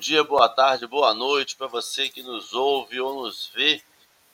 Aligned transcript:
dia, 0.00 0.24
boa 0.24 0.48
tarde, 0.48 0.86
boa 0.86 1.12
noite 1.12 1.56
para 1.56 1.66
você 1.66 2.08
que 2.08 2.22
nos 2.22 2.54
ouve 2.54 2.98
ou 2.98 3.22
nos 3.22 3.50
vê 3.54 3.82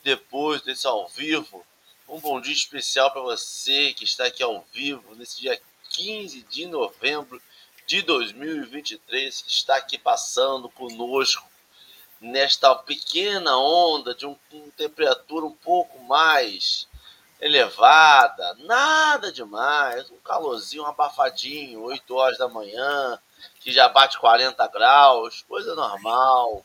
depois 0.05 0.62
desse 0.62 0.87
ao 0.87 1.09
vivo. 1.09 1.66
Um 2.09 2.20
bom 2.20 2.41
dia 2.41 2.52
especial 2.52 3.11
para 3.11 3.20
você 3.20 3.92
que 3.92 4.05
está 4.05 4.27
aqui 4.27 4.45
ao 4.45 4.65
vivo 4.73 5.16
nesse 5.16 5.41
dia 5.41 5.61
15 5.91 6.42
de 6.42 6.66
novembro 6.66 7.42
de 7.84 8.01
2023, 8.02 9.42
que 9.42 9.51
está 9.51 9.75
aqui 9.75 9.98
passando 9.98 10.69
conosco 10.69 11.45
nesta 12.20 12.73
pequena 12.77 13.59
onda 13.59 14.14
de 14.14 14.25
um, 14.25 14.37
uma 14.53 14.70
temperatura 14.77 15.47
um 15.47 15.56
pouco 15.56 15.98
mais 16.05 16.87
elevada, 17.41 18.55
nada 18.61 19.33
demais, 19.33 20.09
um 20.12 20.19
calorzinho 20.19 20.87
abafadinho, 20.87 21.83
8 21.83 22.14
horas 22.14 22.39
da 22.39 22.48
manhã, 22.48 23.19
que 23.66 23.73
já 23.73 23.88
bate 23.88 24.16
40 24.20 24.65
graus, 24.69 25.45
coisa 25.48 25.75
normal. 25.75 26.64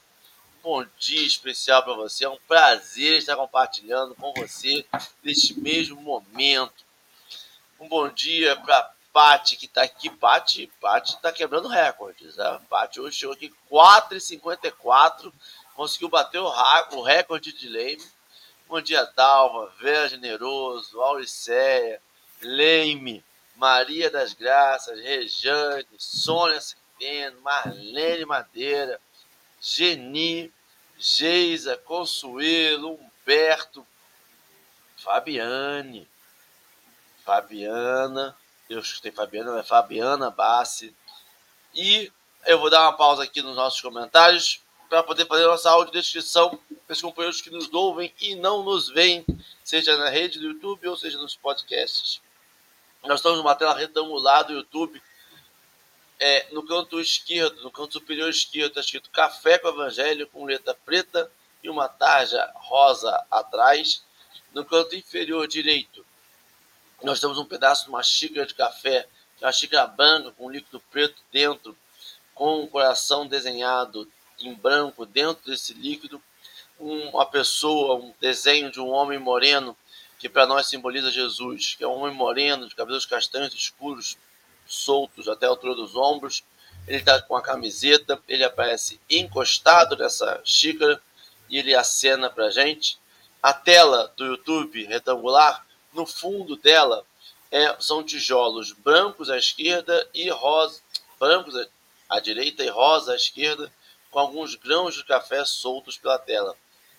Bom 0.61 0.85
dia 0.99 1.25
especial 1.25 1.81
para 1.81 1.95
você, 1.95 2.25
é 2.25 2.29
um 2.29 2.37
prazer 2.47 3.17
estar 3.17 3.35
compartilhando 3.35 4.13
com 4.13 4.31
você 4.33 4.85
neste 5.23 5.59
mesmo 5.59 5.99
momento. 5.99 6.85
Um 7.79 7.87
bom 7.87 8.07
dia 8.07 8.55
para 8.55 8.93
Pati 9.11 9.57
que 9.57 9.65
está 9.65 9.81
aqui. 9.81 10.11
Pati, 10.11 10.71
Pati 10.79 11.15
está 11.15 11.31
quebrando 11.31 11.67
recordes. 11.67 12.37
A? 12.37 12.59
Pati 12.69 13.01
hoje 13.01 13.17
chegou 13.17 13.33
aqui 13.33 13.51
4,54, 13.71 15.33
conseguiu 15.75 16.07
bater 16.07 16.37
o, 16.37 16.53
o 16.91 17.01
recorde 17.01 17.51
de 17.51 17.67
Leime 17.67 18.05
Bom 18.67 18.79
dia, 18.79 19.11
Dalva, 19.15 19.73
Vera 19.79 20.07
Generoso, 20.07 21.01
Auricéia, 21.01 21.99
Leime, 22.43 23.25
Maria 23.55 24.11
das 24.11 24.33
Graças, 24.33 24.99
Rejane, 24.99 25.87
Sônia 25.97 26.59
Marlene 27.41 28.25
Madeira, 28.25 28.99
Geni, 29.59 30.51
Geisa, 30.97 31.77
Consuelo, 31.77 32.93
Humberto, 32.93 33.85
Fabiane, 34.97 36.07
Fabiana, 37.25 38.37
eu 38.69 38.79
escutei 38.79 39.11
Fabiana, 39.11 39.59
é 39.59 39.63
Fabiana 39.63 40.29
Bassi. 40.29 40.95
E 41.73 42.11
eu 42.45 42.59
vou 42.59 42.69
dar 42.69 42.81
uma 42.81 42.97
pausa 42.97 43.23
aqui 43.23 43.41
nos 43.41 43.55
nossos 43.55 43.81
comentários 43.81 44.61
para 44.89 45.01
poder 45.03 45.25
fazer 45.25 45.45
nossa 45.45 45.69
audiodescrição 45.71 46.59
para 46.85 46.93
os 46.93 47.01
companheiros 47.01 47.41
que 47.41 47.49
nos 47.49 47.71
ouvem 47.73 48.13
e 48.19 48.35
não 48.35 48.63
nos 48.63 48.89
veem, 48.89 49.25
seja 49.63 49.97
na 49.97 50.09
rede 50.09 50.39
do 50.39 50.47
YouTube 50.47 50.87
ou 50.87 50.97
seja 50.97 51.17
nos 51.17 51.35
podcasts. 51.35 52.21
Nós 53.03 53.19
estamos 53.19 53.37
numa 53.37 53.55
tela 53.55 53.73
retangular 53.73 54.45
do 54.45 54.53
YouTube. 54.53 55.01
É, 56.23 56.45
no 56.51 56.63
canto 56.63 57.01
esquerdo, 57.01 57.63
no 57.63 57.71
canto 57.71 57.93
superior 57.93 58.29
esquerdo, 58.29 58.69
está 58.69 58.81
escrito 58.81 59.09
Café 59.09 59.57
com 59.57 59.69
Evangelho 59.69 60.27
com 60.27 60.45
letra 60.45 60.75
preta 60.85 61.31
e 61.63 61.67
uma 61.67 61.89
tarja 61.89 62.47
rosa 62.57 63.25
atrás. 63.31 64.03
No 64.53 64.63
canto 64.63 64.95
inferior 64.95 65.47
direito, 65.47 66.05
nós 67.01 67.19
temos 67.19 67.39
um 67.39 67.45
pedaço 67.45 67.85
de 67.85 67.89
uma 67.89 68.03
xícara 68.03 68.45
de 68.45 68.53
café, 68.53 69.07
é 69.41 69.45
uma 69.47 69.51
xícara 69.51 69.87
branca 69.87 70.29
com 70.37 70.51
líquido 70.51 70.79
preto 70.91 71.19
dentro, 71.31 71.75
com 72.35 72.61
um 72.61 72.67
coração 72.67 73.25
desenhado 73.25 74.07
em 74.39 74.53
branco 74.53 75.07
dentro 75.07 75.49
desse 75.49 75.73
líquido, 75.73 76.21
uma 76.77 77.25
pessoa, 77.25 77.95
um 77.95 78.13
desenho 78.21 78.69
de 78.69 78.79
um 78.79 78.89
homem 78.89 79.17
moreno, 79.17 79.75
que 80.19 80.29
para 80.29 80.45
nós 80.45 80.67
simboliza 80.67 81.09
Jesus, 81.09 81.73
que 81.73 81.83
é 81.83 81.87
um 81.87 81.97
homem 82.01 82.13
moreno, 82.13 82.69
de 82.69 82.75
cabelos 82.75 83.07
castanhos 83.07 83.55
escuros, 83.55 84.17
soltos 84.73 85.27
até 85.27 85.45
a 85.45 85.49
altura 85.49 85.75
dos 85.75 85.95
ombros. 85.95 86.43
Ele 86.87 86.97
está 86.97 87.21
com 87.21 87.35
a 87.35 87.41
camiseta, 87.41 88.21
ele 88.27 88.43
aparece 88.43 88.99
encostado 89.09 89.95
nessa 89.95 90.41
xícara 90.43 91.01
e 91.49 91.57
ele 91.57 91.75
acena 91.75 92.29
para 92.29 92.49
gente. 92.49 92.97
A 93.41 93.53
tela 93.53 94.11
do 94.15 94.25
YouTube 94.25 94.85
retangular, 94.85 95.65
no 95.93 96.05
fundo 96.05 96.55
dela, 96.55 97.05
é, 97.51 97.75
são 97.79 98.03
tijolos 98.03 98.71
brancos 98.71 99.29
à 99.29 99.37
esquerda 99.37 100.07
e 100.13 100.29
rosa, 100.29 100.81
brancos 101.19 101.53
à 102.09 102.19
direita 102.19 102.63
e 102.63 102.69
rosa 102.69 103.13
à 103.13 103.15
esquerda, 103.15 103.71
com 104.09 104.19
alguns 104.19 104.55
grãos 104.55 104.95
de 104.95 105.03
café 105.03 105.43
soltos 105.45 105.97
pela 105.97 106.17
tela. 106.17 106.55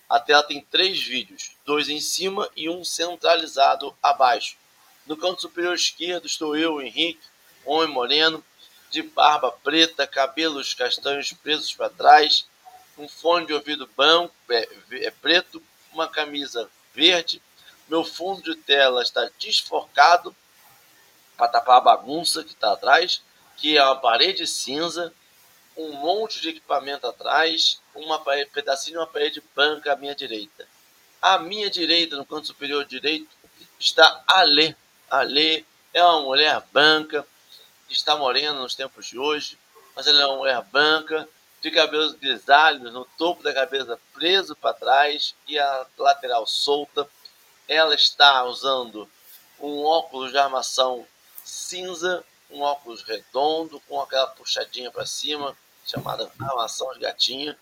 A 0.09 0.19
tela 0.19 0.43
tem 0.43 0.61
três 0.61 1.01
vídeos, 1.01 1.55
dois 1.65 1.89
em 1.89 1.99
cima 1.99 2.49
e 2.55 2.69
um 2.69 2.83
centralizado 2.83 3.95
abaixo. 4.01 4.57
No 5.05 5.17
canto 5.17 5.41
superior 5.41 5.73
esquerdo 5.73 6.25
estou 6.25 6.55
eu, 6.55 6.81
Henrique, 6.81 7.19
homem 7.65 7.93
moreno, 7.93 8.43
de 8.89 9.01
barba 9.01 9.51
preta, 9.51 10.05
cabelos 10.05 10.73
castanhos 10.73 11.33
presos 11.33 11.73
para 11.73 11.89
trás, 11.89 12.45
um 12.97 13.07
fone 13.07 13.47
de 13.47 13.53
ouvido 13.53 13.89
branco, 13.97 14.33
é, 14.49 14.67
é 14.91 15.11
preto, 15.11 15.61
uma 15.91 16.07
camisa 16.07 16.69
verde. 16.93 17.41
Meu 17.87 18.03
fundo 18.03 18.41
de 18.43 18.55
tela 18.55 19.01
está 19.01 19.29
desfocado 19.39 20.35
para 21.35 21.47
tapar 21.47 21.77
a 21.77 21.81
bagunça 21.81 22.43
que 22.43 22.53
está 22.53 22.73
atrás, 22.73 23.21
que 23.57 23.77
é 23.77 23.83
uma 23.83 23.95
parede 23.95 24.45
cinza 24.45 25.13
um 25.75 25.91
monte 25.93 26.39
de 26.39 26.49
equipamento 26.49 27.07
atrás, 27.07 27.81
uma 27.95 28.19
parede, 28.19 28.49
um 28.49 28.53
pedacinho 28.53 28.93
de 28.93 28.99
uma 28.99 29.07
parede 29.07 29.43
branca 29.55 29.93
à 29.93 29.95
minha 29.95 30.15
direita. 30.15 30.67
À 31.21 31.39
minha 31.39 31.69
direita, 31.69 32.15
no 32.15 32.25
canto 32.25 32.47
superior 32.47 32.85
direito, 32.85 33.29
está 33.79 34.23
a 34.27 34.43
Lê. 34.43 34.75
A 35.09 35.21
Lê 35.21 35.63
é 35.93 36.03
uma 36.03 36.21
mulher 36.21 36.61
branca, 36.71 37.25
que 37.87 37.93
está 37.93 38.15
morena 38.15 38.59
nos 38.59 38.75
tempos 38.75 39.07
de 39.07 39.17
hoje, 39.17 39.57
mas 39.95 40.07
ela 40.07 40.21
é 40.21 40.25
uma 40.25 40.37
mulher 40.37 40.61
branca, 40.63 41.27
de 41.63 41.71
cabelos 41.71 42.13
grisalhos, 42.15 42.91
no 42.91 43.05
topo 43.17 43.41
da 43.41 43.53
cabeça 43.53 43.97
preso 44.13 44.53
para 44.53 44.73
trás 44.73 45.33
e 45.47 45.57
a 45.57 45.85
lateral 45.97 46.45
solta. 46.45 47.07
Ela 47.69 47.95
está 47.95 48.43
usando 48.43 49.09
um 49.61 49.85
óculos 49.85 50.31
de 50.31 50.37
armação 50.37 51.07
cinza, 51.41 52.21
um 52.51 52.61
óculos 52.61 53.01
redondo, 53.03 53.79
com 53.87 54.01
aquela 54.01 54.27
puxadinha 54.27 54.91
para 54.91 55.05
cima, 55.05 55.55
chamada 55.85 56.29
Armação 56.37 56.91
de 56.93 56.99
Gatinho. 56.99 57.55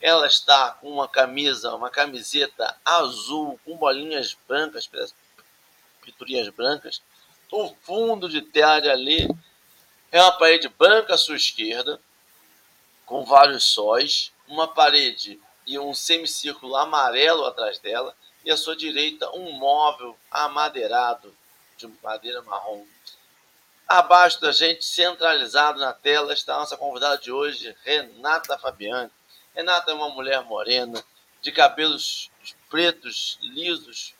Ela 0.00 0.28
está 0.28 0.70
com 0.80 0.88
uma 0.88 1.08
camisa, 1.08 1.74
uma 1.74 1.90
camiseta 1.90 2.76
azul 2.84 3.58
com 3.64 3.76
bolinhas 3.76 4.36
brancas, 4.46 4.88
pinturinhas 6.02 6.48
brancas. 6.50 7.02
O 7.50 7.74
fundo 7.82 8.28
de 8.28 8.42
tela 8.42 8.92
ali 8.92 9.28
é 10.12 10.20
uma 10.20 10.32
parede 10.32 10.68
branca 10.68 11.14
à 11.14 11.18
sua 11.18 11.36
esquerda, 11.36 12.00
com 13.06 13.24
vários 13.24 13.64
sóis, 13.64 14.32
uma 14.46 14.68
parede 14.68 15.40
e 15.66 15.78
um 15.78 15.94
semicírculo 15.94 16.76
amarelo 16.76 17.44
atrás 17.44 17.78
dela, 17.78 18.14
e 18.44 18.50
à 18.50 18.56
sua 18.56 18.76
direita 18.76 19.30
um 19.36 19.52
móvel 19.52 20.16
amadeirado 20.30 21.34
de 21.76 21.86
madeira 22.02 22.42
marrom 22.42 22.84
Abaixo 23.90 24.40
da 24.40 24.52
gente, 24.52 24.84
centralizado 24.84 25.80
na 25.80 25.92
tela, 25.92 26.32
está 26.32 26.54
a 26.54 26.58
nossa 26.60 26.76
convidada 26.76 27.18
de 27.18 27.32
hoje, 27.32 27.74
Renata 27.84 28.56
Fabiani. 28.56 29.10
Renata 29.52 29.90
é 29.90 29.94
uma 29.94 30.10
mulher 30.10 30.44
morena, 30.44 31.02
de 31.42 31.50
cabelos 31.50 32.30
pretos, 32.68 33.36
lisos, 33.42 34.14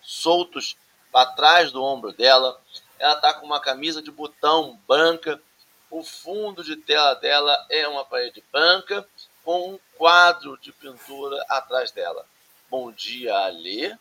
soltos 0.00 0.74
para 1.12 1.32
trás 1.32 1.70
do 1.70 1.82
ombro 1.82 2.12
dela. 2.12 2.58
Ela 3.02 3.14
está 3.14 3.34
com 3.34 3.44
uma 3.44 3.60
camisa 3.60 4.00
de 4.00 4.10
botão 4.10 4.78
branca. 4.86 5.42
O 5.90 6.02
fundo 6.04 6.62
de 6.62 6.76
tela 6.76 7.14
dela 7.14 7.66
é 7.68 7.86
uma 7.88 8.04
parede 8.04 8.42
branca 8.52 9.06
com 9.44 9.72
um 9.74 9.78
quadro 9.98 10.56
de 10.62 10.72
pintura 10.72 11.44
atrás 11.48 11.90
dela. 11.90 12.24
Bom 12.70 12.92
dia, 12.92 13.34
Alê 13.34 13.94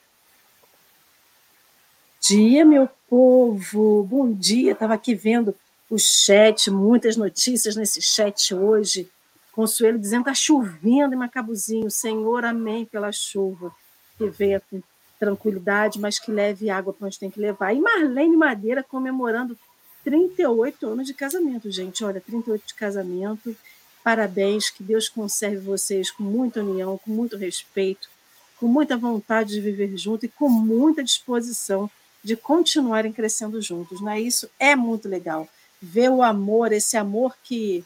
dia, 2.22 2.64
meu 2.64 2.88
povo. 3.10 4.04
Bom 4.04 4.32
dia. 4.32 4.74
Estava 4.74 4.94
aqui 4.94 5.16
vendo 5.16 5.56
o 5.90 5.98
chat, 5.98 6.70
muitas 6.70 7.18
notícias 7.18 7.76
nesse 7.76 8.00
chat 8.00 8.54
hoje. 8.54 9.10
Consuelo 9.52 9.98
dizendo 9.98 10.22
está 10.22 10.34
chovendo 10.36 11.16
em 11.16 11.18
Macabuzinho. 11.18 11.90
Senhor, 11.90 12.46
amém 12.46 12.86
pela 12.86 13.12
chuva. 13.12 13.76
Que 14.18 14.30
venha 14.30 14.62
com 14.62 14.82
tranquilidade, 15.22 16.00
mas 16.00 16.18
que 16.18 16.32
leve 16.32 16.72
água 16.72 16.92
para 16.92 17.06
onde 17.06 17.20
tem 17.20 17.30
que 17.30 17.40
levar. 17.40 17.72
E 17.76 17.80
Marlene 17.80 18.36
Madeira 18.36 18.82
comemorando 18.82 19.56
38 20.04 20.88
anos 20.88 21.06
de 21.06 21.14
casamento, 21.14 21.70
gente. 21.70 22.04
Olha, 22.04 22.20
38 22.20 22.66
de 22.66 22.74
casamento. 22.74 23.56
Parabéns, 24.04 24.72
que 24.72 24.82
Deus 24.82 25.08
conserve 25.08 25.58
vocês 25.58 26.10
com 26.10 26.24
muita 26.24 26.64
união, 26.64 26.98
com 26.98 27.12
muito 27.12 27.38
respeito, 27.38 28.10
com 28.60 28.66
muita 28.66 28.98
vontade 28.98 29.54
de 29.54 29.62
viver 29.62 29.96
junto 29.96 30.26
e 30.26 30.30
com 30.30 30.50
muita 30.50 31.04
disposição 31.04 31.88
de 32.24 32.36
continuarem 32.36 33.14
crescendo 33.14 33.62
juntos. 33.62 34.02
Né? 34.02 34.20
Isso 34.20 34.50
é 34.58 34.76
muito 34.76 35.08
legal. 35.08 35.48
Ver 35.80 36.10
o 36.10 36.24
amor, 36.24 36.72
esse 36.72 36.98
amor 36.98 37.38
que, 37.44 37.86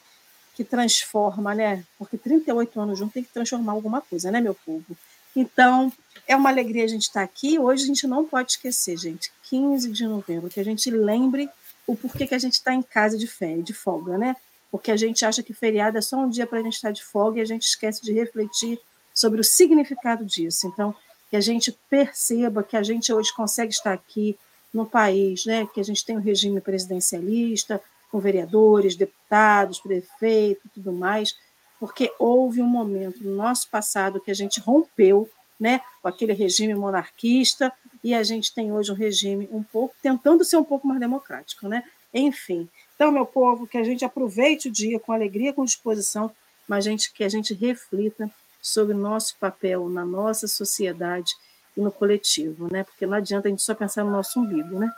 que 0.56 0.64
transforma, 0.64 1.54
né? 1.54 1.84
Porque 2.00 2.18
38 2.18 2.80
anos 2.80 2.98
juntos 2.98 3.14
tem 3.14 3.24
que 3.24 3.34
transformar 3.34 3.74
alguma 3.74 4.00
coisa, 4.00 4.31
né, 4.31 4.40
meu 4.40 4.56
povo? 4.56 4.96
Então, 5.36 5.92
é 6.28 6.36
uma 6.36 6.50
alegria 6.50 6.86
a 6.86 6.88
gente 6.88 7.04
estar 7.04 7.22
aqui. 7.22 7.60
Hoje 7.60 7.84
a 7.84 7.88
gente 7.88 8.08
não 8.08 8.26
pode 8.26 8.54
esquecer, 8.54 8.98
gente, 8.98 9.32
15 9.44 9.92
de 9.92 10.08
novembro, 10.08 10.50
que 10.50 10.60
a 10.60 10.64
gente 10.64 10.90
lembre 10.90 11.50
o 11.86 11.96
porquê 11.96 12.26
que 12.26 12.36
a 12.36 12.40
gente 12.40 12.54
está 12.54 12.74
em 12.74 12.82
casa 12.82 13.18
de 13.18 13.28
férias, 13.28 13.66
de 13.66 13.74
folga, 13.74 14.18
né? 14.18 14.36
Porque 14.72 14.92
a 14.92 14.98
gente 14.98 15.24
acha 15.26 15.44
que 15.44 15.54
feriado 15.54 15.98
é 15.98 16.02
só 16.02 16.18
um 16.18 16.30
dia 16.30 16.48
para 16.48 16.60
a 16.60 16.64
gente 16.64 16.74
estar 16.74 16.92
de 16.92 17.04
folga 17.04 17.40
e 17.40 17.42
a 17.42 17.46
gente 17.46 17.64
esquece 17.64 18.02
de 18.02 18.12
refletir 18.12 18.80
sobre 19.14 19.40
o 19.40 19.44
significado 19.44 20.26
disso. 20.26 20.68
Então, 20.68 20.96
que 21.30 21.36
a 21.36 21.42
gente 21.42 21.72
perceba 21.90 22.64
que 22.64 22.76
a 22.76 22.84
gente 22.84 23.14
hoje 23.14 23.34
consegue 23.34 23.72
estar 23.72 23.94
aqui 23.94 24.38
no 24.74 24.86
país, 24.86 25.46
né? 25.46 25.68
Que 25.74 25.80
a 25.80 25.84
gente 25.84 26.04
tem 26.04 26.18
um 26.18 26.22
regime 26.22 26.60
presidencialista, 26.60 27.81
com 28.12 28.20
vereadores, 28.20 28.96
deputados, 28.96 29.80
prefeitos, 29.80 30.72
tudo 30.74 30.92
mais, 30.92 31.36
porque 31.80 32.12
houve 32.19 32.62
um 32.62 32.68
momento 32.68 33.24
no 33.24 33.36
nosso 33.36 33.69
passado 33.69 34.19
que 34.19 34.31
a 34.31 34.36
gente 34.36 34.60
rompeu, 34.60 35.30
né, 35.60 35.81
com 36.01 36.07
aquele 36.07 36.33
regime 36.33 36.75
monarquista 36.75 37.72
e 38.04 38.13
a 38.13 38.24
gente 38.24 38.54
tem 38.54 38.74
hoje 38.74 38.92
um 38.92 38.95
regime 38.95 39.48
um 39.51 39.63
pouco 39.63 39.95
tentando 40.01 40.44
ser 40.44 40.57
um 40.57 40.63
pouco 40.63 40.88
mais 40.88 41.00
democrático, 41.00 41.68
né? 41.68 41.83
Enfim, 42.13 42.69
então 42.95 43.12
meu 43.12 43.25
povo, 43.25 43.66
que 43.66 43.77
a 43.77 43.83
gente 43.83 44.04
aproveite 44.04 44.68
o 44.68 44.72
dia 44.72 45.00
com 45.00 45.13
alegria, 45.13 45.54
com 45.54 45.63
disposição, 45.63 46.31
mas 46.68 46.83
gente 46.83 47.12
que 47.13 47.24
a 47.24 47.30
gente 47.30 47.54
reflita 47.54 48.30
sobre 48.62 48.95
o 48.95 48.98
nosso 48.98 49.36
papel 49.38 49.88
na 49.89 50.06
nossa 50.06 50.48
sociedade 50.48 51.33
e 51.78 51.81
no 51.81 51.92
coletivo, 51.92 52.71
né? 52.71 52.83
Porque 52.83 53.06
não 53.06 53.18
adianta 53.18 53.48
a 53.48 53.51
gente 53.51 53.62
só 53.62 53.75
pensar 53.75 54.04
no 54.04 54.12
nosso 54.12 54.39
umbigo, 54.39 54.80
né? 54.80 54.92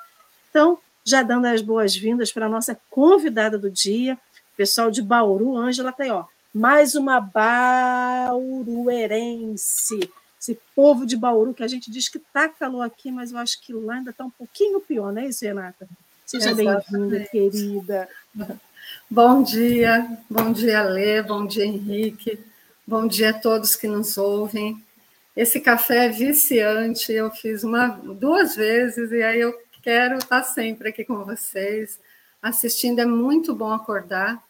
Então, 0.50 0.80
já 1.04 1.24
dando 1.24 1.46
as 1.46 1.62
boas-vindas 1.62 2.32
para 2.32 2.46
a 2.46 2.50
nossa 2.50 2.80
convidada 2.90 3.58
do 3.58 3.70
dia, 3.70 4.18
pessoal 4.56 4.90
de 4.90 5.02
Bauru, 5.02 5.56
Ângela 5.58 5.92
tá 5.92 6.04
aí, 6.04 6.12
ó. 6.12 6.26
Mais 6.54 6.96
uma 6.96 7.20
bauruerense 7.20 10.10
esse 10.48 10.58
povo 10.74 11.06
de 11.06 11.18
Bauru, 11.18 11.54
que 11.54 11.64
a 11.64 11.68
gente 11.68 11.92
diz 11.92 12.08
que 12.08 12.18
está 12.18 12.48
calor 12.48 12.82
aqui, 12.82 13.12
mas 13.12 13.32
eu 13.32 13.38
acho 13.38 13.60
que 13.62 13.74
lá 13.74 13.96
ainda 13.96 14.12
está 14.12 14.24
um 14.24 14.30
pouquinho 14.30 14.80
pior, 14.80 15.12
não 15.12 15.22
é 15.22 15.28
isso, 15.28 15.44
Renata? 15.44 15.88
Seja 16.26 16.54
bem-vinda, 16.54 17.20
querida. 17.26 18.08
Bom 19.10 19.44
dia, 19.44 20.08
bom 20.30 20.54
dia, 20.54 20.84
Lê, 20.84 21.22
bom 21.22 21.46
dia, 21.46 21.66
Henrique, 21.66 22.40
bom 22.86 23.08
dia 23.08 23.32
a 23.32 23.34
todos 23.34 23.76
que 23.76 23.88
nos 23.88 24.18
ouvem. 24.18 24.82
Esse 25.36 25.60
café 25.60 26.06
é 26.06 26.10
viciante, 26.10 27.12
eu 27.12 27.30
fiz 27.30 27.64
uma, 27.64 27.90
duas 27.90 28.56
vezes 28.56 29.12
e 29.12 29.22
aí 29.22 29.42
eu 29.42 29.54
quero 29.84 30.18
estar 30.18 30.44
sempre 30.44 30.90
aqui 30.90 31.04
com 31.04 31.26
vocês, 31.26 32.00
assistindo. 32.42 33.00
É 33.00 33.06
muito 33.06 33.54
bom 33.54 33.72
acordar 33.72 34.42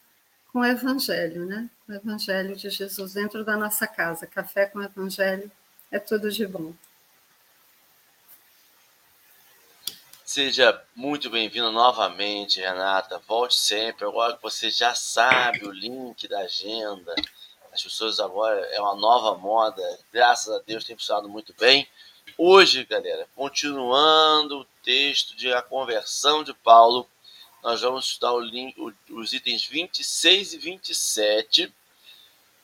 com 0.53 0.59
o 0.59 0.65
Evangelho, 0.65 1.45
né? 1.45 1.69
O 1.87 1.93
Evangelho 1.93 2.53
de 2.53 2.69
Jesus 2.69 3.13
dentro 3.13 3.45
da 3.45 3.55
nossa 3.55 3.87
casa. 3.87 4.27
Café 4.27 4.65
com 4.65 4.81
Evangelho 4.81 5.49
é 5.89 5.97
tudo 5.97 6.29
de 6.29 6.45
bom. 6.45 6.73
Seja 10.25 10.83
muito 10.93 11.29
bem-vindo 11.29 11.71
novamente, 11.71 12.59
Renata. 12.59 13.21
Volte 13.25 13.55
sempre. 13.55 14.05
Agora 14.05 14.35
que 14.35 14.43
você 14.43 14.69
já 14.69 14.93
sabe 14.93 15.65
o 15.65 15.71
link 15.71 16.27
da 16.27 16.39
agenda, 16.39 17.15
as 17.71 17.81
pessoas 17.81 18.19
agora 18.19 18.59
é 18.73 18.81
uma 18.81 18.95
nova 18.95 19.37
moda. 19.37 19.81
Graças 20.11 20.53
a 20.53 20.59
Deus 20.59 20.83
tem 20.83 20.97
funcionado 20.97 21.29
muito 21.29 21.55
bem. 21.57 21.87
Hoje, 22.37 22.83
galera, 22.83 23.29
continuando 23.33 24.59
o 24.59 24.65
texto 24.83 25.37
de 25.37 25.53
A 25.53 25.61
Conversão 25.61 26.43
de 26.43 26.53
Paulo, 26.53 27.07
nós 27.67 27.81
vamos 27.81 28.05
estudar 28.05 28.31
o 28.31 28.39
link, 28.39 28.73
os 29.09 29.33
itens 29.33 29.65
26 29.65 30.53
e 30.53 30.57
27 30.57 31.73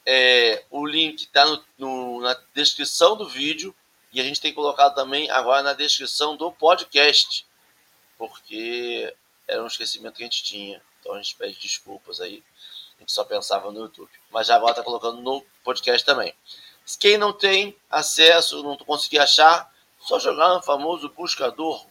é, 0.06 0.64
o 0.72 0.86
link 0.86 1.24
está 1.24 1.44
na 1.78 2.40
descrição 2.54 3.18
do 3.18 3.28
vídeo 3.28 3.76
e 4.14 4.22
a 4.22 4.24
gente 4.24 4.40
tem 4.40 4.54
colocado 4.54 4.96
também 4.96 5.30
agora 5.30 5.62
na 5.62 5.74
descrição 5.74 6.38
do 6.38 6.50
podcast, 6.54 7.46
porque 8.18 9.14
era 9.46 9.62
um 9.62 9.68
esquecimento 9.68 10.16
que 10.16 10.24
a 10.24 10.26
gente 10.26 10.42
tinha. 10.42 10.82
Então 11.02 11.14
a 11.14 11.18
gente 11.18 11.36
pede 11.36 11.60
desculpas 11.60 12.22
aí. 12.22 12.42
A 12.96 13.02
gente 13.02 13.12
só 13.12 13.26
pensava 13.26 13.74
no 13.74 13.82
YouTube. 13.82 14.10
Mas 14.32 14.48
já 14.48 14.56
agora 14.56 14.72
está 14.72 14.84
colocando 14.84 15.22
no 15.22 15.46
podcast 15.66 16.06
também. 16.06 16.34
Quem 16.98 17.18
não 17.18 17.34
tem 17.34 17.76
acesso, 17.90 18.64
não 18.64 18.78
conseguir 18.78 19.20
achar, 19.20 19.70
só 20.00 20.18
jogar 20.18 20.54
no 20.54 20.62
famoso 20.62 21.10
buscador, 21.10 21.86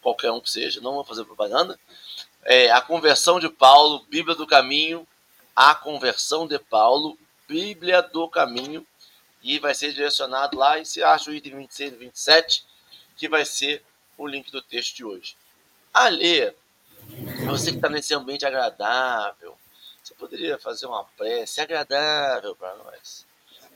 qualquer 0.00 0.30
um 0.30 0.40
que 0.40 0.50
seja, 0.50 0.80
não 0.80 0.94
vou 0.94 1.04
fazer 1.04 1.24
propaganda. 1.24 1.76
É, 2.44 2.70
a 2.70 2.80
conversão 2.80 3.40
de 3.40 3.48
Paulo, 3.48 4.04
Bíblia 4.08 4.34
do 4.34 4.46
Caminho, 4.46 5.06
a 5.54 5.74
conversão 5.74 6.46
de 6.46 6.58
Paulo, 6.58 7.18
Bíblia 7.48 8.02
do 8.02 8.28
Caminho 8.28 8.86
e 9.42 9.58
vai 9.58 9.74
ser 9.74 9.92
direcionado 9.92 10.56
lá 10.56 10.78
e 10.78 10.86
se 10.86 11.02
acha 11.02 11.30
o 11.30 11.34
item 11.34 11.58
26 11.58 11.92
e 11.92 11.96
27, 11.96 12.66
que 13.16 13.28
vai 13.28 13.44
ser 13.44 13.82
o 14.16 14.26
link 14.26 14.50
do 14.50 14.62
texto 14.62 14.96
de 14.96 15.04
hoje. 15.04 15.36
Alê, 15.92 16.54
você 17.46 17.70
que 17.70 17.76
está 17.76 17.90
nesse 17.90 18.14
ambiente 18.14 18.46
agradável, 18.46 19.56
você 20.02 20.14
poderia 20.14 20.58
fazer 20.58 20.86
uma 20.86 21.04
prece 21.16 21.60
agradável 21.60 22.56
para 22.56 22.74
nós? 22.76 23.26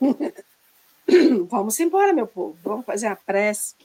Vamos 1.49 1.79
embora, 1.79 2.13
meu 2.13 2.27
povo. 2.27 2.57
Vamos 2.63 2.85
fazer 2.85 3.07
a 3.07 3.15
prece. 3.15 3.75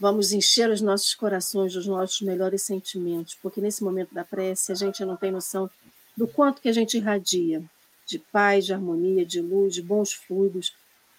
Vamos 0.00 0.32
encher 0.32 0.70
os 0.70 0.80
nossos 0.80 1.14
corações 1.14 1.72
dos 1.72 1.86
nossos 1.86 2.20
melhores 2.20 2.62
sentimentos, 2.62 3.36
porque 3.42 3.60
nesse 3.60 3.82
momento 3.82 4.14
da 4.14 4.24
prece 4.24 4.70
a 4.70 4.74
gente 4.74 5.04
não 5.04 5.16
tem 5.16 5.32
noção 5.32 5.68
do 6.16 6.26
quanto 6.28 6.62
que 6.62 6.68
a 6.68 6.72
gente 6.72 6.96
irradia 6.96 7.62
de 8.06 8.18
paz, 8.18 8.64
de 8.66 8.72
harmonia, 8.72 9.26
de 9.26 9.40
luz, 9.40 9.74
de 9.74 9.82
bons 9.82 10.12
fluidos, 10.12 10.72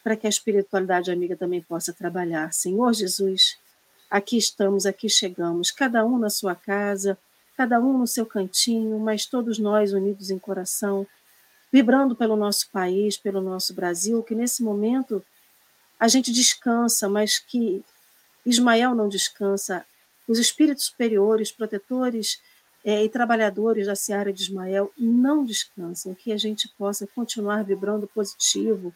para 0.04 0.16
que 0.16 0.26
a 0.26 0.30
espiritualidade 0.30 1.12
amiga 1.12 1.36
também 1.36 1.62
possa 1.62 1.92
trabalhar. 1.92 2.54
Senhor 2.54 2.94
Jesus, 2.94 3.58
aqui 4.10 4.38
estamos, 4.38 4.86
aqui 4.86 5.10
chegamos, 5.10 5.72
cada 5.72 6.06
um 6.06 6.18
na 6.18 6.30
sua 6.30 6.56
casa, 6.56 7.18
cada 7.58 7.80
um 7.80 7.98
no 7.98 8.08
seu 8.08 8.26
cantinho, 8.26 8.98
mas 8.98 9.26
todos 9.26 9.60
nós 9.60 9.92
unidos 9.92 10.30
em 10.30 10.40
coração, 10.40 11.06
vibrando 11.72 12.16
pelo 12.16 12.38
nosso 12.38 12.70
país, 12.72 13.18
pelo 13.18 13.42
nosso 13.42 13.74
Brasil, 13.74 14.24
que 14.24 14.34
nesse 14.34 14.64
momento 14.64 15.24
a 16.00 16.08
gente 16.08 16.32
descansa, 16.32 17.10
mas 17.10 17.38
que 17.38 17.84
Ismael 18.46 18.96
não 18.96 19.10
descansa. 19.10 19.86
Os 20.28 20.40
espíritos 20.40 20.86
superiores, 20.86 21.52
protetores 21.52 22.40
é, 22.84 23.04
e 23.04 23.10
trabalhadores 23.10 23.88
da 23.88 23.96
Seara 23.96 24.32
de 24.32 24.44
Ismael 24.44 24.92
não 24.98 25.44
descansam, 25.44 26.14
que 26.14 26.32
a 26.32 26.38
gente 26.38 26.70
possa 26.78 27.08
continuar 27.08 27.64
vibrando 27.64 28.08
positivo 28.08 28.94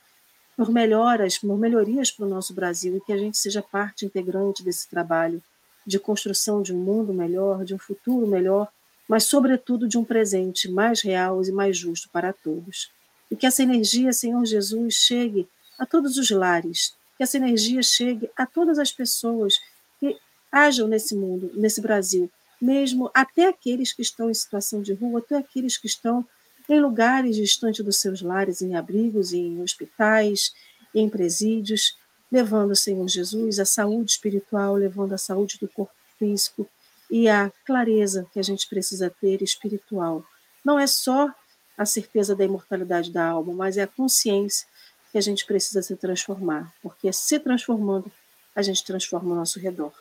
por 0.56 0.70
melhoras, 0.72 1.38
por 1.38 1.58
melhorias 1.58 2.12
para 2.12 2.26
o 2.26 2.30
nosso 2.30 2.54
Brasil 2.54 2.96
e 2.96 3.02
que 3.02 3.12
a 3.12 3.18
gente 3.18 3.38
seja 3.38 3.62
parte 3.62 4.06
integrante 4.06 4.64
desse 4.64 4.88
trabalho 4.88 5.42
de 5.86 6.00
construção 6.00 6.62
de 6.62 6.74
um 6.74 6.78
mundo 6.78 7.14
melhor, 7.14 7.66
de 7.66 7.74
um 7.74 7.80
futuro 7.80 8.26
melhor, 8.28 8.68
mas 9.08 9.26
sobretudo 9.26 9.88
de 9.88 9.98
um 9.98 10.06
presente 10.06 10.72
mais 10.72 11.02
real 11.02 11.44
e 11.44 11.52
mais 11.52 11.78
justo 11.78 12.10
para 12.10 12.32
todos. 12.32 12.90
E 13.30 13.36
que 13.36 13.46
essa 13.46 13.64
energia, 13.64 14.14
Senhor 14.14 14.46
Jesus, 14.46 14.94
chegue 14.94 15.48
a 15.78 15.86
todos 15.86 16.18
os 16.18 16.30
lares, 16.30 16.96
que 17.24 17.26
essa 17.26 17.38
energia 17.38 17.82
chegue 17.82 18.30
a 18.36 18.46
todas 18.46 18.78
as 18.78 18.92
pessoas 18.92 19.58
que 19.98 20.18
hajam 20.52 20.90
nesse 20.90 21.16
mundo, 21.16 21.50
nesse 21.54 21.80
Brasil, 21.80 22.30
mesmo 22.62 23.10
até 23.14 23.48
aqueles 23.48 23.94
que 23.94 24.02
estão 24.02 24.30
em 24.30 24.34
situação 24.34 24.82
de 24.82 24.94
rua, 24.94 25.20
até 25.20 25.38
aqueles 25.38 25.78
que 25.78 25.88
estão 25.88 26.26
em 26.68 26.82
lugares 26.82 27.38
distantes 27.38 27.84
dos 27.84 27.98
seus 27.98 28.22
lares, 28.22 28.62
em 28.62 28.76
abrigos, 28.76 29.32
em 29.32 29.62
hospitais, 29.62 30.54
em 30.94 31.08
presídios, 31.08 31.98
levando, 32.30 32.76
Senhor 32.76 33.08
Jesus, 33.08 33.58
a 33.58 33.66
saúde 33.66 34.12
espiritual, 34.12 34.76
levando 34.76 35.14
a 35.14 35.18
saúde 35.18 35.58
do 35.60 35.68
corpo 35.70 35.94
físico 36.20 36.68
e 37.10 37.30
a 37.30 37.52
clareza 37.66 38.28
que 38.34 38.40
a 38.40 38.44
gente 38.44 38.68
precisa 38.68 39.10
ter 39.10 39.42
espiritual. 39.42 40.26
Não 40.64 40.78
é 40.78 40.88
só 40.88 41.34
a 41.78 41.86
certeza 41.86 42.36
da 42.36 42.44
imortalidade 42.44 43.12
da 43.12 43.26
alma, 43.26 43.54
mas 43.54 43.78
é 43.78 43.84
a 43.84 43.88
consciência 43.88 44.68
que 45.14 45.18
a 45.20 45.22
gente 45.22 45.46
precisa 45.46 45.84
se 45.84 45.96
transformar, 45.96 46.74
porque 46.82 47.14
se 47.14 47.40
transformando, 47.40 48.12
a 48.56 48.64
gente 48.64 48.84
transforma 48.84 49.32
o 49.32 49.36
nosso 49.36 49.60
redor. 49.60 49.94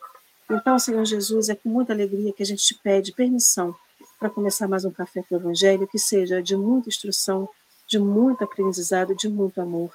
Então, 0.50 0.78
Senhor 0.78 1.04
Jesus, 1.04 1.50
é 1.50 1.54
com 1.54 1.68
muita 1.68 1.92
alegria 1.92 2.32
que 2.32 2.42
a 2.42 2.46
gente 2.46 2.64
te 2.64 2.74
pede 2.74 3.12
permissão 3.12 3.76
para 4.18 4.30
começar 4.30 4.66
mais 4.66 4.86
um 4.86 4.90
café 4.90 5.22
com 5.22 5.34
o 5.34 5.38
Evangelho, 5.38 5.86
que 5.86 5.98
seja 5.98 6.42
de 6.42 6.56
muita 6.56 6.88
instrução, 6.88 7.46
de 7.86 7.98
muito 7.98 8.42
aprendizado, 8.42 9.14
de 9.14 9.28
muito 9.28 9.60
amor 9.60 9.94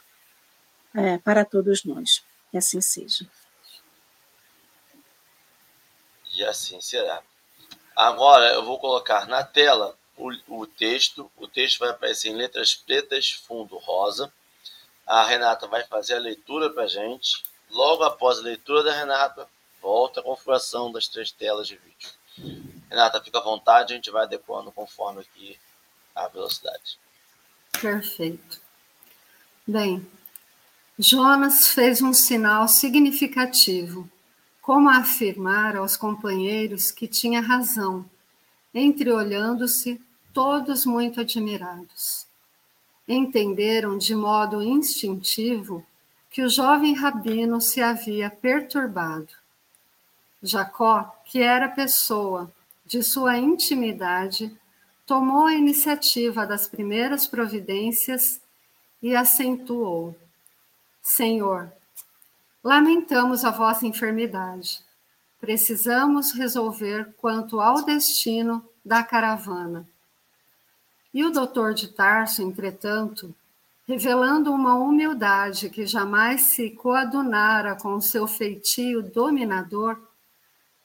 é, 0.93 1.17
para 1.17 1.43
todos 1.43 1.83
nós. 1.83 2.23
Que 2.51 2.57
assim 2.59 2.79
seja. 2.79 3.27
E 6.35 6.43
assim 6.43 6.79
será. 6.79 7.23
Agora 7.95 8.53
eu 8.53 8.63
vou 8.63 8.77
colocar 8.77 9.27
na 9.27 9.43
tela 9.43 9.97
o, 10.15 10.29
o 10.61 10.67
texto. 10.67 11.31
O 11.35 11.47
texto 11.47 11.79
vai 11.79 11.89
aparecer 11.89 12.29
em 12.29 12.35
letras 12.35 12.75
pretas, 12.75 13.31
fundo 13.31 13.79
rosa. 13.79 14.31
A 15.07 15.23
Renata 15.23 15.67
vai 15.67 15.83
fazer 15.85 16.15
a 16.15 16.19
leitura 16.19 16.69
para 16.69 16.83
a 16.83 16.87
gente. 16.87 17.43
Logo 17.71 18.03
após 18.03 18.39
a 18.39 18.41
leitura 18.41 18.83
da 18.83 18.93
Renata, 18.93 19.47
volta 19.81 20.19
a 20.19 20.23
configuração 20.23 20.91
das 20.91 21.07
três 21.07 21.31
telas 21.31 21.67
de 21.67 21.77
vídeo. 21.77 22.67
Renata, 22.89 23.23
fica 23.23 23.39
à 23.39 23.43
vontade, 23.43 23.93
a 23.93 23.95
gente 23.95 24.11
vai 24.11 24.23
adequando 24.23 24.71
conforme 24.71 25.21
aqui 25.21 25.57
a 26.13 26.27
velocidade. 26.27 26.99
Perfeito. 27.81 28.61
Bem, 29.65 30.05
Jonas 30.99 31.69
fez 31.69 32.01
um 32.01 32.13
sinal 32.13 32.67
significativo 32.67 34.09
como 34.61 34.89
afirmar 34.89 35.77
aos 35.77 35.95
companheiros 35.95 36.91
que 36.91 37.07
tinha 37.07 37.39
razão, 37.39 38.05
entreolhando-se, 38.73 40.01
todos 40.33 40.85
muito 40.85 41.21
admirados. 41.21 42.26
Entenderam 43.07 43.97
de 43.97 44.13
modo 44.13 44.61
instintivo 44.61 45.85
que 46.29 46.41
o 46.41 46.49
jovem 46.49 46.93
rabino 46.93 47.61
se 47.61 47.81
havia 47.81 48.29
perturbado. 48.29 49.29
Jacó, 50.43 51.15
que 51.25 51.41
era 51.41 51.69
pessoa 51.69 52.51
de 52.85 53.01
sua 53.01 53.37
intimidade, 53.37 54.55
tomou 55.05 55.45
a 55.45 55.53
iniciativa 55.53 56.45
das 56.45 56.67
primeiras 56.67 57.25
providências 57.25 58.41
e 59.01 59.15
acentuou: 59.15 60.15
Senhor, 61.01 61.71
lamentamos 62.63 63.45
a 63.45 63.51
vossa 63.51 63.87
enfermidade. 63.87 64.81
Precisamos 65.39 66.33
resolver 66.33 67.13
quanto 67.17 67.61
ao 67.61 67.85
destino 67.85 68.67
da 68.83 69.03
caravana. 69.03 69.87
E 71.13 71.23
o 71.23 71.31
doutor 71.31 71.73
de 71.73 71.87
Tarso, 71.87 72.41
entretanto, 72.41 73.33
revelando 73.87 74.51
uma 74.51 74.75
humildade 74.75 75.69
que 75.69 75.85
jamais 75.85 76.41
se 76.41 76.71
coadunara 76.71 77.75
com 77.75 77.93
o 77.95 78.01
seu 78.01 78.27
feitio 78.27 79.01
dominador, 79.01 79.97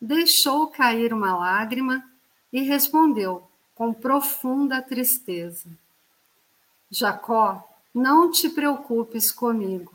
deixou 0.01 0.69
cair 0.69 1.13
uma 1.13 1.37
lágrima 1.37 2.05
e 2.53 2.63
respondeu 2.63 3.47
com 3.75 3.93
profunda 3.93 4.81
tristeza: 4.81 5.69
Jacó, 6.91 7.69
não 7.95 8.31
te 8.31 8.49
preocupes 8.49 9.31
comigo. 9.31 9.93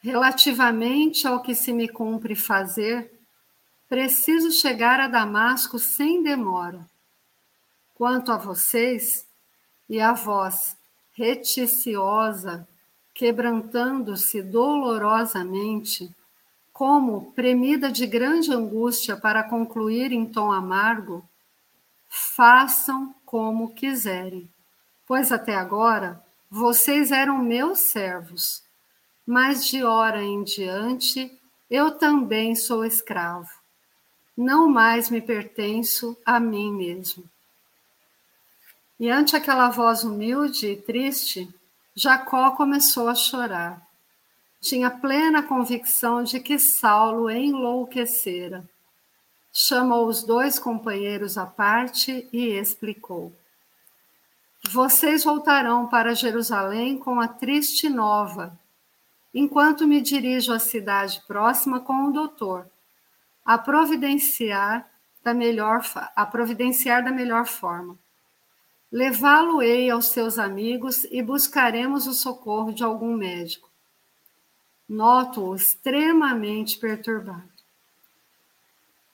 Relativamente 0.00 1.26
ao 1.26 1.40
que 1.40 1.54
se 1.54 1.72
me 1.72 1.88
cumpre 1.88 2.34
fazer, 2.34 3.12
preciso 3.88 4.50
chegar 4.50 4.98
a 4.98 5.06
Damasco 5.06 5.78
sem 5.78 6.22
demora. 6.22 6.84
Quanto 8.02 8.32
a 8.32 8.36
vocês 8.36 9.28
e 9.88 10.00
a 10.00 10.12
vós, 10.12 10.76
reticiosa, 11.12 12.66
quebrantando-se 13.14 14.42
dolorosamente, 14.42 16.12
como 16.72 17.30
premida 17.30 17.92
de 17.92 18.04
grande 18.04 18.52
angústia 18.52 19.16
para 19.16 19.44
concluir 19.44 20.10
em 20.10 20.26
tom 20.26 20.50
amargo, 20.50 21.24
façam 22.08 23.14
como 23.24 23.72
quiserem, 23.72 24.50
pois 25.06 25.30
até 25.30 25.54
agora 25.54 26.20
vocês 26.50 27.12
eram 27.12 27.38
meus 27.38 27.78
servos, 27.82 28.64
mas 29.24 29.64
de 29.64 29.84
hora 29.84 30.20
em 30.20 30.42
diante 30.42 31.30
eu 31.70 31.92
também 31.92 32.56
sou 32.56 32.84
escravo. 32.84 33.48
Não 34.36 34.68
mais 34.68 35.08
me 35.08 35.20
pertenço 35.20 36.16
a 36.26 36.40
mim 36.40 36.72
mesmo. 36.72 37.30
E 39.02 39.10
ante 39.10 39.34
aquela 39.34 39.68
voz 39.68 40.04
humilde 40.04 40.64
e 40.64 40.76
triste, 40.76 41.52
Jacó 41.92 42.52
começou 42.52 43.08
a 43.08 43.16
chorar. 43.16 43.84
Tinha 44.60 44.92
plena 44.92 45.42
convicção 45.42 46.22
de 46.22 46.38
que 46.38 46.56
Saulo 46.56 47.28
enlouquecera. 47.28 48.64
Chamou 49.52 50.06
os 50.06 50.22
dois 50.22 50.56
companheiros 50.56 51.36
à 51.36 51.44
parte 51.44 52.28
e 52.32 52.50
explicou: 52.50 53.32
Vocês 54.70 55.24
voltarão 55.24 55.88
para 55.88 56.14
Jerusalém 56.14 56.96
com 56.96 57.18
a 57.18 57.26
triste 57.26 57.88
nova, 57.88 58.56
enquanto 59.34 59.84
me 59.84 60.00
dirijo 60.00 60.52
à 60.52 60.60
cidade 60.60 61.20
próxima 61.26 61.80
com 61.80 62.04
o 62.04 62.12
doutor, 62.12 62.70
a 63.44 63.58
providenciar 63.58 64.88
da 65.24 65.34
melhor, 65.34 65.82
a 66.14 66.24
providenciar 66.24 67.02
da 67.02 67.10
melhor 67.10 67.48
forma. 67.48 67.98
Levá-lo-ei 68.92 69.88
aos 69.88 70.08
seus 70.08 70.38
amigos 70.38 71.04
e 71.10 71.22
buscaremos 71.22 72.06
o 72.06 72.12
socorro 72.12 72.74
de 72.74 72.84
algum 72.84 73.16
médico. 73.16 73.70
Noto-o 74.86 75.56
extremamente 75.56 76.76
perturbado. 76.76 77.48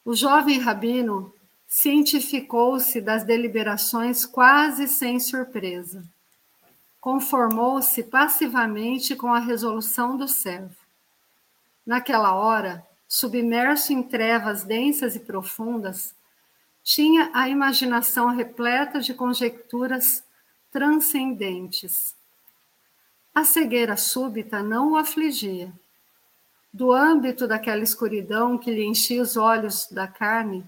O 0.04 0.16
jovem 0.16 0.58
rabino 0.58 1.32
cientificou-se 1.68 3.00
das 3.00 3.22
deliberações 3.22 4.26
quase 4.26 4.88
sem 4.88 5.20
surpresa. 5.20 6.02
Conformou-se 7.00 8.02
passivamente 8.02 9.14
com 9.14 9.32
a 9.32 9.38
resolução 9.38 10.16
do 10.16 10.26
servo. 10.26 10.74
Naquela 11.86 12.34
hora, 12.34 12.84
submerso 13.06 13.92
em 13.92 14.02
trevas 14.02 14.64
densas 14.64 15.14
e 15.14 15.20
profundas, 15.20 16.14
tinha 16.88 17.30
a 17.34 17.50
imaginação 17.50 18.34
repleta 18.34 18.98
de 18.98 19.12
conjecturas 19.12 20.24
transcendentes. 20.70 22.16
A 23.34 23.44
cegueira 23.44 23.94
súbita 23.94 24.62
não 24.62 24.92
o 24.92 24.96
afligia. 24.96 25.70
Do 26.72 26.90
âmbito 26.90 27.46
daquela 27.46 27.82
escuridão 27.82 28.56
que 28.56 28.70
lhe 28.70 28.86
enchia 28.86 29.20
os 29.20 29.36
olhos 29.36 29.86
da 29.90 30.08
carne, 30.08 30.66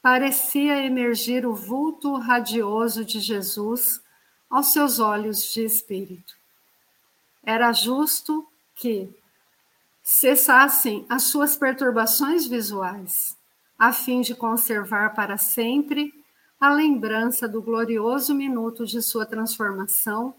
parecia 0.00 0.86
emergir 0.86 1.44
o 1.44 1.56
vulto 1.56 2.14
radioso 2.18 3.04
de 3.04 3.18
Jesus 3.18 4.00
aos 4.48 4.72
seus 4.72 5.00
olhos 5.00 5.52
de 5.52 5.64
espírito. 5.64 6.36
Era 7.42 7.72
justo 7.72 8.46
que 8.76 9.12
cessassem 10.04 11.04
as 11.08 11.24
suas 11.24 11.56
perturbações 11.56 12.46
visuais 12.46 13.41
a 13.78 13.92
fim 13.92 14.20
de 14.20 14.34
conservar 14.34 15.14
para 15.14 15.36
sempre 15.36 16.12
a 16.60 16.70
lembrança 16.70 17.48
do 17.48 17.60
glorioso 17.60 18.34
minuto 18.34 18.86
de 18.86 19.02
sua 19.02 19.26
transformação 19.26 20.34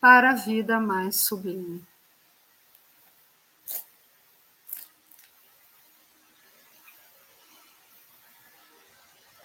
para 0.00 0.30
a 0.30 0.34
vida 0.34 0.78
mais 0.78 1.16
sublime. 1.16 1.82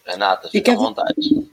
Renata, 0.05 0.49
fica 0.49 0.71
à 0.71 0.75
vontade. 0.75 1.51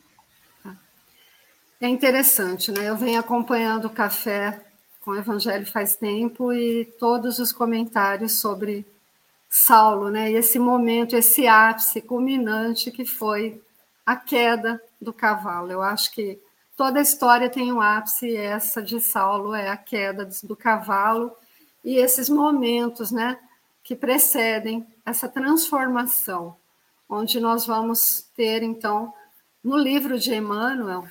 É 1.80 1.88
interessante, 1.88 2.72
né? 2.72 2.88
Eu 2.88 2.96
venho 2.96 3.20
acompanhando 3.20 3.86
o 3.86 3.90
café 3.90 4.64
com 5.04 5.10
o 5.10 5.16
Evangelho 5.16 5.66
faz 5.66 5.96
tempo 5.96 6.50
e 6.50 6.86
todos 6.98 7.38
os 7.38 7.52
comentários 7.52 8.38
sobre 8.38 8.86
Saulo, 9.56 10.10
né? 10.10 10.32
E 10.32 10.34
esse 10.34 10.58
momento, 10.58 11.14
esse 11.14 11.46
ápice 11.46 12.02
culminante 12.02 12.90
que 12.90 13.06
foi 13.06 13.62
a 14.04 14.16
queda 14.16 14.82
do 15.00 15.12
cavalo. 15.12 15.70
Eu 15.70 15.80
acho 15.80 16.10
que 16.12 16.40
toda 16.76 16.98
a 16.98 17.02
história 17.02 17.48
tem 17.48 17.72
um 17.72 17.80
ápice, 17.80 18.26
e 18.26 18.36
essa 18.36 18.82
de 18.82 19.00
Saulo 19.00 19.54
é 19.54 19.68
a 19.68 19.76
queda 19.76 20.28
do 20.42 20.56
cavalo 20.56 21.32
e 21.84 21.98
esses 21.98 22.28
momentos, 22.28 23.12
né, 23.12 23.38
que 23.84 23.94
precedem 23.94 24.84
essa 25.06 25.28
transformação, 25.28 26.56
onde 27.08 27.38
nós 27.38 27.64
vamos 27.64 28.22
ter 28.34 28.60
então 28.60 29.14
no 29.62 29.76
livro 29.76 30.18
de 30.18 30.34
Emmanuel, 30.34 31.06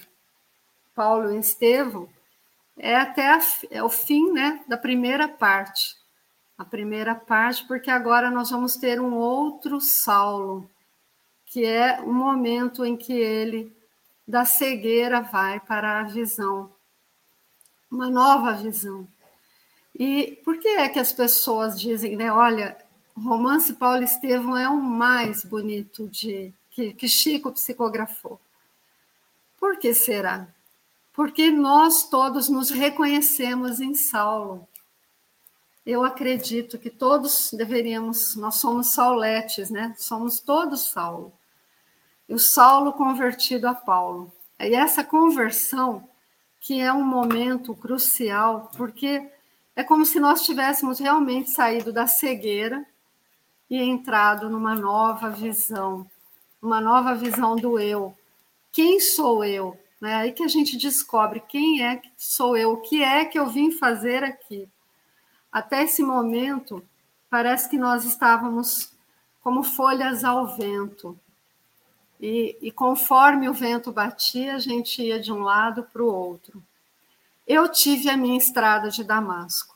Paulo 0.94 1.32
e 1.32 1.40
Estevão, 1.40 2.10
é 2.78 2.96
até 2.96 3.30
a, 3.30 3.40
é 3.72 3.82
o 3.82 3.90
fim, 3.90 4.34
né, 4.34 4.62
da 4.68 4.78
primeira 4.78 5.30
parte 5.30 6.03
a 6.64 6.66
primeira 6.66 7.14
parte, 7.14 7.66
porque 7.68 7.92
agora 7.92 8.32
nós 8.32 8.50
vamos 8.50 8.78
ter 8.78 9.00
um 9.02 9.14
outro 9.16 9.82
Saulo, 9.82 10.70
que 11.46 11.66
é 11.66 12.00
o 12.02 12.12
momento 12.12 12.86
em 12.86 12.96
que 12.96 13.12
ele 13.12 13.76
da 14.26 14.46
cegueira 14.46 15.22
vai 15.22 15.60
para 15.60 16.00
a 16.00 16.04
visão, 16.04 16.72
uma 17.92 18.10
nova 18.10 18.54
visão. 18.54 19.06
E 19.94 20.40
por 20.46 20.58
que 20.58 20.70
é 20.70 20.88
que 20.88 21.00
as 21.00 21.12
pessoas 21.12 21.80
dizem, 21.80 22.16
né, 22.16 22.32
olha, 22.32 22.78
o 23.16 23.20
romance 23.20 23.74
Paulo 23.74 24.02
Estevam 24.02 24.58
é 24.58 24.68
o 24.70 24.82
mais 24.82 25.44
bonito 25.44 26.08
de 26.08 26.54
que, 26.72 26.94
que 26.94 27.10
Chico 27.10 27.52
psicografou? 27.52 28.40
Por 29.60 29.78
que 29.78 29.94
será? 29.94 30.48
Porque 31.12 31.52
nós 31.52 32.10
todos 32.10 32.48
nos 32.48 32.70
reconhecemos 32.70 33.82
em 33.82 33.94
Saulo 33.94 34.66
eu 35.86 36.04
acredito 36.04 36.78
que 36.78 36.90
todos 36.90 37.52
deveríamos, 37.52 38.36
nós 38.36 38.56
somos 38.56 38.94
sauletes, 38.94 39.70
né? 39.70 39.94
Somos 39.98 40.40
todos 40.40 40.88
Saulo. 40.92 41.34
E 42.28 42.34
o 42.34 42.40
Saulo 42.40 42.94
convertido 42.94 43.68
a 43.68 43.76
Paulo. 43.76 44.32
E 44.60 44.74
essa 44.74 45.04
conversão, 45.04 46.08
que 46.62 46.80
é 46.80 46.92
um 46.94 47.04
momento 47.04 47.76
crucial, 47.76 48.72
porque 48.78 49.30
é 49.76 49.84
como 49.84 50.06
se 50.06 50.20
nós 50.20 50.44
tivéssemos 50.44 51.00
realmente 51.00 51.52
saído 51.52 51.92
da 51.92 52.08
cegueira 52.08 52.86
e 53.70 53.82
entrado 53.82 54.50
numa 54.50 54.76
nova 54.76 55.30
visão, 55.30 56.08
uma 56.62 56.80
nova 56.80 57.14
visão 57.14 57.56
do 57.58 57.78
eu. 57.78 58.16
Quem 58.72 59.00
sou 59.02 59.44
eu? 59.44 59.78
É 60.02 60.14
aí 60.16 60.32
que 60.32 60.44
a 60.44 60.48
gente 60.48 60.78
descobre 60.78 61.42
quem 61.42 61.84
é 61.84 61.98
que 61.98 62.10
sou 62.18 62.56
eu, 62.56 62.74
o 62.74 62.82
que 62.82 63.04
é 63.04 63.26
que 63.26 63.38
eu 63.38 63.48
vim 63.48 63.72
fazer 63.72 64.24
aqui. 64.24 64.70
Até 65.54 65.84
esse 65.84 66.02
momento, 66.02 66.84
parece 67.30 67.70
que 67.70 67.78
nós 67.78 68.06
estávamos 68.06 68.92
como 69.44 69.62
folhas 69.62 70.24
ao 70.24 70.48
vento. 70.58 71.16
E, 72.20 72.58
e 72.60 72.72
conforme 72.72 73.48
o 73.48 73.54
vento 73.54 73.92
batia, 73.92 74.56
a 74.56 74.60
gente 74.60 75.04
ia 75.04 75.20
de 75.20 75.32
um 75.32 75.44
lado 75.44 75.84
para 75.84 76.02
o 76.02 76.12
outro. 76.12 76.64
Eu 77.46 77.70
tive 77.70 78.10
a 78.10 78.18
minha 78.18 78.38
estrada 78.38 78.90
de 78.90 79.04
Damasco. 79.04 79.76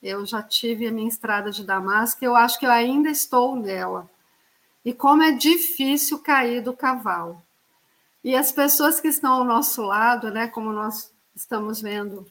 Eu 0.00 0.24
já 0.24 0.40
tive 0.40 0.86
a 0.86 0.92
minha 0.92 1.08
estrada 1.08 1.50
de 1.50 1.64
Damasco, 1.64 2.24
eu 2.24 2.36
acho 2.36 2.56
que 2.56 2.66
eu 2.66 2.70
ainda 2.70 3.10
estou 3.10 3.56
nela. 3.56 4.08
E 4.84 4.92
como 4.92 5.24
é 5.24 5.32
difícil 5.32 6.20
cair 6.20 6.62
do 6.62 6.72
cavalo. 6.72 7.42
E 8.22 8.36
as 8.36 8.52
pessoas 8.52 9.00
que 9.00 9.08
estão 9.08 9.32
ao 9.32 9.44
nosso 9.44 9.82
lado, 9.82 10.30
né, 10.30 10.46
como 10.46 10.72
nós 10.72 11.10
estamos 11.34 11.80
vendo, 11.80 12.24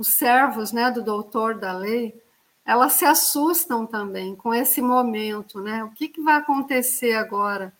os 0.00 0.14
servos, 0.14 0.72
né, 0.72 0.90
do 0.90 1.02
doutor 1.02 1.58
da 1.58 1.74
lei, 1.74 2.18
elas 2.64 2.94
se 2.94 3.04
assustam 3.04 3.86
também 3.86 4.34
com 4.34 4.54
esse 4.54 4.80
momento, 4.80 5.60
né? 5.60 5.84
O 5.84 5.90
que, 5.90 6.08
que 6.08 6.22
vai 6.22 6.36
acontecer 6.36 7.12
agora 7.12 7.70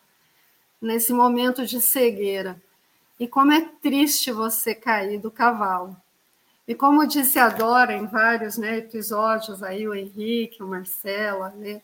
nesse 0.82 1.14
momento 1.14 1.64
de 1.64 1.80
cegueira? 1.80 2.60
E 3.18 3.26
como 3.26 3.52
é 3.52 3.62
triste 3.80 4.30
você 4.32 4.74
cair 4.74 5.18
do 5.18 5.30
cavalo. 5.30 5.96
E 6.68 6.74
como 6.74 7.06
disse 7.06 7.38
a 7.38 7.48
Dora 7.48 7.94
em 7.94 8.06
vários 8.06 8.58
né, 8.58 8.76
episódios 8.76 9.62
aí, 9.62 9.88
o 9.88 9.94
Henrique, 9.94 10.62
o 10.62 10.68
Marcelo, 10.68 11.48
né, 11.56 11.80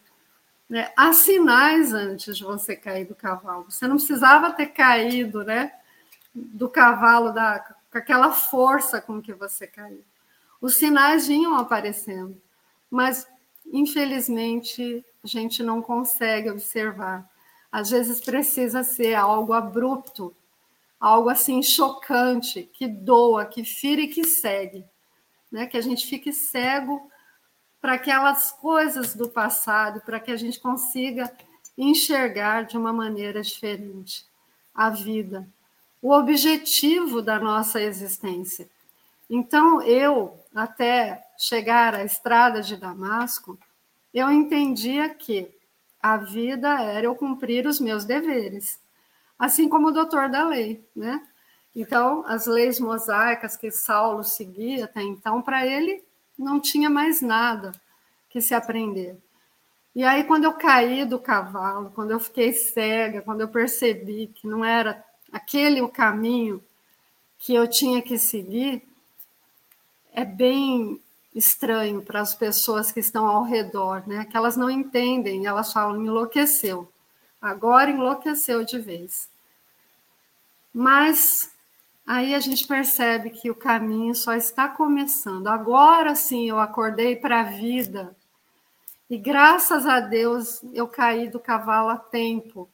né, 0.68 0.92
há 0.98 1.14
sinais 1.14 1.94
antes 1.94 2.36
de 2.36 2.44
você 2.44 2.76
cair 2.76 3.06
do 3.06 3.14
cavalo. 3.14 3.64
Você 3.70 3.88
não 3.88 3.96
precisava 3.96 4.52
ter 4.52 4.66
caído 4.66 5.42
né, 5.44 5.72
do 6.34 6.68
cavalo 6.68 7.32
da, 7.32 7.58
com 7.90 7.96
aquela 7.96 8.32
força 8.32 9.00
com 9.00 9.22
que 9.22 9.32
você 9.32 9.66
caiu. 9.66 10.04
Os 10.60 10.76
sinais 10.76 11.26
vinham 11.26 11.56
aparecendo, 11.56 12.40
mas 12.90 13.26
infelizmente 13.72 15.04
a 15.22 15.26
gente 15.26 15.62
não 15.62 15.82
consegue 15.82 16.50
observar. 16.50 17.28
Às 17.70 17.90
vezes 17.90 18.20
precisa 18.20 18.82
ser 18.82 19.14
algo 19.14 19.52
abrupto 19.52 20.34
algo 21.00 21.28
assim 21.28 21.62
chocante, 21.62 22.68
que 22.72 22.88
doa, 22.88 23.44
que 23.44 23.64
fira 23.64 24.02
e 24.02 24.08
que 24.08 24.24
segue, 24.24 24.84
né? 25.50 25.66
Que 25.66 25.76
a 25.76 25.80
gente 25.80 26.06
fique 26.06 26.32
cego 26.32 27.10
para 27.80 27.94
aquelas 27.94 28.50
coisas 28.50 29.14
do 29.14 29.28
passado, 29.28 30.00
para 30.00 30.18
que 30.18 30.32
a 30.32 30.36
gente 30.36 30.58
consiga 30.58 31.30
enxergar 31.76 32.64
de 32.64 32.76
uma 32.76 32.92
maneira 32.92 33.42
diferente 33.42 34.26
a 34.74 34.90
vida, 34.90 35.46
o 36.02 36.12
objetivo 36.12 37.22
da 37.22 37.38
nossa 37.38 37.80
existência. 37.80 38.68
Então, 39.28 39.82
eu, 39.82 40.38
até 40.58 41.22
chegar 41.38 41.94
à 41.94 42.04
estrada 42.04 42.62
de 42.62 42.76
Damasco, 42.76 43.58
eu 44.12 44.30
entendia 44.30 45.08
que 45.08 45.50
a 46.02 46.16
vida 46.16 46.80
era 46.82 47.06
eu 47.06 47.14
cumprir 47.14 47.66
os 47.66 47.80
meus 47.80 48.04
deveres 48.04 48.78
assim 49.38 49.68
como 49.68 49.88
o 49.88 49.92
doutor 49.92 50.28
da 50.28 50.48
lei, 50.48 50.84
né? 50.94 51.22
Então, 51.74 52.24
as 52.26 52.46
leis 52.46 52.80
mosaicas 52.80 53.56
que 53.56 53.70
Saulo 53.70 54.24
seguia 54.24 54.86
até 54.86 55.02
então, 55.02 55.42
para 55.42 55.66
ele 55.66 56.02
não 56.38 56.58
tinha 56.58 56.88
mais 56.88 57.20
nada 57.20 57.72
que 58.30 58.40
se 58.40 58.54
aprender. 58.54 59.16
E 59.94 60.02
aí, 60.04 60.24
quando 60.24 60.44
eu 60.44 60.54
caí 60.54 61.04
do 61.04 61.18
cavalo, 61.18 61.90
quando 61.94 62.10
eu 62.10 62.20
fiquei 62.20 62.52
cega, 62.52 63.22
quando 63.22 63.42
eu 63.42 63.48
percebi 63.48 64.28
que 64.28 64.46
não 64.46 64.64
era 64.64 65.04
aquele 65.32 65.80
o 65.82 65.88
caminho 65.88 66.62
que 67.38 67.54
eu 67.54 67.68
tinha 67.68 68.00
que 68.00 68.18
seguir, 68.18 68.86
é 70.16 70.24
bem 70.24 70.98
estranho 71.34 72.00
para 72.00 72.22
as 72.22 72.34
pessoas 72.34 72.90
que 72.90 72.98
estão 72.98 73.26
ao 73.26 73.44
redor, 73.44 74.02
né? 74.08 74.24
Que 74.24 74.34
elas 74.34 74.56
não 74.56 74.70
entendem, 74.70 75.44
elas 75.44 75.70
falam 75.70 76.02
enlouqueceu. 76.02 76.90
Agora 77.40 77.90
enlouqueceu 77.90 78.64
de 78.64 78.78
vez. 78.78 79.28
Mas 80.72 81.52
aí 82.06 82.34
a 82.34 82.40
gente 82.40 82.66
percebe 82.66 83.28
que 83.28 83.50
o 83.50 83.54
caminho 83.54 84.14
só 84.14 84.32
está 84.32 84.66
começando. 84.66 85.48
Agora 85.48 86.16
sim 86.16 86.48
eu 86.48 86.58
acordei 86.58 87.14
para 87.14 87.40
a 87.40 87.44
vida. 87.44 88.16
E 89.10 89.18
graças 89.18 89.84
a 89.84 90.00
Deus 90.00 90.62
eu 90.72 90.88
caí 90.88 91.28
do 91.28 91.38
cavalo 91.38 91.90
a 91.90 91.98
tempo. 91.98 92.70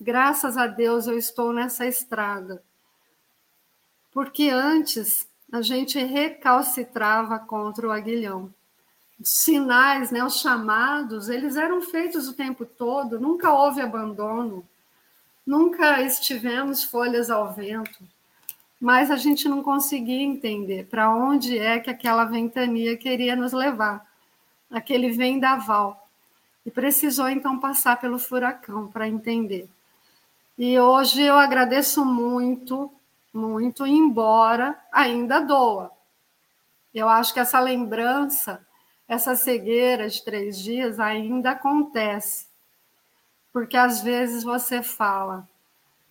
Graças 0.00 0.56
a 0.56 0.66
Deus 0.66 1.06
eu 1.06 1.18
estou 1.18 1.52
nessa 1.52 1.84
estrada. 1.86 2.62
Porque 4.10 4.48
antes 4.48 5.28
a 5.52 5.62
gente 5.62 5.98
recalcitrava 5.98 7.38
contra 7.38 7.86
o 7.86 7.92
aguilhão. 7.92 8.52
Sinais, 9.22 10.10
né, 10.10 10.22
os 10.22 10.40
chamados, 10.40 11.28
eles 11.28 11.56
eram 11.56 11.80
feitos 11.80 12.28
o 12.28 12.34
tempo 12.34 12.66
todo, 12.66 13.18
nunca 13.18 13.52
houve 13.52 13.80
abandono. 13.80 14.66
Nunca 15.46 16.02
estivemos 16.02 16.82
folhas 16.82 17.30
ao 17.30 17.52
vento, 17.52 18.02
mas 18.80 19.12
a 19.12 19.16
gente 19.16 19.48
não 19.48 19.62
conseguia 19.62 20.20
entender 20.20 20.86
para 20.86 21.08
onde 21.14 21.56
é 21.56 21.78
que 21.78 21.88
aquela 21.88 22.24
ventania 22.24 22.96
queria 22.96 23.36
nos 23.36 23.52
levar, 23.52 24.04
aquele 24.68 25.12
vendaval. 25.12 26.08
E 26.64 26.70
precisou 26.70 27.28
então 27.28 27.60
passar 27.60 28.00
pelo 28.00 28.18
furacão 28.18 28.88
para 28.88 29.06
entender. 29.06 29.68
E 30.58 30.76
hoje 30.80 31.22
eu 31.22 31.36
agradeço 31.36 32.04
muito, 32.04 32.90
muito, 33.36 33.86
embora 33.86 34.78
ainda 34.90 35.40
doa. 35.40 35.92
Eu 36.94 37.08
acho 37.08 37.34
que 37.34 37.40
essa 37.40 37.60
lembrança, 37.60 38.66
essa 39.06 39.36
cegueira 39.36 40.08
de 40.08 40.24
três 40.24 40.58
dias 40.58 40.98
ainda 40.98 41.50
acontece 41.50 42.46
porque 43.56 43.74
às 43.74 44.02
vezes 44.02 44.44
você 44.44 44.82
fala: 44.82 45.48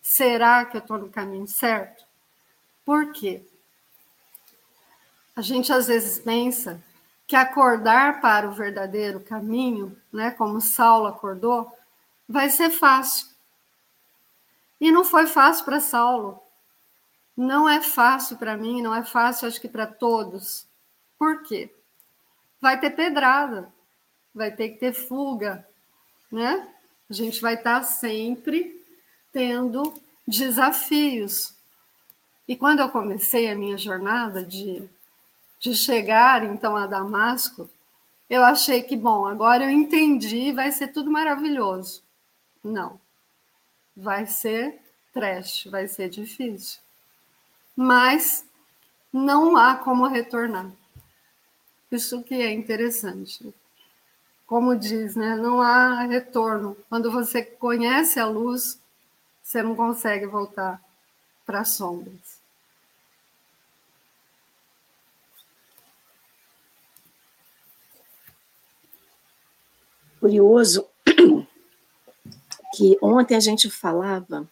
será 0.02 0.64
que 0.64 0.78
eu 0.78 0.80
estou 0.80 0.98
no 0.98 1.08
caminho 1.08 1.46
certo? 1.46 2.04
Por 2.84 3.12
quê? 3.12 3.40
A 5.36 5.40
gente 5.40 5.72
às 5.72 5.86
vezes 5.86 6.18
pensa 6.18 6.82
que 7.24 7.36
acordar 7.36 8.20
para 8.20 8.48
o 8.48 8.52
verdadeiro 8.52 9.20
caminho, 9.20 9.96
né, 10.12 10.32
como 10.32 10.60
Saulo 10.60 11.06
acordou, 11.06 11.72
vai 12.28 12.50
ser 12.50 12.70
fácil. 12.70 13.28
E 14.80 14.90
não 14.90 15.04
foi 15.04 15.28
fácil 15.28 15.64
para 15.64 15.78
Saulo. 15.78 16.42
Não 17.36 17.68
é 17.68 17.82
fácil 17.82 18.36
para 18.38 18.56
mim, 18.56 18.80
não 18.80 18.94
é 18.94 19.04
fácil, 19.04 19.46
acho 19.46 19.60
que 19.60 19.68
para 19.68 19.86
todos. 19.86 20.66
Por 21.18 21.42
quê? 21.42 21.70
Vai 22.60 22.80
ter 22.80 22.90
pedrada, 22.90 23.70
vai 24.34 24.50
ter 24.50 24.70
que 24.70 24.78
ter 24.78 24.94
fuga, 24.94 25.66
né? 26.32 26.66
A 27.08 27.12
gente 27.12 27.40
vai 27.40 27.54
estar 27.54 27.82
sempre 27.82 28.82
tendo 29.32 29.94
desafios. 30.26 31.54
E 32.48 32.56
quando 32.56 32.80
eu 32.80 32.88
comecei 32.88 33.50
a 33.50 33.54
minha 33.54 33.76
jornada 33.76 34.42
de, 34.42 34.88
de 35.60 35.74
chegar 35.74 36.42
então 36.44 36.76
a 36.76 36.86
Damasco, 36.86 37.68
eu 38.28 38.42
achei 38.42 38.82
que, 38.82 38.96
bom, 38.96 39.26
agora 39.26 39.64
eu 39.64 39.70
entendi, 39.70 40.52
vai 40.52 40.72
ser 40.72 40.88
tudo 40.88 41.10
maravilhoso. 41.10 42.02
Não. 42.64 43.00
Vai 43.96 44.26
ser 44.26 44.80
trash, 45.12 45.66
vai 45.66 45.86
ser 45.86 46.08
difícil. 46.08 46.80
Mas 47.76 48.44
não 49.12 49.56
há 49.56 49.76
como 49.76 50.06
retornar. 50.06 50.72
Isso 51.92 52.22
que 52.22 52.34
é 52.34 52.50
interessante 52.52 53.54
como 54.46 54.76
diz, 54.76 55.16
né, 55.16 55.34
não 55.36 55.60
há 55.60 56.02
retorno. 56.02 56.76
Quando 56.88 57.10
você 57.10 57.42
conhece 57.42 58.20
a 58.20 58.26
luz, 58.26 58.80
você 59.42 59.62
não 59.62 59.74
consegue 59.74 60.26
voltar 60.26 60.80
para 61.44 61.60
as 61.60 61.70
sombras. 61.70 62.40
Curioso 70.20 70.86
que 72.74 72.96
ontem 73.02 73.36
a 73.36 73.40
gente 73.40 73.70
falava 73.70 74.48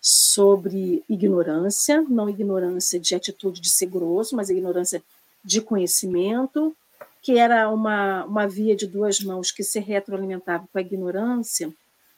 sobre 0.00 1.02
ignorância, 1.08 2.02
não 2.02 2.28
ignorância 2.28 2.98
de 2.98 3.14
atitude 3.14 3.60
de 3.60 3.68
ser 3.68 3.86
grosso, 3.86 4.36
mas 4.36 4.50
ignorância 4.50 5.02
de 5.44 5.60
conhecimento, 5.60 6.76
que 7.20 7.36
era 7.36 7.68
uma, 7.68 8.24
uma 8.24 8.46
via 8.46 8.76
de 8.76 8.86
duas 8.86 9.20
mãos 9.20 9.50
que 9.50 9.62
se 9.62 9.80
retroalimentava 9.80 10.68
com 10.72 10.78
a 10.78 10.82
ignorância, 10.82 11.72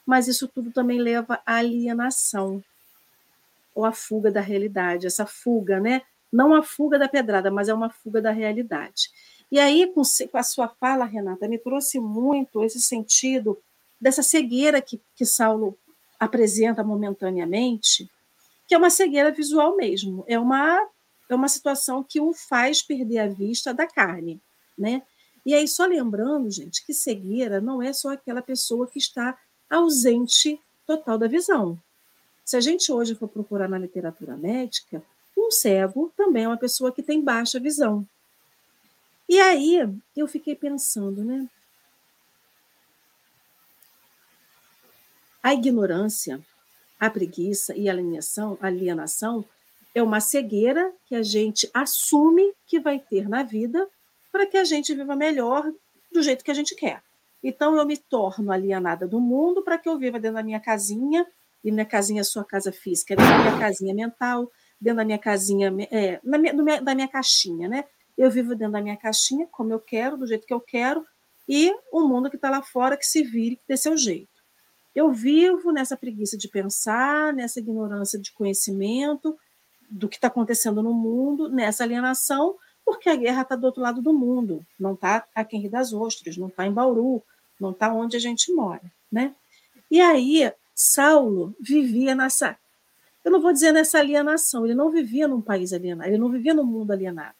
mas 0.04 0.28
isso 0.28 0.48
tudo 0.48 0.70
também 0.70 0.98
leva 0.98 1.40
à 1.46 1.56
alienação, 1.56 2.62
ou 3.74 3.84
à 3.84 3.92
fuga 3.92 4.30
da 4.30 4.40
realidade, 4.40 5.06
essa 5.06 5.24
fuga, 5.24 5.80
né? 5.80 6.02
Não 6.32 6.54
a 6.54 6.62
fuga 6.62 6.98
da 6.98 7.08
pedrada, 7.08 7.50
mas 7.50 7.68
é 7.68 7.74
uma 7.74 7.90
fuga 7.90 8.20
da 8.20 8.30
realidade. 8.30 9.10
E 9.50 9.58
aí, 9.58 9.92
com, 9.92 10.02
a 10.34 10.42
sua 10.42 10.68
fala, 10.68 11.04
Renata, 11.04 11.48
me 11.48 11.58
trouxe 11.58 11.98
muito 11.98 12.62
esse 12.62 12.80
sentido 12.80 13.58
dessa 14.00 14.22
cegueira 14.22 14.80
que, 14.80 15.00
que 15.16 15.26
Saulo 15.26 15.76
apresenta 16.20 16.84
momentaneamente, 16.84 18.08
que 18.68 18.74
é 18.74 18.78
uma 18.78 18.90
cegueira 18.90 19.32
visual 19.32 19.76
mesmo, 19.76 20.22
é 20.28 20.38
uma, 20.38 20.86
é 21.28 21.34
uma 21.34 21.48
situação 21.48 22.04
que 22.04 22.20
o 22.20 22.32
faz 22.32 22.82
perder 22.82 23.18
a 23.18 23.26
vista 23.26 23.74
da 23.74 23.86
carne 23.86 24.40
né? 24.80 25.02
E 25.44 25.54
aí, 25.54 25.68
só 25.68 25.84
lembrando, 25.84 26.50
gente, 26.50 26.84
que 26.84 26.94
cegueira 26.94 27.60
não 27.60 27.82
é 27.82 27.92
só 27.92 28.12
aquela 28.12 28.42
pessoa 28.42 28.86
que 28.86 28.98
está 28.98 29.38
ausente 29.68 30.58
total 30.86 31.18
da 31.18 31.28
visão. 31.28 31.78
Se 32.44 32.56
a 32.56 32.60
gente 32.60 32.90
hoje 32.90 33.14
for 33.14 33.28
procurar 33.28 33.68
na 33.68 33.78
literatura 33.78 34.36
médica, 34.36 35.02
um 35.36 35.50
cego 35.50 36.12
também 36.16 36.44
é 36.44 36.48
uma 36.48 36.56
pessoa 36.56 36.90
que 36.90 37.02
tem 37.02 37.22
baixa 37.22 37.60
visão. 37.60 38.06
E 39.28 39.38
aí 39.38 39.78
eu 40.16 40.26
fiquei 40.26 40.56
pensando, 40.56 41.22
né? 41.22 41.48
A 45.42 45.54
ignorância, 45.54 46.40
a 46.98 47.08
preguiça 47.08 47.74
e 47.74 47.88
a 47.88 47.92
alienação, 47.92 48.58
alienação 48.60 49.44
é 49.94 50.02
uma 50.02 50.20
cegueira 50.20 50.92
que 51.06 51.14
a 51.14 51.22
gente 51.22 51.68
assume 51.72 52.52
que 52.66 52.78
vai 52.78 52.98
ter 52.98 53.28
na 53.28 53.42
vida 53.42 53.88
para 54.30 54.46
que 54.46 54.56
a 54.56 54.64
gente 54.64 54.94
viva 54.94 55.16
melhor 55.16 55.64
do 56.12 56.22
jeito 56.22 56.44
que 56.44 56.50
a 56.50 56.54
gente 56.54 56.74
quer. 56.74 57.02
Então 57.42 57.74
eu 57.76 57.86
me 57.86 57.96
torno 57.96 58.52
alienada 58.52 59.08
do 59.08 59.18
mundo 59.18 59.62
para 59.62 59.78
que 59.78 59.88
eu 59.88 59.98
viva 59.98 60.20
dentro 60.20 60.36
da 60.36 60.42
minha 60.42 60.60
casinha, 60.60 61.26
e 61.64 61.70
minha 61.70 61.86
casinha 61.86 62.20
é 62.20 62.24
sua 62.24 62.44
casa 62.44 62.70
física, 62.70 63.16
dentro 63.16 63.32
da 63.32 63.38
minha 63.38 63.58
casinha 63.58 63.94
mental, 63.94 64.50
dentro 64.80 64.98
da 64.98 65.04
minha 65.04 65.18
casinha, 65.18 65.72
é, 65.90 66.20
na 66.22 66.38
minha, 66.38 66.80
da 66.82 66.94
minha 66.94 67.08
caixinha, 67.08 67.68
né? 67.68 67.84
Eu 68.16 68.30
vivo 68.30 68.54
dentro 68.54 68.72
da 68.72 68.80
minha 68.80 68.96
caixinha, 68.96 69.46
como 69.50 69.72
eu 69.72 69.80
quero, 69.80 70.16
do 70.16 70.26
jeito 70.26 70.46
que 70.46 70.54
eu 70.54 70.60
quero, 70.60 71.04
e 71.48 71.74
o 71.92 72.06
mundo 72.06 72.30
que 72.30 72.36
está 72.36 72.50
lá 72.50 72.62
fora 72.62 72.96
que 72.96 73.06
se 73.06 73.22
vire 73.22 73.58
de 73.68 73.76
seu 73.76 73.96
jeito. 73.96 74.29
Eu 75.00 75.10
vivo 75.12 75.72
nessa 75.72 75.96
preguiça 75.96 76.36
de 76.36 76.46
pensar, 76.46 77.32
nessa 77.32 77.58
ignorância 77.58 78.18
de 78.18 78.30
conhecimento 78.32 79.34
do 79.88 80.06
que 80.06 80.16
está 80.16 80.28
acontecendo 80.28 80.82
no 80.82 80.92
mundo, 80.92 81.48
nessa 81.48 81.84
alienação, 81.84 82.54
porque 82.84 83.08
a 83.08 83.16
guerra 83.16 83.40
está 83.40 83.56
do 83.56 83.64
outro 83.64 83.80
lado 83.80 84.02
do 84.02 84.12
mundo, 84.12 84.62
não 84.78 84.92
está 84.92 85.26
aqui 85.34 85.56
em 85.56 85.60
Rio 85.60 85.70
das 85.70 85.94
Ostras, 85.94 86.36
não 86.36 86.48
está 86.48 86.66
em 86.66 86.70
Bauru, 86.70 87.22
não 87.58 87.70
está 87.70 87.90
onde 87.90 88.14
a 88.14 88.20
gente 88.20 88.52
mora, 88.52 88.82
né? 89.10 89.34
E 89.90 90.02
aí 90.02 90.52
Saulo 90.74 91.54
vivia 91.58 92.14
nessa, 92.14 92.58
eu 93.24 93.30
não 93.30 93.40
vou 93.40 93.54
dizer 93.54 93.72
nessa 93.72 94.00
alienação, 94.00 94.66
ele 94.66 94.74
não 94.74 94.90
vivia 94.90 95.26
num 95.26 95.40
país 95.40 95.72
alienado, 95.72 96.10
ele 96.10 96.18
não 96.18 96.28
vivia 96.28 96.52
num 96.52 96.62
mundo 96.62 96.90
alienado. 96.90 97.34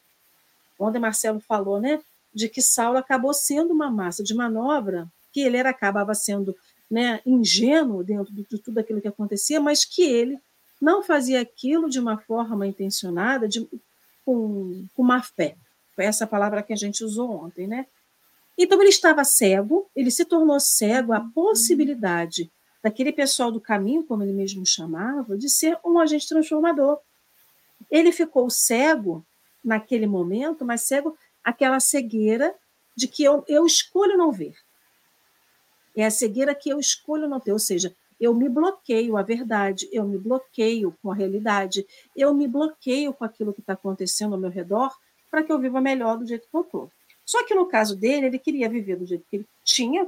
Ontem 0.79 0.99
Marcelo 0.99 1.41
falou, 1.41 1.79
né, 1.79 2.01
de 2.33 2.49
que 2.49 2.63
Saulo 2.63 2.97
acabou 2.97 3.35
sendo 3.35 3.75
uma 3.75 3.91
massa 3.91 4.25
de 4.25 4.35
manobra, 4.35 5.07
que 5.31 5.43
ele 5.43 5.59
era 5.59 5.69
acabava 5.69 6.15
sendo 6.15 6.57
né, 6.91 7.21
ingênuo 7.25 8.03
dentro 8.03 8.33
de 8.33 8.45
tudo 8.59 8.79
aquilo 8.79 9.01
que 9.01 9.09
acontecia, 9.09 9.61
mas 9.61 9.85
que 9.85 10.03
ele 10.03 10.39
não 10.81 11.03
fazia 11.03 11.41
aquilo 11.41 11.89
de 11.89 12.01
uma 12.01 12.19
forma 12.19 12.67
intencionada, 12.67 13.47
de, 13.47 13.69
com, 14.25 14.87
com 14.95 15.03
má 15.03 15.23
fé. 15.23 15.57
Foi 15.95 16.05
essa 16.05 16.27
palavra 16.27 16.63
que 16.63 16.73
a 16.73 16.77
gente 16.77 17.05
usou 17.05 17.31
ontem, 17.31 17.67
né? 17.67 17.87
Então 18.57 18.81
ele 18.81 18.91
estava 18.91 19.25
cego, 19.25 19.89
ele 19.95 20.11
se 20.11 20.25
tornou 20.25 20.59
cego 20.59 21.13
à 21.13 21.21
possibilidade 21.21 22.51
daquele 22.83 23.13
pessoal 23.13 23.53
do 23.53 23.61
caminho, 23.61 24.05
como 24.05 24.23
ele 24.23 24.33
mesmo 24.33 24.67
chamava, 24.67 25.37
de 25.37 25.49
ser 25.49 25.79
um 25.85 25.99
agente 25.99 26.29
transformador. 26.29 26.99
Ele 27.91 28.11
ficou 28.11 28.51
cego 28.51 29.25
naquele 29.63 30.07
momento, 30.07 30.65
mas 30.65 30.83
cego 30.83 31.17
aquela 31.45 31.81
cegueira 31.81 32.55
de 32.97 33.07
que 33.07 33.23
eu, 33.23 33.45
eu 33.49 33.65
escolho 33.65 34.17
não 34.17 34.33
ver. 34.33 34.55
É 35.97 36.05
a 36.05 36.11
cegueira 36.11 36.55
que 36.55 36.71
eu 36.71 36.79
escolho 36.79 37.29
não 37.29 37.41
ter, 37.41 37.53
ou 37.53 37.59
seja, 37.59 37.95
eu 38.21 38.35
me 38.35 38.49
bloqueio 38.49 39.17
a 39.17 39.23
verdade, 39.23 39.89
eu 39.91 40.07
me 40.07 40.19
bloqueio 40.19 40.95
com 41.03 41.11
a 41.11 41.15
realidade, 41.15 41.87
eu 42.15 42.35
me 42.35 42.47
bloqueio 42.47 43.15
com 43.15 43.25
aquilo 43.25 43.53
que 43.53 43.61
está 43.61 43.73
acontecendo 43.73 44.35
ao 44.35 44.41
meu 44.41 44.51
redor 44.51 44.95
para 45.31 45.43
que 45.43 45.51
eu 45.51 45.59
viva 45.59 45.81
melhor 45.81 46.19
do 46.19 46.27
jeito 46.27 46.47
que 46.49 46.57
eu 46.57 46.61
estou. 46.61 46.91
Só 47.25 47.45
que 47.47 47.55
no 47.55 47.67
caso 47.67 47.97
dele, 47.97 48.27
ele 48.27 48.39
queria 48.39 48.69
viver 48.69 48.97
do 48.97 49.07
jeito 49.07 49.25
que 49.31 49.37
ele 49.37 49.47
tinha, 49.65 50.07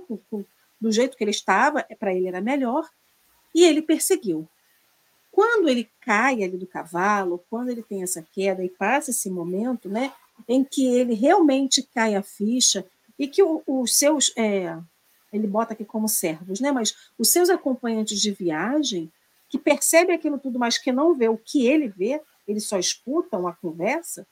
do 0.81 0.93
jeito 0.93 1.17
que 1.17 1.25
ele 1.25 1.31
estava, 1.31 1.87
para 1.99 2.13
ele 2.13 2.27
era 2.27 2.41
melhor, 2.41 2.87
e 3.55 3.65
ele 3.65 3.81
perseguiu. 3.81 4.47
Quando 5.31 5.69
ele 5.69 5.89
cai 6.01 6.43
ali 6.43 6.59
do 6.59 6.67
cavalo, 6.67 7.43
quando 7.49 7.71
ele 7.71 7.83
tem 7.83 8.03
essa 8.03 8.27
queda 8.35 8.63
e 8.65 8.69
passa 8.69 9.11
esse 9.11 9.31
momento, 9.31 9.89
né, 9.89 10.13
em 10.49 10.65
que 10.65 10.85
ele 10.85 11.15
realmente 11.15 11.83
cai 11.95 12.15
a 12.15 12.23
ficha 12.23 12.85
e 13.19 13.29
que 13.29 13.43
os 13.43 13.97
seus 13.97 14.33
é, 14.37 14.77
ele 15.33 15.47
bota 15.47 15.73
aqui 15.73 15.85
como 15.85 16.09
servos, 16.09 16.61
né? 16.61 16.71
Mas 16.71 16.95
os 17.19 17.31
seus 17.31 17.49
acompanhantes 17.49 18.21
de 18.21 18.31
viagem, 18.31 19.11
que 19.49 19.59
percebem 19.59 20.15
aquilo 20.15 20.39
tudo, 20.39 20.59
mas 20.59 20.79
que 20.79 20.93
não 20.93 21.15
vê 21.15 21.29
o 21.29 21.39
que 21.39 21.67
ele 21.67 21.89
vê, 21.89 22.21
eles 22.47 22.67
só 22.67 22.79
escutam 22.79 23.47
a 23.47 23.53
conversa, 23.53 24.27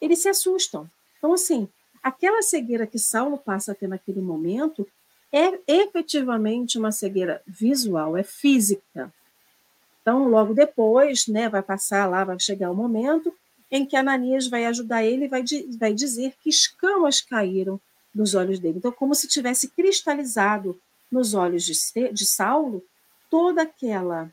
eles 0.00 0.20
se 0.20 0.28
assustam. 0.28 0.88
Então, 1.18 1.32
assim, 1.32 1.68
aquela 2.02 2.42
cegueira 2.42 2.86
que 2.86 2.98
Saulo 2.98 3.38
passa 3.38 3.72
a 3.72 3.74
ter 3.74 3.88
naquele 3.88 4.20
momento 4.20 4.86
é 5.32 5.58
efetivamente 5.66 6.78
uma 6.78 6.92
cegueira 6.92 7.42
visual, 7.46 8.16
é 8.16 8.22
física. 8.22 9.12
Então, 10.00 10.28
logo 10.28 10.54
depois, 10.54 11.26
né, 11.26 11.48
vai 11.48 11.62
passar 11.62 12.06
lá, 12.06 12.24
vai 12.24 12.38
chegar 12.40 12.70
o 12.70 12.74
momento 12.74 13.34
em 13.70 13.84
que 13.84 13.96
Ananias 13.96 14.46
vai 14.46 14.64
ajudar 14.64 15.04
ele 15.04 15.26
e 15.26 15.28
vai, 15.28 15.44
vai 15.78 15.92
dizer 15.92 16.34
que 16.40 16.48
escamas 16.48 17.20
caíram 17.20 17.78
nos 18.18 18.34
olhos 18.34 18.58
dele. 18.58 18.78
Então, 18.78 18.90
como 18.90 19.14
se 19.14 19.28
tivesse 19.28 19.68
cristalizado 19.68 20.78
nos 21.10 21.34
olhos 21.34 21.64
de, 21.64 22.12
de 22.12 22.26
Saulo 22.26 22.84
toda 23.30 23.62
aquela, 23.62 24.24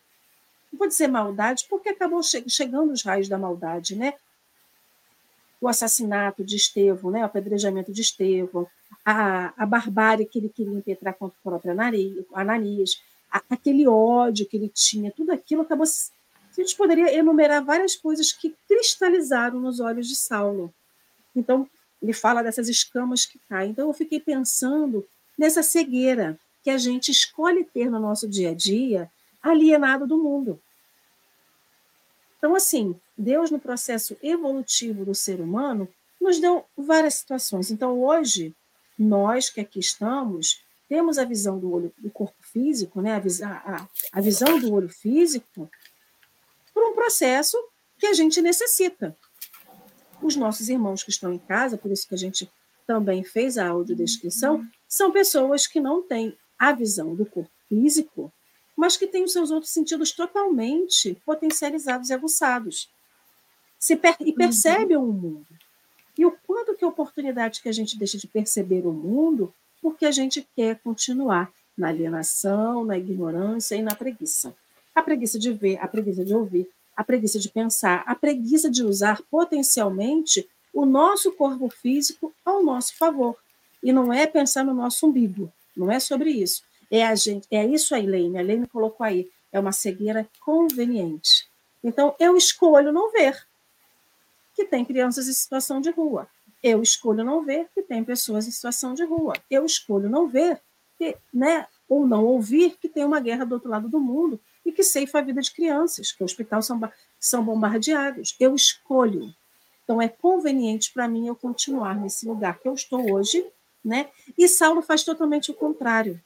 não 0.71 0.79
vou 0.79 0.87
dizer 0.87 1.07
maldade, 1.07 1.67
porque 1.69 1.89
acabou 1.89 2.23
che 2.23 2.43
chegando 2.49 2.91
os 2.91 3.03
raios 3.03 3.29
da 3.29 3.37
maldade, 3.37 3.95
né? 3.95 4.15
O 5.61 5.67
assassinato 5.67 6.43
de 6.43 6.55
Estevão, 6.55 7.11
né? 7.11 7.21
o 7.21 7.25
apedrejamento 7.25 7.93
de 7.93 8.01
Estevão, 8.01 8.67
a, 9.05 9.53
a 9.55 9.65
barbárie 9.65 10.25
que 10.25 10.39
ele 10.39 10.49
queria 10.49 10.73
impetrar 10.73 11.13
contra 11.13 11.37
o 11.39 11.43
próprio 11.43 11.71
Ananias, 12.33 13.01
a, 13.31 13.41
aquele 13.51 13.87
ódio 13.87 14.47
que 14.47 14.57
ele 14.57 14.69
tinha, 14.69 15.11
tudo 15.11 15.31
aquilo 15.31 15.61
acabou. 15.61 15.85
A 15.85 16.61
gente 16.61 16.75
poderia 16.75 17.13
enumerar 17.13 17.63
várias 17.63 17.95
coisas 17.95 18.31
que 18.31 18.55
cristalizaram 18.67 19.59
nos 19.59 19.79
olhos 19.79 20.07
de 20.07 20.15
Saulo. 20.15 20.73
Então, 21.35 21.69
ele 22.05 22.13
fala 22.13 22.43
dessas 22.43 22.69
escamas 22.69 23.25
que 23.25 23.39
caem. 23.49 23.71
Então, 23.71 23.87
eu 23.87 23.93
fiquei 23.93 24.19
pensando 24.19 25.05
nessa 25.35 25.63
cegueira 25.63 26.39
que 26.63 26.69
a 26.69 26.77
gente 26.77 27.09
escolhe 27.09 27.63
ter 27.63 27.89
no 27.89 27.99
nosso 27.99 28.27
dia 28.27 28.51
a 28.51 28.53
dia, 28.53 29.11
alienado 29.41 30.05
do 30.05 30.17
mundo. 30.17 30.61
Então, 32.37 32.55
assim, 32.55 32.95
Deus, 33.17 33.49
no 33.49 33.59
processo 33.59 34.15
evolutivo 34.21 35.03
do 35.03 35.15
ser 35.15 35.41
humano, 35.41 35.87
nos 36.21 36.39
deu 36.39 36.63
várias 36.77 37.15
situações. 37.15 37.71
Então, 37.71 37.99
hoje, 37.99 38.53
nós 38.97 39.49
que 39.49 39.59
aqui 39.59 39.79
estamos, 39.79 40.61
temos 40.87 41.17
a 41.17 41.25
visão 41.25 41.57
do 41.57 41.73
olho 41.73 41.91
do 41.97 42.11
corpo 42.11 42.37
físico, 42.41 43.01
né? 43.01 43.19
a, 43.43 43.75
a, 43.75 43.87
a 44.11 44.21
visão 44.21 44.59
do 44.59 44.71
olho 44.71 44.89
físico, 44.89 45.69
por 46.71 46.83
um 46.83 46.93
processo 46.93 47.57
que 47.97 48.05
a 48.05 48.13
gente 48.13 48.41
necessita 48.41 49.15
os 50.21 50.35
nossos 50.35 50.69
irmãos 50.69 51.03
que 51.03 51.09
estão 51.09 51.33
em 51.33 51.39
casa, 51.39 51.77
por 51.77 51.91
isso 51.91 52.07
que 52.07 52.15
a 52.15 52.17
gente 52.17 52.49
também 52.85 53.23
fez 53.23 53.57
a 53.57 53.67
audiodescrição, 53.67 54.65
são 54.87 55.11
pessoas 55.11 55.67
que 55.67 55.79
não 55.79 56.01
têm 56.01 56.37
a 56.57 56.71
visão 56.71 57.15
do 57.15 57.25
corpo 57.25 57.51
físico, 57.67 58.31
mas 58.75 58.97
que 58.97 59.07
têm 59.07 59.23
os 59.23 59.31
seus 59.31 59.51
outros 59.51 59.71
sentidos 59.71 60.11
totalmente 60.11 61.15
potencializados 61.25 62.09
e 62.09 62.13
aguçados. 62.13 62.89
Se 63.79 63.95
per 63.95 64.15
e 64.19 64.33
percebem 64.33 64.97
uhum. 64.97 65.09
o 65.09 65.13
mundo. 65.13 65.47
E 66.17 66.25
o 66.25 66.31
quanto 66.45 66.75
que 66.75 66.83
é 66.83 66.87
oportunidade 66.87 67.61
que 67.61 67.69
a 67.69 67.73
gente 67.73 67.97
deixa 67.97 68.17
de 68.17 68.27
perceber 68.27 68.85
o 68.85 68.93
mundo 68.93 69.53
porque 69.81 70.05
a 70.05 70.11
gente 70.11 70.47
quer 70.55 70.79
continuar 70.79 71.51
na 71.77 71.89
alienação, 71.89 72.85
na 72.85 72.97
ignorância 72.97 73.75
e 73.75 73.81
na 73.81 73.93
preguiça. 73.93 74.55
A 74.93 75.01
preguiça 75.01 75.37
de 75.37 75.51
ver, 75.51 75.77
a 75.77 75.87
preguiça 75.87 76.23
de 76.23 76.33
ouvir, 76.33 76.69
a 76.95 77.03
preguiça 77.03 77.39
de 77.39 77.49
pensar, 77.49 78.03
a 78.05 78.15
preguiça 78.15 78.69
de 78.69 78.83
usar 78.83 79.21
potencialmente 79.29 80.47
o 80.73 80.85
nosso 80.85 81.31
corpo 81.31 81.69
físico 81.69 82.33
ao 82.43 82.63
nosso 82.63 82.95
favor. 82.97 83.37
E 83.81 83.91
não 83.91 84.11
é 84.11 84.25
pensar 84.25 84.63
no 84.63 84.73
nosso 84.73 85.07
umbigo, 85.07 85.51
não 85.75 85.91
é 85.91 85.99
sobre 85.99 86.31
isso. 86.31 86.63
É 86.89 87.05
a 87.05 87.15
gente, 87.15 87.47
é 87.51 87.65
isso 87.65 87.93
aí, 87.95 88.05
Leine. 88.05 88.37
A 88.37 88.41
Leine 88.41 88.67
colocou 88.67 89.05
aí, 89.05 89.29
é 89.51 89.59
uma 89.59 89.71
cegueira 89.71 90.27
conveniente. 90.39 91.47
Então, 91.83 92.15
eu 92.19 92.35
escolho 92.35 92.91
não 92.91 93.11
ver 93.11 93.45
que 94.55 94.65
tem 94.65 94.85
crianças 94.85 95.27
em 95.27 95.33
situação 95.33 95.81
de 95.81 95.91
rua. 95.91 96.27
Eu 96.63 96.81
escolho 96.81 97.23
não 97.23 97.43
ver 97.43 97.67
que 97.73 97.81
tem 97.81 98.03
pessoas 98.03 98.47
em 98.47 98.51
situação 98.51 98.93
de 98.93 99.03
rua. 99.03 99.33
Eu 99.51 99.65
escolho 99.65 100.09
não 100.09 100.27
ver 100.27 100.59
que, 100.97 101.15
né, 101.33 101.67
ou 101.87 102.07
não 102.07 102.25
ouvir 102.25 102.77
que 102.81 102.89
tem 102.89 103.05
uma 103.05 103.19
guerra 103.19 103.45
do 103.45 103.53
outro 103.53 103.69
lado 103.69 103.87
do 103.87 103.99
mundo 103.99 104.39
e 104.65 104.71
que 104.71 104.83
ceifa 104.83 105.19
a 105.19 105.21
vida 105.21 105.41
de 105.41 105.53
crianças, 105.53 106.11
que 106.11 106.23
o 106.23 106.25
hospital 106.25 106.61
são, 106.61 106.81
são 107.19 107.43
bombardeados. 107.43 108.35
Eu 108.39 108.55
escolho. 108.55 109.33
Então, 109.83 110.01
é 110.01 110.07
conveniente 110.07 110.91
para 110.91 111.07
mim 111.07 111.27
eu 111.27 111.35
continuar 111.35 111.95
nesse 111.95 112.25
lugar 112.27 112.57
que 112.57 112.67
eu 112.67 112.73
estou 112.73 113.13
hoje, 113.13 113.45
né? 113.83 114.09
E 114.35 114.47
Saulo 114.47 114.81
faz 114.81 115.03
totalmente 115.03 115.51
o 115.51 115.53
contrário. 115.53 116.19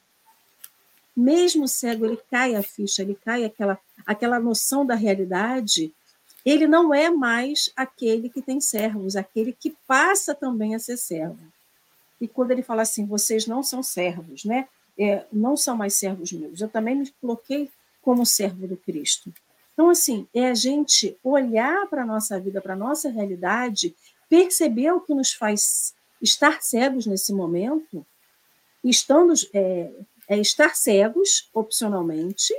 Mesmo 1.14 1.68
cego, 1.68 2.06
ele 2.06 2.18
cai 2.32 2.56
a 2.56 2.64
ficha, 2.64 3.02
ele 3.02 3.14
cai 3.14 3.44
aquela, 3.44 3.78
aquela 4.06 4.40
noção 4.40 4.86
da 4.86 4.96
realidade. 4.96 5.94
Ele 6.46 6.66
não 6.66 6.94
é 6.94 7.10
mais 7.10 7.70
aquele 7.76 8.30
que 8.30 8.42
tem 8.42 8.62
servos, 8.62 9.18
aquele 9.18 9.52
que 9.52 9.76
passa 9.86 10.34
também 10.34 10.74
a 10.74 10.80
ser 10.80 10.96
servo. 10.96 11.38
e 12.22 12.28
quando 12.28 12.52
ele 12.52 12.64
fala 12.64 12.82
assim, 12.84 13.06
vocês 13.06 13.46
não 13.46 13.62
são 13.62 13.84
servos, 13.84 14.46
né? 14.46 14.68
É, 14.98 15.26
não 15.32 15.56
são 15.56 15.78
mais 15.78 15.96
servos 15.96 16.32
meus. 16.32 16.60
Eu 16.60 16.68
também 16.70 16.96
me 16.96 17.10
coloquei 17.22 17.70
como 18.02 18.26
servo 18.26 18.68
do 18.68 18.78
Cristo. 18.78 19.34
Então, 19.74 19.90
assim, 19.90 20.28
é 20.34 20.50
a 20.50 20.54
gente 20.54 21.18
olhar 21.24 21.88
para 21.88 22.04
a 22.04 22.06
nossa 22.06 22.40
vida, 22.40 22.62
para 22.62 22.74
a 22.74 22.78
nossa 22.78 23.10
realidade, 23.10 23.96
perceber 24.28 24.92
o 24.92 25.02
que 25.02 25.14
nos 25.14 25.32
faz 25.32 25.94
estar 26.22 26.62
cegos 26.62 27.06
nesse 27.06 27.34
momento, 27.34 28.06
estando, 28.84 29.34
é, 29.54 29.92
é 30.28 30.38
estar 30.38 30.76
cegos 30.76 31.50
opcionalmente, 31.54 32.54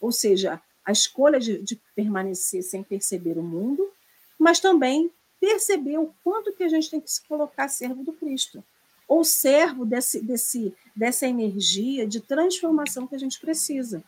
ou 0.00 0.12
seja, 0.12 0.60
a 0.84 0.92
escolha 0.92 1.40
de, 1.40 1.58
de 1.58 1.80
permanecer 1.94 2.62
sem 2.62 2.82
perceber 2.82 3.38
o 3.38 3.42
mundo, 3.42 3.90
mas 4.38 4.60
também 4.60 5.10
perceber 5.40 5.98
o 5.98 6.14
quanto 6.22 6.52
que 6.52 6.62
a 6.62 6.68
gente 6.68 6.90
tem 6.90 7.00
que 7.00 7.10
se 7.10 7.26
colocar 7.26 7.68
servo 7.68 8.04
do 8.04 8.12
Cristo, 8.12 8.62
ou 9.08 9.24
servo 9.24 9.84
desse, 9.84 10.20
desse, 10.22 10.74
dessa 10.94 11.26
energia 11.26 12.06
de 12.06 12.20
transformação 12.20 13.06
que 13.06 13.14
a 13.14 13.18
gente 13.18 13.40
precisa. 13.40 14.02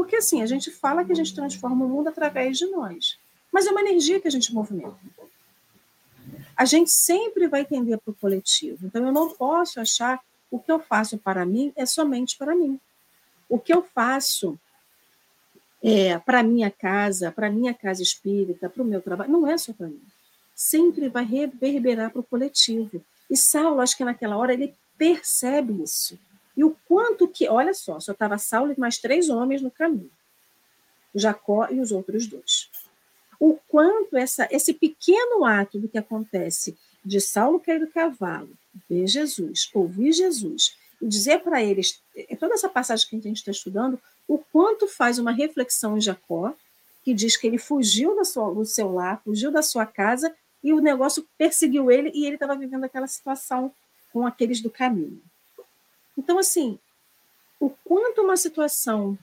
Porque 0.00 0.16
assim, 0.16 0.40
a 0.40 0.46
gente 0.46 0.70
fala 0.70 1.04
que 1.04 1.12
a 1.12 1.14
gente 1.14 1.34
transforma 1.34 1.84
o 1.84 1.88
mundo 1.88 2.08
através 2.08 2.56
de 2.56 2.64
nós, 2.64 3.18
mas 3.52 3.66
é 3.66 3.70
uma 3.70 3.82
energia 3.82 4.18
que 4.18 4.26
a 4.26 4.30
gente 4.30 4.50
movimenta. 4.50 4.96
A 6.56 6.64
gente 6.64 6.90
sempre 6.90 7.46
vai 7.48 7.66
tender 7.66 7.98
para 7.98 8.10
o 8.10 8.14
coletivo. 8.14 8.86
Então 8.86 9.04
eu 9.04 9.12
não 9.12 9.28
posso 9.34 9.78
achar 9.78 10.18
o 10.50 10.58
que 10.58 10.72
eu 10.72 10.80
faço 10.80 11.18
para 11.18 11.44
mim 11.44 11.70
é 11.76 11.84
somente 11.84 12.38
para 12.38 12.54
mim. 12.54 12.80
O 13.46 13.58
que 13.58 13.74
eu 13.74 13.82
faço 13.82 14.58
é, 15.82 16.18
para 16.18 16.42
minha 16.42 16.70
casa, 16.70 17.30
para 17.30 17.50
minha 17.50 17.74
casa 17.74 18.02
espírita, 18.02 18.70
para 18.70 18.82
o 18.82 18.86
meu 18.86 19.02
trabalho, 19.02 19.30
não 19.30 19.46
é 19.46 19.58
só 19.58 19.74
para 19.74 19.88
mim. 19.88 20.00
Sempre 20.54 21.10
vai 21.10 21.26
reverberar 21.26 22.10
para 22.10 22.20
o 22.20 22.24
coletivo. 22.24 23.04
E 23.28 23.36
Saulo, 23.36 23.82
acho 23.82 23.98
que 23.98 24.04
naquela 24.04 24.38
hora, 24.38 24.54
ele 24.54 24.74
percebe 24.96 25.82
isso. 25.82 26.18
E 26.60 26.64
o 26.64 26.76
quanto 26.86 27.26
que, 27.26 27.48
olha 27.48 27.72
só, 27.72 27.98
só 27.98 28.12
estava 28.12 28.36
Saulo 28.36 28.70
e 28.70 28.78
mais 28.78 28.98
três 28.98 29.30
homens 29.30 29.62
no 29.62 29.70
caminho. 29.70 30.10
Jacó 31.14 31.66
e 31.70 31.80
os 31.80 31.90
outros 31.90 32.26
dois. 32.26 32.68
O 33.40 33.58
quanto 33.66 34.14
essa, 34.14 34.46
esse 34.50 34.74
pequeno 34.74 35.46
ato 35.46 35.78
do 35.78 35.88
que 35.88 35.96
acontece 35.96 36.76
de 37.02 37.18
Saulo 37.18 37.60
cair 37.60 37.80
do 37.80 37.86
cavalo, 37.86 38.50
ver 38.86 39.06
Jesus, 39.06 39.70
ouvir 39.72 40.12
Jesus, 40.12 40.76
e 41.00 41.08
dizer 41.08 41.40
para 41.40 41.64
eles, 41.64 41.98
é 42.14 42.36
toda 42.36 42.52
essa 42.52 42.68
passagem 42.68 43.08
que 43.08 43.16
a 43.16 43.20
gente 43.22 43.38
está 43.38 43.52
estudando, 43.52 43.98
o 44.28 44.36
quanto 44.36 44.86
faz 44.86 45.18
uma 45.18 45.32
reflexão 45.32 45.96
em 45.96 46.00
Jacó, 46.02 46.54
que 47.02 47.14
diz 47.14 47.38
que 47.38 47.46
ele 47.46 47.56
fugiu 47.56 48.14
da 48.14 48.24
sua, 48.24 48.52
do 48.52 48.66
seu 48.66 48.92
lar, 48.92 49.22
fugiu 49.24 49.50
da 49.50 49.62
sua 49.62 49.86
casa, 49.86 50.30
e 50.62 50.74
o 50.74 50.80
negócio 50.80 51.26
perseguiu 51.38 51.90
ele, 51.90 52.10
e 52.12 52.26
ele 52.26 52.36
estava 52.36 52.54
vivendo 52.54 52.84
aquela 52.84 53.06
situação 53.06 53.72
com 54.12 54.26
aqueles 54.26 54.60
do 54.60 54.68
caminho. 54.68 55.22
Então, 56.20 56.38
assim, 56.38 56.78
o 57.58 57.70
quanto 57.70 58.20
uma 58.20 58.36
situação 58.36 59.18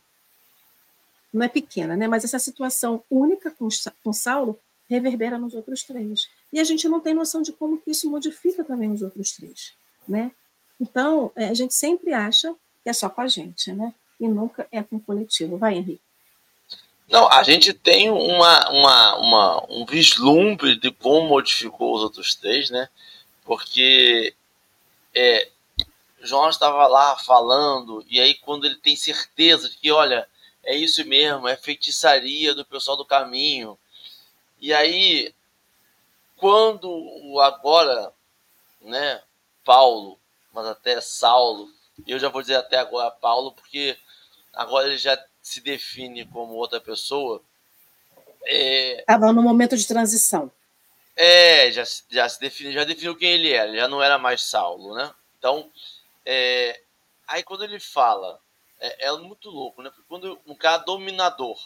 não 1.31 1.45
é 1.45 1.47
pequena, 1.47 1.95
né? 1.95 2.07
Mas 2.07 2.23
essa 2.23 2.39
situação 2.39 3.03
única 3.07 3.51
com, 3.51 3.67
com 4.03 4.11
Saulo 4.11 4.59
reverbera 4.89 5.37
nos 5.37 5.53
outros 5.53 5.83
três. 5.83 6.27
E 6.51 6.59
a 6.59 6.63
gente 6.63 6.89
não 6.89 6.99
tem 6.99 7.13
noção 7.13 7.43
de 7.43 7.53
como 7.53 7.77
que 7.77 7.91
isso 7.91 8.09
modifica 8.09 8.63
também 8.63 8.91
os 8.91 9.03
outros 9.03 9.31
três, 9.33 9.73
né? 10.07 10.31
Então, 10.81 11.31
é, 11.35 11.49
a 11.49 11.53
gente 11.53 11.75
sempre 11.75 12.13
acha 12.13 12.51
que 12.83 12.89
é 12.89 12.93
só 12.93 13.07
com 13.09 13.21
a 13.21 13.27
gente, 13.27 13.71
né? 13.71 13.93
E 14.19 14.27
nunca 14.27 14.67
é 14.71 14.81
com 14.81 14.95
o 14.95 14.99
coletivo. 14.99 15.55
Vai, 15.55 15.75
Henrique. 15.75 16.01
Não, 17.07 17.31
a 17.31 17.43
gente 17.43 17.73
tem 17.73 18.09
uma, 18.09 18.69
uma, 18.71 19.15
uma, 19.17 19.65
um 19.69 19.85
vislumbre 19.85 20.75
de 20.79 20.89
como 20.89 21.29
modificou 21.29 21.95
os 21.95 22.01
outros 22.01 22.33
três, 22.33 22.71
né? 22.71 22.89
Porque 23.45 24.33
é, 25.13 25.49
João 26.21 26.49
estava 26.49 26.87
lá 26.87 27.15
falando, 27.17 28.03
e 28.09 28.19
aí 28.19 28.35
quando 28.35 28.65
ele 28.65 28.77
tem 28.77 28.95
certeza 28.95 29.69
de 29.69 29.77
que, 29.77 29.91
olha, 29.91 30.27
é 30.63 30.75
isso 30.75 31.03
mesmo, 31.05 31.47
é 31.47 31.55
feitiçaria 31.55 32.53
do 32.53 32.65
pessoal 32.65 32.97
do 32.97 33.05
caminho. 33.05 33.77
E 34.59 34.73
aí, 34.73 35.33
quando 36.35 36.89
o 36.89 37.39
agora, 37.39 38.11
né, 38.81 39.21
Paulo, 39.63 40.19
mas 40.51 40.65
até 40.65 40.99
Saulo, 40.99 41.69
eu 42.05 42.19
já 42.19 42.29
vou 42.29 42.41
dizer 42.41 42.55
até 42.55 42.77
agora 42.77 43.11
Paulo, 43.11 43.51
porque 43.51 43.97
agora 44.53 44.87
ele 44.87 44.97
já 44.97 45.17
se 45.41 45.61
define 45.61 46.25
como 46.25 46.53
outra 46.53 46.81
pessoa. 46.81 47.41
Estava 48.45 49.29
é... 49.29 49.31
no 49.31 49.41
momento 49.41 49.77
de 49.77 49.87
transição. 49.87 50.51
É, 51.15 51.71
já, 51.71 51.83
já 52.09 52.29
se 52.29 52.39
definiu, 52.39 52.73
já 52.73 52.83
definiu 52.83 53.15
quem 53.15 53.31
ele 53.31 53.51
era, 53.51 53.75
já 53.75 53.87
não 53.87 54.03
era 54.03 54.19
mais 54.19 54.43
Saulo, 54.43 54.95
né? 54.95 55.11
Então, 55.39 55.71
é, 56.29 56.83
aí 57.25 57.41
quando 57.41 57.63
ele 57.63 57.79
fala, 57.79 58.37
é, 58.81 59.07
é, 59.07 59.11
muito 59.13 59.49
louco, 59.49 59.81
né? 59.81 59.89
Porque 59.89 60.05
quando 60.09 60.37
um 60.45 60.53
cara 60.53 60.79
dominador 60.79 61.57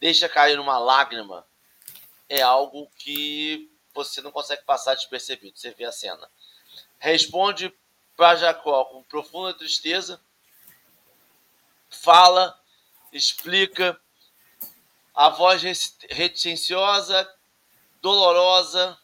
deixa 0.00 0.28
cair 0.28 0.58
uma 0.58 0.76
lágrima, 0.76 1.46
é 2.28 2.42
algo 2.42 2.90
que 2.98 3.70
você 3.94 4.20
não 4.20 4.32
consegue 4.32 4.64
passar 4.64 4.96
despercebido. 4.96 5.56
Você 5.56 5.70
vê 5.70 5.84
a 5.84 5.92
cena. 5.92 6.28
Responde 6.98 7.72
para 8.16 8.34
Jacó 8.34 8.86
com 8.86 9.04
profunda 9.04 9.54
tristeza, 9.54 10.20
fala, 11.88 12.60
explica, 13.12 13.98
a 15.14 15.28
voz 15.28 15.62
reticênciosa, 16.10 17.32
dolorosa, 18.02 18.98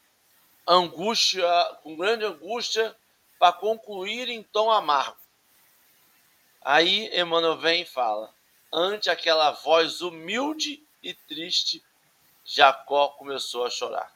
angústia, 0.67 1.47
com 1.85 1.97
grande 1.97 2.25
angústia, 2.25 2.97
para 3.43 3.53
concluir 3.53 4.29
em 4.29 4.41
tom 4.41 4.71
amargo. 4.71 5.19
Aí 6.65 7.11
Emmanuel 7.13 7.59
vem 7.59 7.83
e 7.83 7.85
fala: 7.85 8.33
ante 8.73 9.11
aquela 9.11 9.51
voz 9.51 10.01
humilde 10.01 10.81
e 11.03 11.13
triste, 11.13 11.83
Jacó 12.45 13.09
começou 13.09 13.67
a 13.67 13.71
chorar. 13.71 14.15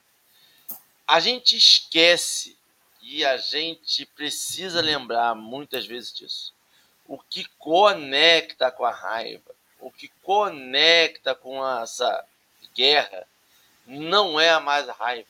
A 1.05 1.19
gente 1.19 1.57
esquece 1.57 2.57
e 3.03 3.25
a 3.25 3.37
gente 3.37 4.07
precisa 4.07 4.81
lembrar 4.81 5.35
muitas 5.35 5.85
vezes 5.85 6.15
disso. 6.15 6.55
O 7.05 7.19
que 7.19 7.49
conecta 7.59 8.71
com 8.71 8.85
a 8.85 8.93
raiva, 8.93 9.57
o 9.81 9.91
que 9.91 10.07
conecta 10.23 11.35
com 11.35 11.67
essa 11.81 12.25
guerra, 12.77 13.27
não 13.85 14.39
é 14.39 14.51
a 14.51 14.61
mais 14.61 14.87
raiva, 14.87 15.27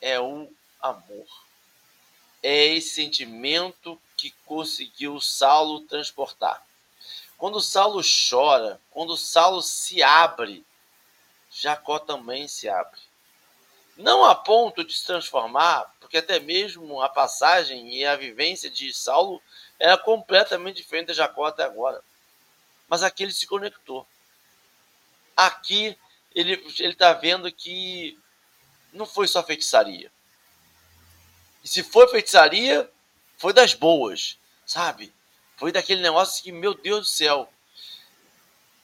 é 0.00 0.18
o 0.18 0.52
amor 0.82 1.43
é 2.44 2.66
esse 2.66 2.90
sentimento 2.90 3.98
que 4.18 4.30
conseguiu 4.44 5.18
Saulo 5.18 5.80
transportar. 5.80 6.62
Quando 7.38 7.58
Saulo 7.58 8.02
chora, 8.02 8.78
quando 8.90 9.16
Saulo 9.16 9.62
se 9.62 10.02
abre, 10.02 10.62
Jacó 11.50 11.98
também 11.98 12.46
se 12.46 12.68
abre. 12.68 13.00
Não 13.96 14.26
a 14.26 14.34
ponto 14.34 14.84
de 14.84 14.92
se 14.92 15.06
transformar, 15.06 15.90
porque 15.98 16.18
até 16.18 16.38
mesmo 16.38 17.00
a 17.00 17.08
passagem 17.08 17.96
e 17.96 18.04
a 18.04 18.14
vivência 18.14 18.68
de 18.68 18.92
Saulo 18.92 19.42
era 19.78 19.96
completamente 19.96 20.76
diferente 20.76 21.08
de 21.08 21.14
Jacó 21.14 21.46
até 21.46 21.64
agora. 21.64 22.02
Mas 22.86 23.02
aqui 23.02 23.22
ele 23.22 23.32
se 23.32 23.46
conectou. 23.46 24.06
Aqui 25.34 25.96
ele 26.34 26.62
está 26.78 27.14
vendo 27.14 27.50
que 27.50 28.18
não 28.92 29.06
foi 29.06 29.26
só 29.26 29.42
feitiçaria. 29.42 30.12
E 31.64 31.68
se 31.68 31.82
foi 31.82 32.06
feitiçaria, 32.08 32.90
foi 33.38 33.54
das 33.54 33.72
boas, 33.72 34.38
sabe? 34.66 35.10
Foi 35.56 35.72
daquele 35.72 36.02
negócio 36.02 36.44
que, 36.44 36.52
meu 36.52 36.74
Deus 36.74 37.00
do 37.00 37.06
céu. 37.06 37.48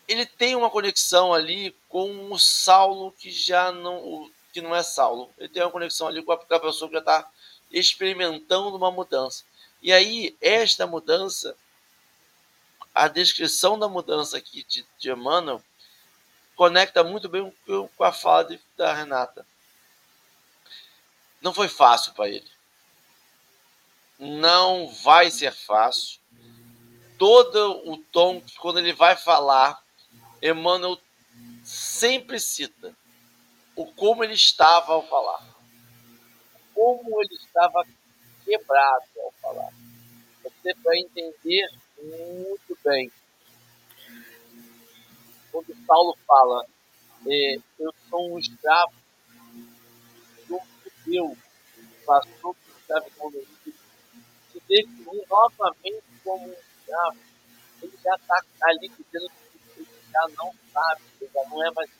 Ele 0.09 0.25
tem 0.25 0.57
uma 0.57 0.71
conexão 0.71 1.35
ali 1.35 1.77
com 1.91 2.33
o 2.33 2.39
Saulo 2.39 3.13
que 3.13 3.31
já 3.31 3.71
não, 3.71 4.31
que 4.51 4.63
não 4.63 4.75
é 4.75 4.83
Saulo. 4.83 5.31
Ele 5.37 5.51
tem 5.51 5.63
uma 5.63 5.71
conexão 5.71 6.09
ali 6.09 6.23
com 6.23 6.33
a 6.33 6.39
pessoa 6.39 6.89
que 6.89 6.95
já 6.95 7.01
está 7.01 7.31
experimentando 7.71 8.75
uma 8.75 8.91
mudança. 8.91 9.45
E 9.83 9.93
aí, 9.93 10.35
esta 10.41 10.87
mudança, 10.87 11.55
a 12.95 13.09
descrição 13.09 13.79
da 13.79 13.89
mudança 13.89 14.39
aqui 14.39 14.65
de, 14.65 14.87
de 14.99 15.11
Emmanuel, 15.11 15.63
conecta 16.57 17.05
muito 17.05 17.29
bem 17.29 17.53
com 17.67 18.05
a 18.05 18.13
fala 18.13 18.45
de, 18.45 18.61
da 18.77 18.93
Renata. 18.95 19.47
Não 21.43 21.53
foi 21.55 21.69
fácil 21.69 22.13
para 22.15 22.29
ele 22.29 22.51
não 24.21 24.87
vai 24.87 25.31
ser 25.31 25.53
fácil. 25.53 26.21
Todo 27.19 27.91
o 27.91 27.97
tom 27.97 28.41
que 28.41 28.57
quando 28.59 28.79
ele 28.79 28.93
vai 28.93 29.17
falar, 29.17 29.83
Emmanuel 30.43 30.99
sempre 31.65 32.39
cita 32.39 32.95
o 33.75 33.87
como 33.87 34.23
ele 34.23 34.35
estava 34.35 34.93
ao 34.93 35.07
falar. 35.07 35.43
Como 36.75 37.23
ele 37.23 37.35
estava 37.35 37.87
quebrado 38.45 39.05
ao 39.23 39.33
falar. 39.41 39.73
Você 40.43 40.75
vai 40.83 40.99
entender 40.99 41.69
muito 42.03 42.79
bem. 42.85 43.11
Quando 45.51 45.75
Paulo 45.87 46.17
fala, 46.27 46.67
é, 47.27 47.57
eu 47.79 47.95
sou 48.09 48.35
um 48.35 48.39
escravo 48.39 48.93
do 50.47 50.61
judeu, 50.85 51.37
passou 52.07 52.55
por 52.55 52.81
escravidão 52.81 53.31
do 53.31 53.47
definir 54.71 55.27
novamente 55.29 56.03
como 56.23 56.47
um 56.47 56.55
diabo, 56.87 57.19
ele 57.83 57.93
já 58.03 58.15
está 58.15 58.43
ali 58.63 58.89
dizendo 58.89 59.31
que 59.75 59.81
ele 59.81 59.89
já 60.13 60.29
não 60.39 60.55
sabe, 60.73 61.03
já 61.21 61.45
não 61.51 61.67
é 61.67 61.71
mais 61.73 61.91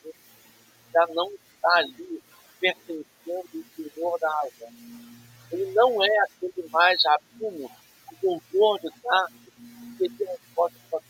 já 0.93 1.07
não 1.07 1.29
está 1.29 1.73
ali 1.75 2.21
pertencendo 2.59 3.05
o 3.25 3.91
Senhor 3.93 4.19
da 4.19 4.29
razão. 4.29 4.69
Ele 5.51 5.71
não 5.73 6.03
é 6.03 6.19
aquele 6.19 6.67
mais 6.69 7.03
rabino, 7.03 7.69
o 8.11 8.15
doutor 8.21 8.79
de 8.79 8.87
estar, 8.87 9.27
que 9.97 10.09
tem 10.09 10.27
resposta 10.27 10.77
para 10.89 11.01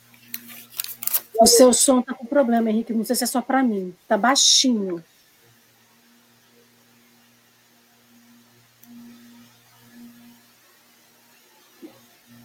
o 1.40 1.48
seu 1.48 1.74
som 1.74 2.02
está 2.02 2.14
com 2.14 2.26
problema, 2.26 2.70
Henrique. 2.70 2.94
Não 2.94 3.04
sei 3.04 3.16
se 3.16 3.24
é 3.24 3.28
só 3.28 3.42
para 3.42 3.64
mim. 3.64 3.96
Está 4.04 4.18
baixinho. 4.18 5.04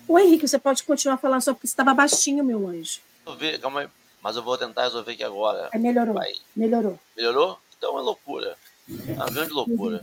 O 0.08 0.18
Henrique, 0.18 0.46
você 0.46 0.58
pode 0.58 0.82
continuar 0.82 1.16
falando 1.16 1.42
só 1.42 1.52
porque 1.52 1.66
estava 1.66 1.92
baixinho, 1.94 2.44
meu 2.44 2.68
anjo. 2.68 3.00
Ver, 3.38 3.58
calma 3.60 3.80
aí. 3.80 3.88
Mas 4.22 4.36
eu 4.36 4.42
vou 4.42 4.56
tentar 4.56 4.84
resolver 4.84 5.12
aqui 5.12 5.24
agora. 5.24 5.68
É, 5.72 5.78
melhorou. 5.78 6.14
Vai. 6.14 6.32
Melhorou. 6.54 6.98
Melhorou? 7.16 7.58
Então 7.76 7.98
é 7.98 8.02
loucura. 8.02 8.56
É 9.08 9.12
uma 9.12 9.30
grande 9.30 9.52
loucura. 9.52 10.00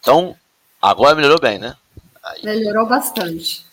Então, 0.00 0.36
agora 0.80 1.14
melhorou 1.14 1.40
bem, 1.40 1.58
né? 1.58 1.76
Aí. 2.22 2.42
Melhorou 2.44 2.86
bastante. 2.86 3.66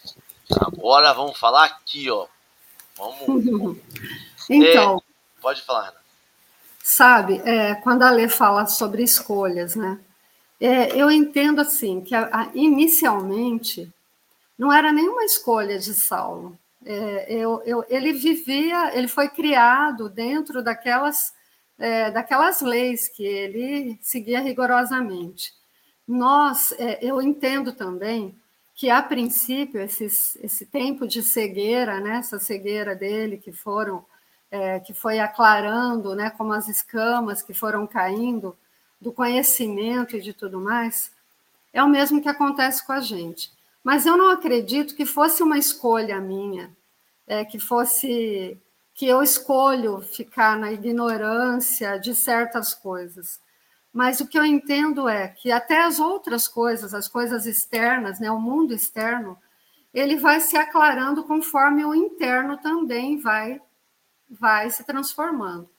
Agora 0.59 1.13
vamos 1.13 1.37
falar 1.37 1.65
aqui, 1.65 2.09
ó. 2.09 2.27
Vamos. 2.97 3.77
então. 4.49 4.97
É, 4.97 5.41
pode 5.41 5.61
falar, 5.61 5.89
Ana. 5.89 6.05
Sabe, 6.83 7.41
é, 7.43 7.75
quando 7.75 8.03
a 8.03 8.11
Lê 8.11 8.29
fala 8.29 8.67
sobre 8.67 9.03
escolhas, 9.03 9.75
né? 9.75 9.99
É, 10.59 10.95
eu 10.95 11.09
entendo 11.09 11.59
assim 11.59 11.99
que 11.99 12.13
a, 12.13 12.29
a, 12.31 12.49
inicialmente 12.53 13.91
não 14.57 14.71
era 14.71 14.91
nenhuma 14.91 15.23
escolha 15.25 15.77
de 15.77 15.93
Saulo. 15.93 16.57
É, 16.85 17.33
eu, 17.33 17.61
eu, 17.65 17.85
ele 17.89 18.13
vivia, 18.13 18.95
ele 18.95 19.07
foi 19.07 19.27
criado 19.27 20.09
dentro 20.09 20.63
daquelas, 20.63 21.33
é, 21.79 22.11
daquelas 22.11 22.61
leis 22.61 23.07
que 23.07 23.25
ele 23.25 23.97
seguia 24.01 24.39
rigorosamente. 24.39 25.53
Nós, 26.07 26.73
é, 26.77 26.99
eu 27.01 27.21
entendo 27.21 27.73
também 27.73 28.35
que 28.75 28.89
a 28.89 29.01
princípio 29.01 29.81
esses, 29.81 30.35
esse 30.43 30.65
tempo 30.65 31.07
de 31.07 31.23
cegueira, 31.23 31.99
né, 31.99 32.17
essa 32.17 32.37
cegueira 32.37 32.93
dele 32.95 33.37
que 33.37 33.51
foram 33.51 34.05
é, 34.51 34.79
que 34.79 34.93
foi 34.93 35.19
aclarando, 35.19 36.15
né, 36.15 36.29
como 36.29 36.53
as 36.53 36.67
escamas 36.67 37.41
que 37.41 37.53
foram 37.53 37.87
caindo 37.87 38.55
do 39.01 39.11
conhecimento 39.11 40.15
e 40.15 40.21
de 40.21 40.33
tudo 40.33 40.61
mais, 40.61 41.11
é 41.73 41.83
o 41.83 41.89
mesmo 41.89 42.21
que 42.21 42.29
acontece 42.29 42.85
com 42.85 42.93
a 42.93 43.01
gente. 43.01 43.51
Mas 43.85 44.07
eu 44.07 44.17
não 44.17 44.31
acredito 44.31 44.95
que 44.95 45.05
fosse 45.05 45.43
uma 45.43 45.59
escolha 45.59 46.19
minha, 46.19 46.75
é, 47.27 47.45
que 47.45 47.59
fosse 47.59 48.59
que 48.95 49.05
eu 49.05 49.21
escolho 49.21 50.01
ficar 50.01 50.57
na 50.57 50.71
ignorância 50.71 51.99
de 51.99 52.15
certas 52.15 52.73
coisas. 52.73 53.39
Mas 53.93 54.19
o 54.19 54.27
que 54.27 54.39
eu 54.39 54.43
entendo 54.43 55.07
é 55.07 55.27
que 55.27 55.51
até 55.51 55.83
as 55.83 55.99
outras 55.99 56.47
coisas, 56.47 56.95
as 56.95 57.07
coisas 57.07 57.45
externas, 57.45 58.19
né, 58.19 58.31
o 58.31 58.41
mundo 58.41 58.73
externo, 58.73 59.37
ele 59.93 60.15
vai 60.15 60.41
se 60.41 60.57
aclarando 60.57 61.23
conforme 61.23 61.85
o 61.85 61.93
interno 61.93 62.57
também 62.57 63.19
vai, 63.19 63.61
vai 64.27 64.67
se 64.71 64.83
transformando. 64.83 65.69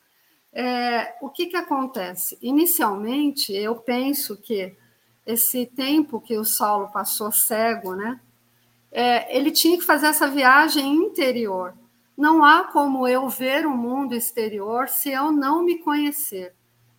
É, 0.53 1.17
o 1.21 1.29
que, 1.29 1.47
que 1.47 1.57
acontece? 1.57 2.39
Inicialmente, 2.41 3.53
eu 3.53 3.75
penso 3.75 4.37
que 4.37 4.77
esse 5.27 5.67
tempo 5.67 6.21
que 6.21 6.39
o 6.39 6.45
Saulo 6.45 6.89
passou 6.89 7.33
cego, 7.33 7.95
né, 7.95 8.21
é, 8.93 9.37
ele 9.37 9.51
tinha 9.51 9.77
que 9.77 9.85
fazer 9.85 10.07
essa 10.07 10.29
viagem 10.29 10.95
interior. 10.95 11.75
Não 12.17 12.45
há 12.45 12.65
como 12.65 13.07
eu 13.07 13.29
ver 13.29 13.67
o 13.67 13.77
mundo 13.77 14.15
exterior 14.15 14.89
se 14.89 15.11
eu 15.11 15.31
não 15.31 15.63
me 15.63 15.79
conhecer 15.79 16.55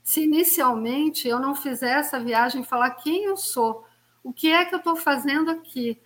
se 0.08 0.24
inicialmente 0.24 1.28
eu 1.28 1.38
não 1.38 1.54
fizer 1.54 2.00
essa 2.00 2.18
viagem 2.18 2.64
falar 2.64 2.92
quem 2.92 3.26
eu 3.26 3.36
sou, 3.36 3.86
o 4.24 4.32
que 4.32 4.50
é 4.50 4.64
que 4.64 4.74
eu 4.74 4.80
estou 4.80 4.96
fazendo 4.96 5.52
aqui. 5.52 6.00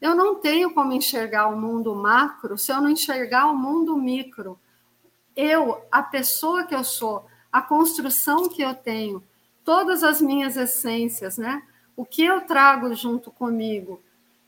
Eu 0.00 0.14
não 0.14 0.36
tenho 0.36 0.72
como 0.72 0.92
enxergar 0.92 1.48
o 1.48 1.60
mundo 1.60 1.92
macro 1.92 2.56
se 2.56 2.70
eu 2.70 2.80
não 2.80 2.88
enxergar 2.88 3.48
o 3.48 3.58
mundo 3.58 3.96
micro. 3.96 4.56
Eu, 5.34 5.84
a 5.90 6.04
pessoa 6.04 6.68
que 6.68 6.74
eu 6.74 6.84
sou, 6.84 7.26
a 7.50 7.60
construção 7.60 8.48
que 8.48 8.62
eu 8.62 8.76
tenho, 8.76 9.24
todas 9.64 10.04
as 10.04 10.20
minhas 10.20 10.56
essências, 10.56 11.36
né? 11.36 11.60
O 11.98 12.04
que 12.06 12.24
eu 12.24 12.40
trago 12.42 12.94
junto 12.94 13.30
comigo. 13.30 14.00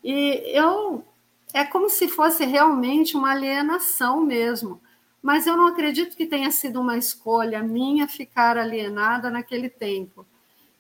E 0.03 0.43
eu 0.57 1.05
é 1.53 1.65
como 1.65 1.91
se 1.91 2.09
fosse 2.09 2.47
realmente 2.47 3.17
uma 3.17 3.33
alienação 3.33 4.23
mesmo 4.23 4.81
mas 5.23 5.47
eu 5.47 5.57
não 5.57 5.67
acredito 5.67 6.17
que 6.17 6.27
tenha 6.27 6.51
sido 6.51 6.81
uma 6.81 6.97
escolha 6.97 7.63
minha 7.63 8.09
ficar 8.09 8.57
alienada 8.57 9.31
naquele 9.31 9.69
tempo. 9.69 10.27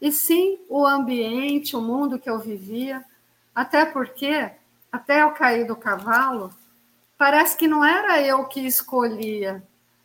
E 0.00 0.10
sim 0.10 0.58
o 0.68 0.86
ambiente, 0.86 1.76
o 1.76 1.82
mundo 1.82 2.18
que 2.18 2.30
eu 2.30 2.38
vivia, 2.38 3.04
até 3.54 3.84
porque, 3.84 4.50
até 4.90 5.22
eu 5.22 5.32
cair 5.32 5.66
do 5.66 5.76
cavalo, 5.76 6.50
parece 7.18 7.56
que 7.56 7.68
não 7.68 7.84
era 7.84 8.20
eu 8.22 8.46
que 8.46 8.60
escolhia, 8.60 9.62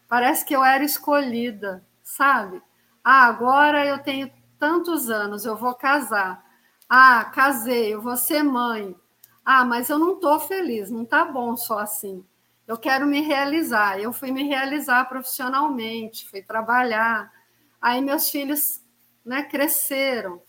parece 0.10 0.44
que 0.44 0.54
eu 0.54 0.64
era 0.64 0.84
escolhida, 0.84 1.82
sabe? 2.04 2.62
Ah, 3.02 3.28
agora 3.28 3.86
eu 3.86 4.00
tenho 4.00 4.30
tantos 4.60 5.10
anos, 5.10 5.46
eu 5.46 5.56
vou 5.56 5.74
casar. 5.76 6.44
Ah, 6.90 7.26
casei, 7.34 7.94
eu 7.94 8.02
vou 8.02 8.18
ser 8.18 8.44
mãe. 8.44 8.96
Ah, 9.44 9.66
mas 9.66 9.90
eu 9.90 10.00
não 10.00 10.14
estou 10.14 10.40
feliz, 10.40 10.90
não 10.90 11.04
está 11.04 11.26
bom 11.26 11.56
só 11.56 11.80
assim 11.80 12.26
eu 12.68 12.78
quero 12.78 13.06
me 13.06 13.22
realizar. 13.22 14.00
Eu 14.00 14.12
fui 14.12 14.32
me 14.32 14.44
realizar 14.44 15.06
profissionalmente, 15.06 16.30
fui 16.30 16.42
trabalhar. 16.42 17.32
Aí 17.82 18.02
meus 18.02 18.30
filhos 18.30 18.82
né, 19.24 19.44
cresceram 19.44 20.42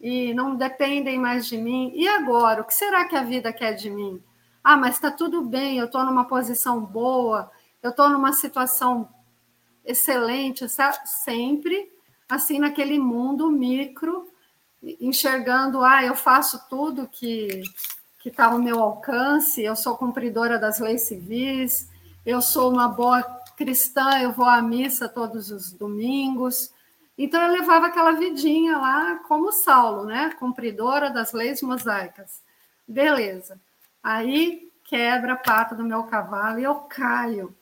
e 0.00 0.32
não 0.34 0.56
dependem 0.56 1.18
mais 1.18 1.46
de 1.46 1.58
mim. 1.58 1.92
E 1.94 2.08
agora? 2.08 2.62
O 2.62 2.64
que 2.64 2.74
será 2.74 3.04
que 3.06 3.16
a 3.16 3.22
vida 3.22 3.52
quer 3.52 3.74
de 3.74 3.90
mim? 3.90 4.22
Ah, 4.62 4.76
mas 4.76 4.94
está 4.94 5.10
tudo 5.10 5.42
bem, 5.42 5.78
eu 5.78 5.86
estou 5.86 6.04
numa 6.04 6.26
posição 6.26 6.80
boa, 6.84 7.50
eu 7.82 7.90
estou 7.90 8.08
numa 8.10 8.32
situação 8.32 9.08
excelente, 9.84 10.66
sempre 11.04 11.90
assim 12.28 12.58
naquele 12.58 12.98
mundo 12.98 13.50
micro, 13.50 14.30
enxergando, 14.82 15.82
ah, 15.82 16.04
eu 16.04 16.14
faço 16.14 16.68
tudo 16.68 17.08
que 17.08 17.62
que 18.18 18.28
está 18.28 18.46
ao 18.46 18.58
meu 18.58 18.80
alcance, 18.80 19.62
eu 19.62 19.76
sou 19.76 19.96
cumpridora 19.96 20.58
das 20.58 20.80
leis 20.80 21.02
civis, 21.02 21.88
eu 22.26 22.42
sou 22.42 22.70
uma 22.70 22.88
boa 22.88 23.22
cristã, 23.56 24.20
eu 24.20 24.32
vou 24.32 24.44
à 24.44 24.60
missa 24.60 25.08
todos 25.08 25.50
os 25.50 25.72
domingos. 25.72 26.72
Então 27.16 27.40
eu 27.40 27.52
levava 27.52 27.86
aquela 27.86 28.12
vidinha 28.12 28.76
lá 28.76 29.16
como 29.26 29.52
Saulo, 29.52 30.04
né? 30.04 30.30
Cumpridora 30.38 31.10
das 31.10 31.32
leis 31.32 31.62
mosaicas. 31.62 32.42
Beleza. 32.86 33.60
Aí 34.02 34.70
quebra 34.84 35.34
a 35.34 35.36
pata 35.36 35.74
do 35.74 35.84
meu 35.84 36.04
cavalo 36.04 36.58
e 36.58 36.64
eu 36.64 36.74
caio. 36.74 37.54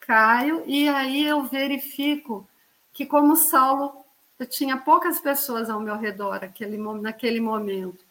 Caio 0.00 0.62
e 0.66 0.88
aí 0.88 1.26
eu 1.26 1.42
verifico 1.44 2.48
que 2.92 3.04
como 3.04 3.36
Saulo 3.36 4.04
eu 4.38 4.46
tinha 4.46 4.76
poucas 4.76 5.18
pessoas 5.18 5.68
ao 5.68 5.80
meu 5.80 5.96
redor 5.96 6.44
aquele, 6.44 6.78
naquele 7.00 7.40
momento. 7.40 8.04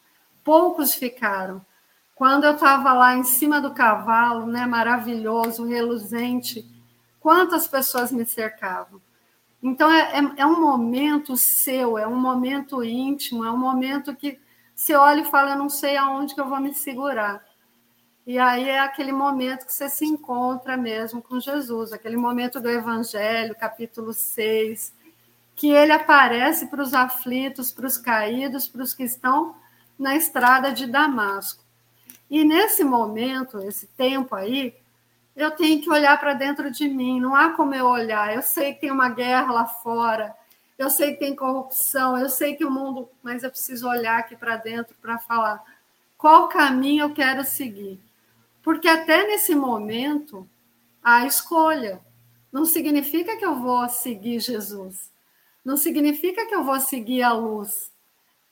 Poucos 0.44 0.94
ficaram. 0.94 1.66
Quando 2.14 2.44
eu 2.44 2.54
estava 2.54 2.94
lá 2.94 3.16
em 3.16 3.24
cima 3.24 3.62
do 3.62 3.74
cavalo, 3.74 4.46
né, 4.46 4.66
maravilhoso, 4.66 5.66
reluzente, 5.66 6.66
quantas 7.20 7.68
pessoas 7.68 8.12
me 8.12 8.26
cercavam. 8.26 9.00
Então, 9.62 9.92
é, 9.92 10.20
é, 10.20 10.42
é, 10.42 10.46
um 10.46 10.60
momento 10.60 11.38
seu, 11.38 11.98
é 11.98 12.08
um 12.08 12.20
momento 12.20 12.84
íntimo, 12.84 13.46
é 13.46 13.52
um 13.52 13.58
momento 13.58 14.16
que 14.16 14.40
você 14.76 14.96
olha 14.96 15.22
e 15.22 15.26
fala, 15.26 15.52
eu 15.52 15.58
não 15.58 15.70
sei 15.70 15.98
aonde 15.98 16.36
que 16.36 16.42
eu 16.42 16.48
vou 16.48 16.60
me 16.60 16.74
segurar. 16.74 17.44
E 18.26 18.38
aí 18.38 18.70
é 18.70 18.80
aquele 18.80 19.12
momento 19.12 19.66
que 19.66 19.74
você 19.74 19.90
se 19.90 20.06
encontra 20.06 20.76
mesmo 20.76 21.22
com 21.22 21.40
Jesus, 21.40 21.94
aquele 21.94 22.18
momento 22.18 22.60
do 22.60 22.70
Evangelho, 22.70 23.56
capítulo 23.56 24.14
6, 24.14 24.94
que 25.58 25.72
ele 25.72 25.92
aparece 25.92 26.68
para 26.68 26.84
os 26.84 26.94
aflitos, 26.94 27.72
para 27.72 27.88
os 27.88 27.98
caídos, 27.98 28.68
para 28.68 28.84
os 28.84 28.94
que 28.94 29.02
estão 29.02 29.56
na 29.98 30.16
estrada 30.16 30.72
de 30.72 30.86
Damasco. 30.86 31.64
E 32.30 32.46
nesse 32.46 32.84
momento, 32.84 33.58
esse 33.64 33.88
tempo 33.88 34.36
aí, 34.36 34.76
eu 35.36 35.50
tenho 35.50 35.82
que 35.82 35.90
olhar 35.90 36.16
para 36.20 36.36
dentro 36.36 36.70
de 36.70 36.88
mim. 36.88 37.20
Não 37.20 37.36
há 37.36 37.50
como 37.54 37.74
eu 37.74 37.88
olhar. 37.88 38.36
Eu 38.36 38.44
sei 38.44 38.76
que 38.76 38.82
tem 38.82 38.92
uma 38.92 39.10
guerra 39.10 39.52
lá 39.52 39.66
fora, 39.66 40.36
eu 40.78 40.92
sei 40.92 41.14
que 41.14 41.20
tem 41.20 41.36
corrupção, 41.36 42.16
eu 42.20 42.30
sei 42.30 42.56
que 42.56 42.64
o 42.64 42.70
mundo. 42.70 43.10
Mas 43.24 43.42
eu 43.42 43.50
preciso 43.50 43.90
olhar 43.90 44.20
aqui 44.20 44.36
para 44.36 44.58
dentro 44.58 44.96
para 45.02 45.18
falar 45.18 45.64
qual 46.20 46.48
caminho 46.50 47.06
eu 47.06 47.14
quero 47.16 47.44
seguir. 47.44 48.00
Porque 48.62 48.88
até 48.88 49.26
nesse 49.26 49.56
momento, 49.56 50.48
há 51.04 51.26
escolha. 51.26 52.00
Não 52.52 52.64
significa 52.64 53.38
que 53.38 53.46
eu 53.46 53.56
vou 53.56 53.90
seguir 53.90 54.40
Jesus. 54.40 55.17
Não 55.68 55.78
significa 55.78 56.48
que 56.48 56.56
eu 56.56 56.64
vou 56.64 56.80
seguir 56.80 57.24
a 57.24 57.34
luz. 57.34 57.92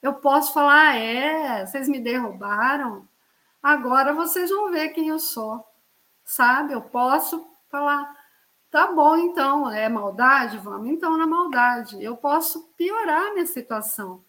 Eu 0.01 0.15
posso 0.15 0.53
falar, 0.53 0.89
ah, 0.89 0.97
é, 0.97 1.65
vocês 1.65 1.87
me 1.87 1.99
derrubaram, 1.99 3.07
Agora 3.65 4.13
vocês 4.13 4.51
vão 4.51 4.69
ver 4.69 4.89
quem 4.89 5.07
eu 5.07 5.17
sou, 5.17 5.65
sabe? 6.23 6.71
Eu 6.71 6.83
posso 6.83 7.49
falar, 7.67 8.15
tá 8.69 8.91
bom, 8.91 9.17
então, 9.17 9.67
é 9.71 9.89
maldade? 9.89 10.59
Vamos 10.59 10.87
então 10.87 11.17
na 11.17 11.25
maldade. 11.25 11.97
Eu 11.99 12.15
posso 12.15 12.71
piorar 12.77 13.33
minha 13.33 13.47
situação. 13.47 14.23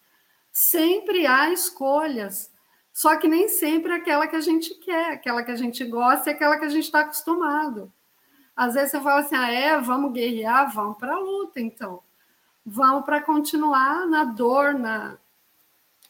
Sempre 0.50 1.26
há 1.26 1.50
escolhas, 1.50 2.50
só 2.94 3.16
que 3.18 3.28
nem 3.28 3.46
sempre 3.46 3.92
é 3.92 3.96
aquela 3.96 4.26
que 4.26 4.36
a 4.36 4.40
gente 4.40 4.74
quer, 4.76 5.12
aquela 5.12 5.42
que 5.42 5.50
a 5.50 5.56
gente 5.56 5.84
gosta 5.84 6.30
e 6.30 6.32
aquela 6.32 6.56
que 6.58 6.64
a 6.64 6.70
gente 6.70 6.84
está 6.84 7.00
acostumado. 7.00 7.92
Às 8.56 8.72
vezes 8.72 8.92
você 8.92 9.00
fala 9.02 9.20
assim, 9.20 9.36
ah, 9.36 9.52
é, 9.52 9.78
vamos 9.78 10.14
guerrear, 10.14 10.72
vamos 10.74 10.96
para 10.96 11.14
a 11.14 11.18
luta, 11.18 11.60
então. 11.60 12.02
Vamos 12.66 13.04
para 13.04 13.22
continuar 13.22 14.06
na 14.06 14.24
dor, 14.24 14.74
na... 14.74 15.16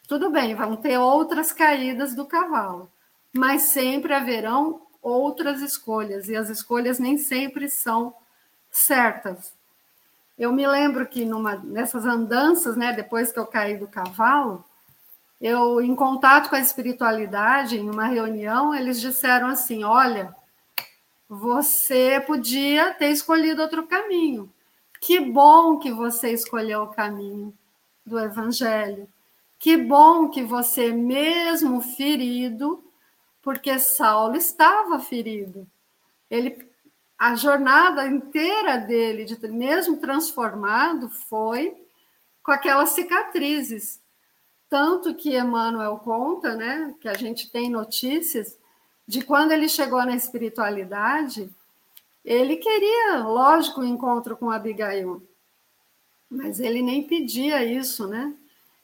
Tudo 0.09 0.31
bem, 0.31 0.55
vão 0.55 0.77
ter 0.77 0.99
outras 0.99 1.53
caídas 1.53 2.15
do 2.15 2.25
cavalo 2.25 2.91
mas 3.37 3.63
sempre 3.65 4.13
haverão 4.13 4.83
outras 5.01 5.61
escolhas, 5.61 6.29
e 6.29 6.35
as 6.35 6.49
escolhas 6.49 6.99
nem 6.99 7.17
sempre 7.17 7.69
são 7.69 8.15
certas. 8.71 9.55
Eu 10.37 10.53
me 10.53 10.67
lembro 10.67 11.07
que 11.07 11.25
numa, 11.25 11.57
nessas 11.57 12.05
andanças, 12.05 12.77
né, 12.77 12.93
depois 12.93 13.31
que 13.31 13.39
eu 13.39 13.47
caí 13.47 13.77
do 13.77 13.87
cavalo, 13.87 14.65
eu, 15.41 15.81
em 15.81 15.95
contato 15.95 16.49
com 16.49 16.57
a 16.57 16.61
espiritualidade, 16.61 17.77
em 17.77 17.89
uma 17.89 18.07
reunião, 18.07 18.75
eles 18.75 19.01
disseram 19.01 19.49
assim: 19.49 19.85
olha, 19.85 20.35
você 21.29 22.21
podia 22.27 22.93
ter 22.95 23.11
escolhido 23.11 23.63
outro 23.63 23.87
caminho. 23.87 24.53
Que 25.07 25.21
bom 25.21 25.79
que 25.79 25.93
você 25.93 26.33
escolheu 26.33 26.83
o 26.83 26.89
caminho 26.89 27.57
do 28.05 28.19
Evangelho. 28.19 29.09
Que 29.57 29.77
bom 29.77 30.29
que 30.29 30.43
você, 30.43 30.91
mesmo 30.91 31.81
ferido, 31.81 32.83
porque 33.41 33.79
Saulo 33.79 34.35
estava 34.35 34.99
ferido. 34.99 35.65
Ele, 36.29 36.69
a 37.17 37.37
jornada 37.37 38.05
inteira 38.05 38.79
dele, 38.79 39.25
de, 39.25 39.39
mesmo 39.47 39.99
transformado, 39.99 41.09
foi 41.09 41.81
com 42.43 42.51
aquelas 42.51 42.89
cicatrizes. 42.89 44.03
Tanto 44.69 45.15
que 45.15 45.39
Emmanuel 45.39 45.99
conta, 45.99 46.57
né, 46.57 46.93
que 47.01 47.09
a 47.09 47.15
gente 47.15 47.49
tem 47.49 47.71
notícias 47.71 48.59
de 49.07 49.23
quando 49.23 49.53
ele 49.53 49.69
chegou 49.69 50.05
na 50.05 50.17
espiritualidade, 50.17 51.49
ele 52.27 52.57
queria, 52.57 53.19
lógico, 53.19 53.81
o 53.81 53.85
um 53.85 53.87
encontro 53.87 54.37
com 54.37 54.51
Abigail, 54.51 55.23
mas 56.29 56.59
ele 56.59 56.83
nem 56.83 57.07
pedia 57.07 57.65
isso, 57.65 58.09
né? 58.09 58.35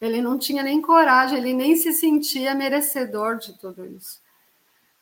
Ele 0.01 0.23
não 0.23 0.39
tinha 0.39 0.63
nem 0.63 0.81
coragem, 0.81 1.39
ele 1.39 1.53
nem 1.53 1.75
se 1.75 1.93
sentia 1.93 2.55
merecedor 2.55 3.39
de 3.39 3.59
tudo 3.59 3.85
isso. 3.85 4.23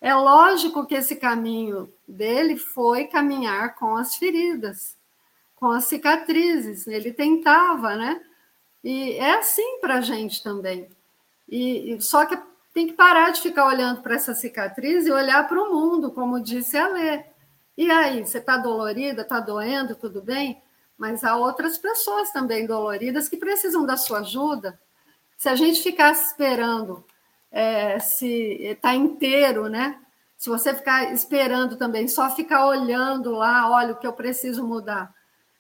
É 0.01 0.15
lógico 0.15 0.87
que 0.87 0.95
esse 0.95 1.17
caminho 1.17 1.93
dele 2.09 2.57
foi 2.57 3.05
caminhar 3.05 3.75
com 3.75 3.97
as 3.97 4.17
feridas, 4.17 4.97
com 5.55 5.71
as 5.71 5.85
cicatrizes. 5.85 6.87
Ele 6.87 7.13
tentava, 7.13 7.95
né? 7.95 8.23
E 8.83 9.13
é 9.13 9.39
assim 9.39 9.79
para 9.81 9.97
a 9.97 10.01
gente 10.01 10.43
também. 10.43 10.89
E, 11.47 11.93
e, 11.93 12.01
só 12.01 12.25
que 12.25 12.39
tem 12.73 12.87
que 12.87 12.95
parar 12.95 13.31
de 13.31 13.43
ficar 13.43 13.67
olhando 13.67 14.01
para 14.01 14.15
essa 14.15 14.35
cicatriz 14.35 15.07
e 15.07 15.11
olhar 15.11 15.47
para 15.47 15.63
o 15.63 15.75
mundo, 15.75 16.11
como 16.11 16.41
disse 16.41 16.79
a 16.79 16.89
Lê. 16.89 17.30
E 17.81 17.91
aí, 17.91 18.27
você 18.27 18.37
está 18.37 18.59
dolorida, 18.59 19.23
está 19.23 19.41
doendo, 19.41 19.95
tudo 19.95 20.21
bem? 20.21 20.63
Mas 20.99 21.25
há 21.25 21.35
outras 21.35 21.79
pessoas 21.79 22.31
também 22.31 22.67
doloridas 22.67 23.27
que 23.27 23.39
precisam 23.39 23.87
da 23.87 23.97
sua 23.97 24.19
ajuda. 24.19 24.79
Se 25.39 25.49
a 25.49 25.57
gente 25.57 25.83
ficasse 25.83 26.27
esperando 26.27 27.03
é, 27.51 27.99
se 27.99 28.27
está 28.61 28.95
inteiro, 28.95 29.71
né? 29.71 29.99
Se 30.37 30.51
você 30.51 30.75
ficar 30.75 31.11
esperando 31.15 31.75
também, 31.75 32.07
só 32.07 32.29
ficar 32.29 32.67
olhando 32.67 33.31
lá, 33.31 33.71
olha 33.71 33.95
o 33.95 33.97
que 33.97 34.07
eu 34.07 34.13
preciso 34.13 34.63
mudar. 34.63 35.15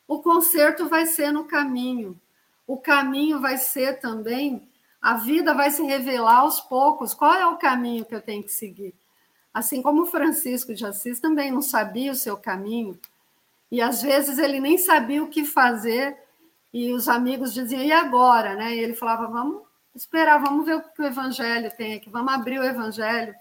O 0.06 0.20
conserto 0.20 0.90
vai 0.90 1.06
ser 1.06 1.32
no 1.32 1.44
caminho. 1.44 2.20
O 2.66 2.76
caminho 2.76 3.40
vai 3.40 3.56
ser 3.56 3.98
também, 3.98 4.68
a 5.00 5.14
vida 5.14 5.54
vai 5.54 5.70
se 5.70 5.82
revelar 5.82 6.40
aos 6.40 6.60
poucos. 6.60 7.14
Qual 7.14 7.32
é 7.32 7.46
o 7.46 7.56
caminho 7.56 8.04
que 8.04 8.14
eu 8.14 8.20
tenho 8.20 8.42
que 8.42 8.52
seguir? 8.52 8.94
Assim 9.52 9.82
como 9.82 10.06
Francisco 10.06 10.74
de 10.74 10.86
Assis 10.86 11.18
também 11.18 11.50
não 11.50 11.62
sabia 11.62 12.12
o 12.12 12.16
seu 12.16 12.36
caminho, 12.36 12.98
e 13.70 13.80
às 13.80 14.02
vezes 14.02 14.38
ele 14.38 14.60
nem 14.60 14.78
sabia 14.78 15.22
o 15.22 15.28
que 15.28 15.44
fazer, 15.44 16.16
e 16.72 16.92
os 16.92 17.08
amigos 17.08 17.52
diziam, 17.52 17.82
e 17.82 17.92
agora? 17.92 18.54
Né? 18.54 18.76
E 18.76 18.80
ele 18.80 18.94
falava, 18.94 19.26
vamos 19.26 19.62
esperar, 19.94 20.38
vamos 20.38 20.64
ver 20.64 20.76
o 20.76 20.82
que 20.82 21.02
o 21.02 21.04
Evangelho 21.04 21.70
tem 21.76 21.94
aqui, 21.94 22.08
vamos 22.08 22.32
abrir 22.32 22.58
o 22.58 22.64
Evangelho. 22.64 23.34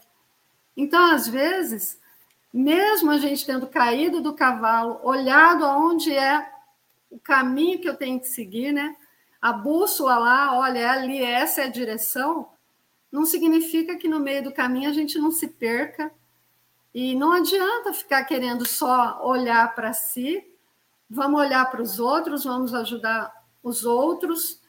Então, 0.76 1.12
às 1.12 1.28
vezes, 1.28 2.00
mesmo 2.54 3.12
a 3.12 3.18
gente 3.18 3.46
tendo 3.46 3.68
caído 3.68 4.22
do 4.22 4.34
cavalo, 4.34 5.00
olhado 5.04 5.66
aonde 5.66 6.14
é 6.14 6.50
o 7.10 7.20
caminho 7.20 7.80
que 7.80 7.90
eu 7.90 7.96
tenho 7.96 8.20
que 8.20 8.28
seguir, 8.28 8.72
né? 8.72 8.96
A 9.42 9.54
bússola 9.54 10.18
lá, 10.18 10.60
olha, 10.60 10.92
ali, 10.92 11.24
essa 11.24 11.62
é 11.62 11.66
a 11.66 11.70
direção, 11.70 12.50
não 13.12 13.26
significa 13.26 13.96
que 13.96 14.08
no 14.08 14.20
meio 14.20 14.44
do 14.44 14.52
caminho 14.52 14.90
a 14.90 14.94
gente 14.94 15.18
não 15.18 15.32
se 15.32 15.48
perca. 15.48 16.12
E 16.94 17.16
não 17.16 17.32
adianta 17.32 17.94
ficar 17.94 18.24
querendo 18.24 18.68
só 18.68 19.22
olhar 19.24 19.76
para 19.76 19.94
si, 19.94 20.44
vamos 21.10 21.40
olhar 21.40 21.70
para 21.70 21.82
os 21.82 22.00
outros, 22.00 22.44
vamos 22.44 22.74
ajudar 22.74 23.32
os 23.64 23.86
outros, 23.86 24.60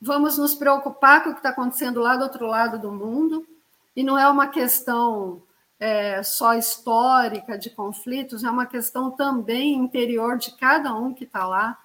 vamos 0.00 0.38
nos 0.38 0.54
preocupar 0.54 1.22
com 1.22 1.30
o 1.30 1.32
que 1.32 1.40
está 1.40 1.50
acontecendo 1.50 2.00
lá 2.00 2.16
do 2.16 2.24
outro 2.24 2.46
lado 2.46 2.78
do 2.78 2.90
mundo, 2.90 3.46
e 3.94 4.02
não 4.02 4.18
é 4.18 4.26
uma 4.28 4.46
questão 4.46 5.42
é, 5.78 6.22
só 6.22 6.54
histórica 6.54 7.58
de 7.58 7.70
conflitos, 7.70 8.42
é 8.42 8.50
uma 8.50 8.66
questão 8.66 9.10
também 9.10 9.74
interior 9.74 10.38
de 10.38 10.52
cada 10.52 10.94
um 10.94 11.12
que 11.12 11.24
está 11.24 11.46
lá. 11.46 11.78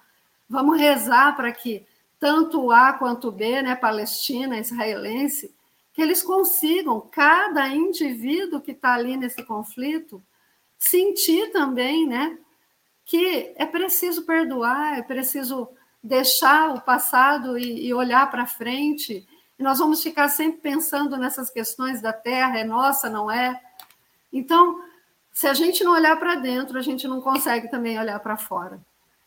Vamos 0.49 0.79
rezar 0.79 1.35
para 1.35 1.51
que 1.51 1.85
tanto 2.19 2.61
o 2.61 2.71
A 2.71 2.93
quanto 2.93 3.27
o 3.29 3.31
B, 3.31 3.61
né, 3.61 3.75
Palestina, 3.75 4.57
israelense, 4.57 5.53
que 5.93 6.01
eles 6.01 6.23
consigam, 6.23 7.01
cada 7.11 7.67
indivíduo 7.67 8.61
que 8.61 8.71
está 8.71 8.93
ali 8.93 9.17
nesse 9.17 9.43
conflito, 9.43 10.23
sentir 10.77 11.51
também, 11.51 12.07
né, 12.07 12.37
que 13.05 13.53
é 13.55 13.65
preciso 13.65 14.23
perdoar, 14.25 14.97
é 14.97 15.01
preciso 15.01 15.69
deixar 16.01 16.73
o 16.73 16.81
passado 16.81 17.57
e, 17.57 17.87
e 17.87 17.93
olhar 17.93 18.29
para 18.31 18.47
frente. 18.47 19.27
E 19.59 19.63
nós 19.63 19.79
vamos 19.79 20.01
ficar 20.01 20.29
sempre 20.29 20.61
pensando 20.61 21.17
nessas 21.17 21.49
questões 21.49 22.01
da 22.01 22.13
terra, 22.13 22.57
é 22.57 22.63
nossa, 22.63 23.09
não 23.09 23.29
é? 23.29 23.61
Então, 24.31 24.81
se 25.31 25.47
a 25.47 25.53
gente 25.53 25.83
não 25.83 25.91
olhar 25.91 26.17
para 26.17 26.35
dentro, 26.35 26.77
a 26.77 26.81
gente 26.81 27.07
não 27.07 27.21
consegue 27.21 27.69
também 27.69 27.99
olhar 27.99 28.19
para 28.19 28.37
fora. 28.37 28.81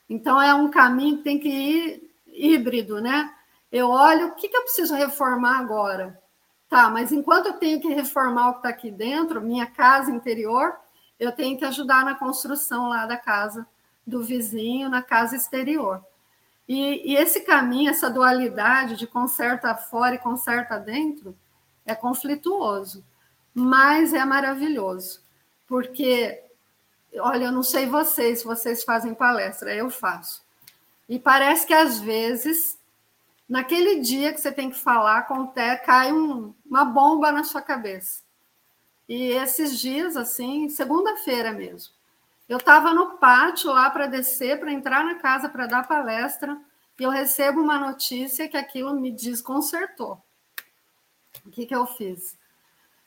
Então, 0.08 0.40
é 0.40 0.52
um 0.54 0.70
caminho 0.70 1.18
que 1.18 1.22
tem 1.22 1.38
que 1.38 1.48
ir 1.48 2.10
híbrido, 2.26 3.00
né? 3.00 3.32
Eu 3.70 3.88
olho, 3.90 4.28
o 4.28 4.34
que, 4.34 4.48
que 4.48 4.56
eu 4.56 4.62
preciso 4.62 4.94
reformar 4.94 5.58
agora? 5.58 6.20
Tá, 6.74 6.90
mas 6.90 7.12
enquanto 7.12 7.46
eu 7.46 7.52
tenho 7.52 7.80
que 7.80 7.86
reformar 7.86 8.48
o 8.48 8.52
que 8.54 8.58
está 8.58 8.68
aqui 8.70 8.90
dentro, 8.90 9.40
minha 9.40 9.64
casa 9.64 10.10
interior, 10.10 10.74
eu 11.20 11.30
tenho 11.30 11.56
que 11.56 11.64
ajudar 11.64 12.04
na 12.04 12.16
construção 12.16 12.88
lá 12.88 13.06
da 13.06 13.16
casa 13.16 13.64
do 14.04 14.24
vizinho, 14.24 14.90
na 14.90 15.00
casa 15.00 15.36
exterior. 15.36 16.04
E, 16.68 17.12
e, 17.12 17.14
esse 17.14 17.42
caminho, 17.42 17.90
essa 17.90 18.10
dualidade 18.10 18.96
de 18.96 19.06
conserta 19.06 19.72
fora 19.76 20.16
e 20.16 20.18
conserta 20.18 20.76
dentro, 20.76 21.38
é 21.86 21.94
conflituoso, 21.94 23.04
mas 23.54 24.12
é 24.12 24.24
maravilhoso, 24.24 25.22
porque, 25.68 26.42
olha, 27.20 27.44
eu 27.44 27.52
não 27.52 27.62
sei 27.62 27.86
vocês, 27.86 28.40
se 28.40 28.44
vocês 28.44 28.82
fazem 28.82 29.14
palestra, 29.14 29.72
eu 29.72 29.88
faço. 29.90 30.42
E 31.08 31.20
parece 31.20 31.68
que 31.68 31.72
às 31.72 32.00
vezes, 32.00 32.76
naquele 33.54 34.00
dia 34.00 34.32
que 34.32 34.40
você 34.40 34.50
tem 34.50 34.68
que 34.68 34.76
falar, 34.76 35.18
acontece, 35.18 35.84
cai 35.84 36.12
um, 36.12 36.52
uma 36.66 36.84
bomba 36.84 37.30
na 37.30 37.44
sua 37.44 37.62
cabeça. 37.62 38.20
E 39.08 39.28
esses 39.28 39.78
dias, 39.78 40.16
assim, 40.16 40.68
segunda-feira 40.68 41.52
mesmo, 41.52 41.94
eu 42.48 42.56
estava 42.56 42.92
no 42.92 43.16
pátio 43.18 43.70
lá 43.70 43.88
para 43.90 44.08
descer, 44.08 44.58
para 44.58 44.72
entrar 44.72 45.04
na 45.04 45.14
casa 45.20 45.48
para 45.48 45.68
dar 45.68 45.86
palestra, 45.86 46.60
e 46.98 47.04
eu 47.04 47.10
recebo 47.10 47.60
uma 47.60 47.78
notícia 47.78 48.48
que 48.48 48.56
aquilo 48.56 48.92
me 48.92 49.12
desconcertou. 49.12 50.20
O 51.46 51.50
que, 51.52 51.64
que 51.64 51.76
eu 51.76 51.86
fiz? 51.86 52.36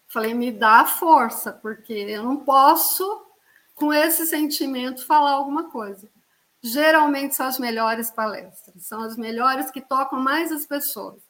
Falei, 0.08 0.34
me 0.34 0.50
dá 0.50 0.86
força, 0.86 1.52
porque 1.52 1.92
eu 1.92 2.24
não 2.24 2.38
posso, 2.38 3.28
com 3.76 3.92
esse 3.92 4.26
sentimento, 4.26 5.06
falar 5.06 5.32
alguma 5.32 5.70
coisa. 5.70 6.08
Geralmente 6.68 7.34
são 7.34 7.48
as 7.48 7.58
melhores 7.58 8.12
palestras, 8.12 8.86
são 8.86 9.02
as 9.02 9.16
melhores 9.16 9.72
que 9.72 9.80
tocam 9.80 10.20
mais 10.20 10.52
as 10.52 10.66
pessoas. 10.66 11.22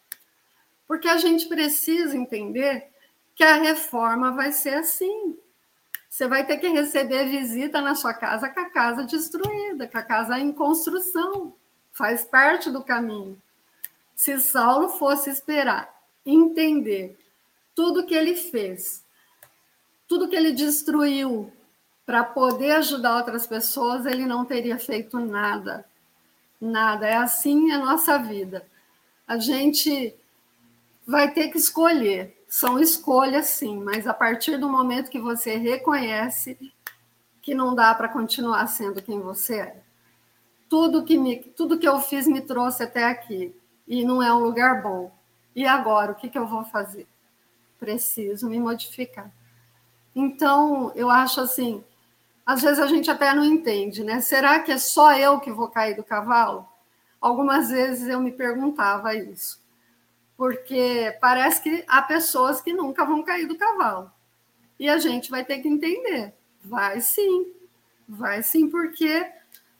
Porque 0.88 1.08
a 1.08 1.18
gente 1.18 1.48
precisa 1.48 2.18
entender 2.18 2.90
que 3.36 3.44
a 3.44 3.56
reforma 3.56 4.32
vai 4.32 4.52
ser 4.52 4.74
assim. 4.76 5.38
Você 6.10 6.28
vai 6.28 6.44
ter 6.44 6.58
que 6.58 6.68
receber 6.70 7.30
visita 7.30 7.82
na 7.82 7.94
sua 7.94 8.16
casa 8.16 8.50
com 8.50 8.60
a 8.60 8.70
casa 8.70 9.04
destruída, 9.04 9.88
com 9.88 9.98
a 10.00 10.02
casa 10.02 10.40
em 10.40 10.52
construção. 10.52 11.54
Faz 11.92 12.26
parte 12.26 12.72
do 12.72 12.84
caminho. 12.84 13.40
Se 14.16 14.40
Saulo 14.40 14.90
fosse 14.90 15.30
esperar, 15.30 15.94
entender 16.26 17.16
tudo 17.76 18.08
que 18.08 18.16
ele 18.16 18.36
fez, 18.36 19.06
tudo 20.08 20.28
que 20.28 20.36
ele 20.36 20.52
destruiu 20.52 21.54
para 22.08 22.24
poder 22.24 22.72
ajudar 22.72 23.18
outras 23.18 23.46
pessoas, 23.46 24.06
ele 24.06 24.26
não 24.26 24.46
teria 24.46 24.80
feito 24.80 25.20
nada. 25.20 25.86
Nada. 26.60 27.06
É 27.06 27.18
assim 27.18 27.70
a 27.74 27.80
nossa 27.80 28.18
vida. 28.18 28.66
A 29.28 29.38
gente 29.38 30.16
vai 31.06 31.30
ter 31.34 31.50
que 31.50 31.58
escolher. 31.58 32.42
São 32.48 32.80
escolhas, 32.80 33.48
sim, 33.48 33.84
mas 33.84 34.08
a 34.08 34.14
partir 34.14 34.58
do 34.58 34.70
momento 34.70 35.12
que 35.12 35.20
você 35.20 35.58
reconhece 35.58 36.58
que 37.42 37.54
não 37.54 37.76
dá 37.76 37.94
para 37.94 38.08
continuar 38.08 38.66
sendo 38.68 39.02
quem 39.02 39.20
você 39.20 39.60
é. 39.60 39.84
Tudo 40.70 41.04
que, 41.04 41.18
me, 41.18 41.36
tudo 41.36 41.78
que 41.78 41.88
eu 41.88 42.00
fiz 42.00 42.26
me 42.26 42.40
trouxe 42.40 42.84
até 42.84 43.04
aqui 43.04 43.54
e 43.86 44.06
não 44.06 44.24
é 44.24 44.34
um 44.34 44.40
lugar 44.40 44.82
bom. 44.82 45.12
E 45.54 45.68
agora, 45.68 46.14
o 46.14 46.16
que, 46.16 46.30
que 46.30 46.40
eu 46.40 46.48
vou 46.48 46.64
fazer? 46.64 47.06
Preciso 47.78 48.50
me 48.50 48.62
modificar. 48.62 49.30
Então, 50.16 50.94
eu 50.96 51.10
acho 51.10 51.42
assim, 51.42 51.84
às 52.48 52.62
vezes 52.62 52.80
a 52.80 52.88
gente 52.88 53.12
até 53.12 53.34
não 53.34 53.44
entende, 53.44 54.06
né? 54.06 54.22
Será 54.22 54.58
que 54.62 54.72
é 54.72 54.78
só 54.78 55.12
eu 55.18 55.38
que 55.38 55.52
vou 55.52 55.68
cair 55.68 55.98
do 55.98 56.04
cavalo? 56.04 56.66
Algumas 57.20 57.70
vezes 57.70 58.08
eu 58.08 58.22
me 58.22 58.32
perguntava 58.32 59.14
isso, 59.14 59.60
porque 60.38 61.18
parece 61.20 61.62
que 61.62 61.84
há 61.90 62.02
pessoas 62.02 62.62
que 62.62 62.72
nunca 62.72 63.04
vão 63.04 63.22
cair 63.22 63.48
do 63.48 63.58
cavalo. 63.58 64.10
E 64.80 64.88
a 64.88 64.98
gente 64.98 65.30
vai 65.30 65.44
ter 65.44 65.60
que 65.60 65.68
entender. 65.68 66.34
Vai 66.64 67.02
sim, 67.02 67.52
vai 68.08 68.42
sim, 68.42 68.70
porque 68.70 69.30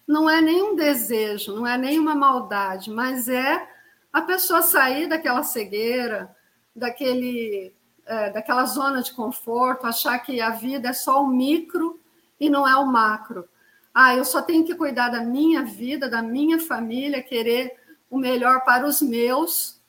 não 0.06 0.30
é 0.30 0.42
nenhum 0.42 0.76
desejo, 0.76 1.56
não 1.56 1.66
é 1.66 1.78
nenhuma 1.78 2.16
maldade, 2.16 2.92
mas 2.92 3.30
é 3.30 3.66
a 4.12 4.22
pessoa 4.22 4.62
sair 4.62 5.08
daquela 5.08 5.44
cegueira, 5.44 6.36
daquele, 6.76 7.74
é, 8.06 8.30
daquela 8.32 8.66
zona 8.66 9.02
de 9.02 9.14
conforto, 9.14 9.88
achar 9.88 10.20
que 10.20 10.42
a 10.42 10.50
vida 10.50 10.90
é 10.90 10.94
só 10.94 11.24
o 11.24 11.28
micro 11.28 11.98
e 12.40 12.50
não 12.50 12.68
é 12.68 12.76
o 12.76 12.86
macro. 12.86 13.48
Ah, 13.94 14.16
eu 14.16 14.24
só 14.24 14.42
tenho 14.42 14.64
que 14.64 14.76
cuidar 14.76 15.10
da 15.10 15.22
minha 15.22 15.64
vida, 15.64 16.10
da 16.10 16.22
minha 16.22 16.60
família, 16.60 17.24
querer 17.24 17.76
o 18.10 18.18
melhor 18.18 18.64
para 18.64 18.86
os 18.86 19.02
meus, 19.02 19.82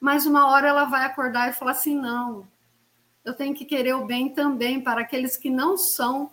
mas 0.00 0.26
uma 0.26 0.46
hora 0.46 0.68
ela 0.68 0.84
vai 0.84 1.04
acordar 1.04 1.50
e 1.50 1.52
falar 1.52 1.72
assim: 1.72 1.96
não, 1.96 2.46
eu 3.24 3.34
tenho 3.34 3.54
que 3.54 3.64
querer 3.64 3.94
o 3.94 4.04
bem 4.04 4.28
também 4.28 4.80
para 4.80 5.00
aqueles 5.00 5.36
que 5.36 5.50
não 5.50 5.76
são 5.76 6.30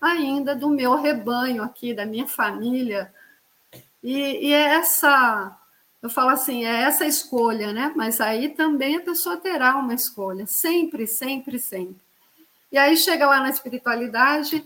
ainda 0.00 0.54
do 0.54 0.68
meu 0.68 0.94
rebanho 0.94 1.62
aqui, 1.62 1.94
da 1.94 2.06
minha 2.06 2.26
família. 2.26 3.12
E, 4.02 4.48
e 4.48 4.52
é 4.52 4.74
essa, 4.74 5.58
eu 6.00 6.08
falo 6.08 6.30
assim, 6.30 6.64
é 6.64 6.82
essa 6.82 7.04
escolha, 7.04 7.72
né? 7.72 7.92
Mas 7.96 8.20
aí 8.20 8.48
também 8.50 8.96
a 8.96 9.00
pessoa 9.02 9.36
terá 9.36 9.76
uma 9.76 9.94
escolha, 9.94 10.46
sempre, 10.46 11.06
sempre, 11.06 11.58
sempre. 11.58 12.05
E 12.70 12.78
aí 12.78 12.96
chega 12.96 13.26
lá 13.26 13.40
na 13.40 13.50
espiritualidade, 13.50 14.64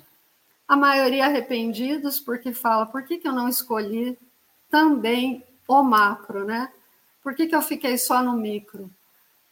a 0.67 0.77
maioria 0.77 1.27
arrependidos, 1.27 2.21
porque 2.21 2.53
fala, 2.53 2.87
por 2.87 3.05
que, 3.05 3.19
que 3.19 3.29
eu 3.29 3.33
não 3.33 3.49
escolhi 3.49 4.19
também 4.71 5.45
o 5.69 5.83
macro, 5.83 6.45
né? 6.45 6.71
Por 7.23 7.35
que, 7.35 7.47
que 7.47 7.55
eu 7.55 7.63
fiquei 7.63 7.99
só 7.99 8.23
no 8.23 8.33
micro? 8.33 8.91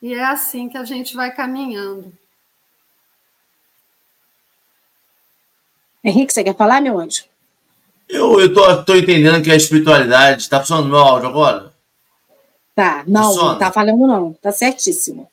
E 0.00 0.14
é 0.14 0.24
assim 0.24 0.68
que 0.68 0.78
a 0.78 0.84
gente 0.84 1.14
vai 1.14 1.34
caminhando. 1.34 2.12
Henrique, 6.02 6.32
você 6.32 6.44
quer 6.44 6.56
falar, 6.56 6.80
meu 6.80 6.98
anjo? 6.98 7.24
Eu, 8.08 8.40
eu 8.40 8.54
tô, 8.54 8.84
tô 8.84 8.94
entendendo 8.94 9.42
que 9.42 9.50
a 9.50 9.56
espiritualidade. 9.56 10.42
Está 10.42 10.60
funcionando 10.60 10.88
meu 10.88 10.98
áudio 10.98 11.28
agora? 11.28 11.72
Tá, 12.74 13.04
não, 13.06 13.24
Funciona. 13.24 13.52
não 13.52 13.58
tá 13.58 13.72
falando, 13.72 14.06
não. 14.06 14.32
Tá 14.34 14.52
certíssimo. 14.52 15.28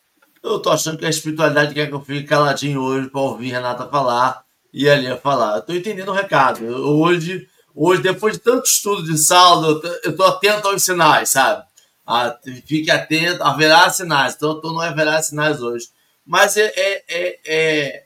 Eu 0.46 0.60
tô 0.60 0.70
achando 0.70 0.98
que 0.98 1.06
a 1.06 1.10
espiritualidade 1.10 1.74
quer 1.74 1.88
que 1.88 1.94
eu 1.94 2.02
fique 2.02 2.28
caladinho 2.28 2.80
hoje 2.80 3.10
para 3.10 3.20
ouvir 3.20 3.50
Renata 3.50 3.88
falar 3.88 4.46
e 4.72 4.88
a 4.88 5.18
falar. 5.18 5.56
Eu 5.56 5.62
tô 5.64 5.74
entendendo 5.74 6.10
o 6.10 6.14
recado. 6.14 6.64
Eu, 6.64 6.78
hoje, 7.00 7.48
hoje, 7.74 8.04
depois 8.04 8.36
de 8.36 8.40
tanto 8.42 8.66
estudo 8.66 9.04
de 9.04 9.18
saldo, 9.18 9.82
eu 10.04 10.16
tô 10.16 10.24
atento 10.24 10.68
aos 10.68 10.84
sinais, 10.84 11.30
sabe? 11.30 11.66
Ah, 12.06 12.38
fique 12.68 12.92
atento, 12.92 13.42
haverá 13.42 13.90
sinais. 13.90 14.36
Então, 14.36 14.62
tô 14.62 14.72
no 14.72 14.80
haverá 14.80 15.20
sinais 15.24 15.62
hoje. 15.62 15.90
Mas 16.24 16.58
é, 16.58 16.72
é, 16.76 17.04
é, 17.08 17.40
é, 17.46 18.06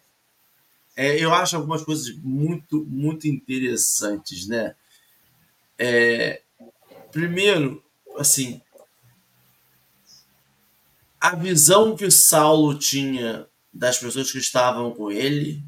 é, 0.95 1.23
eu 1.23 1.33
acho 1.33 1.57
algumas 1.57 1.83
coisas 1.83 2.15
muito, 2.23 2.85
muito 2.87 3.27
interessantes, 3.27 4.47
né? 4.47 4.75
É, 5.77 6.41
primeiro, 7.11 7.83
assim, 8.17 8.61
a 11.19 11.35
visão 11.35 11.95
que 11.95 12.09
Saulo 12.09 12.77
tinha 12.77 13.45
das 13.73 13.97
pessoas 13.97 14.31
que 14.31 14.37
estavam 14.37 14.91
com 14.91 15.11
ele 15.11 15.63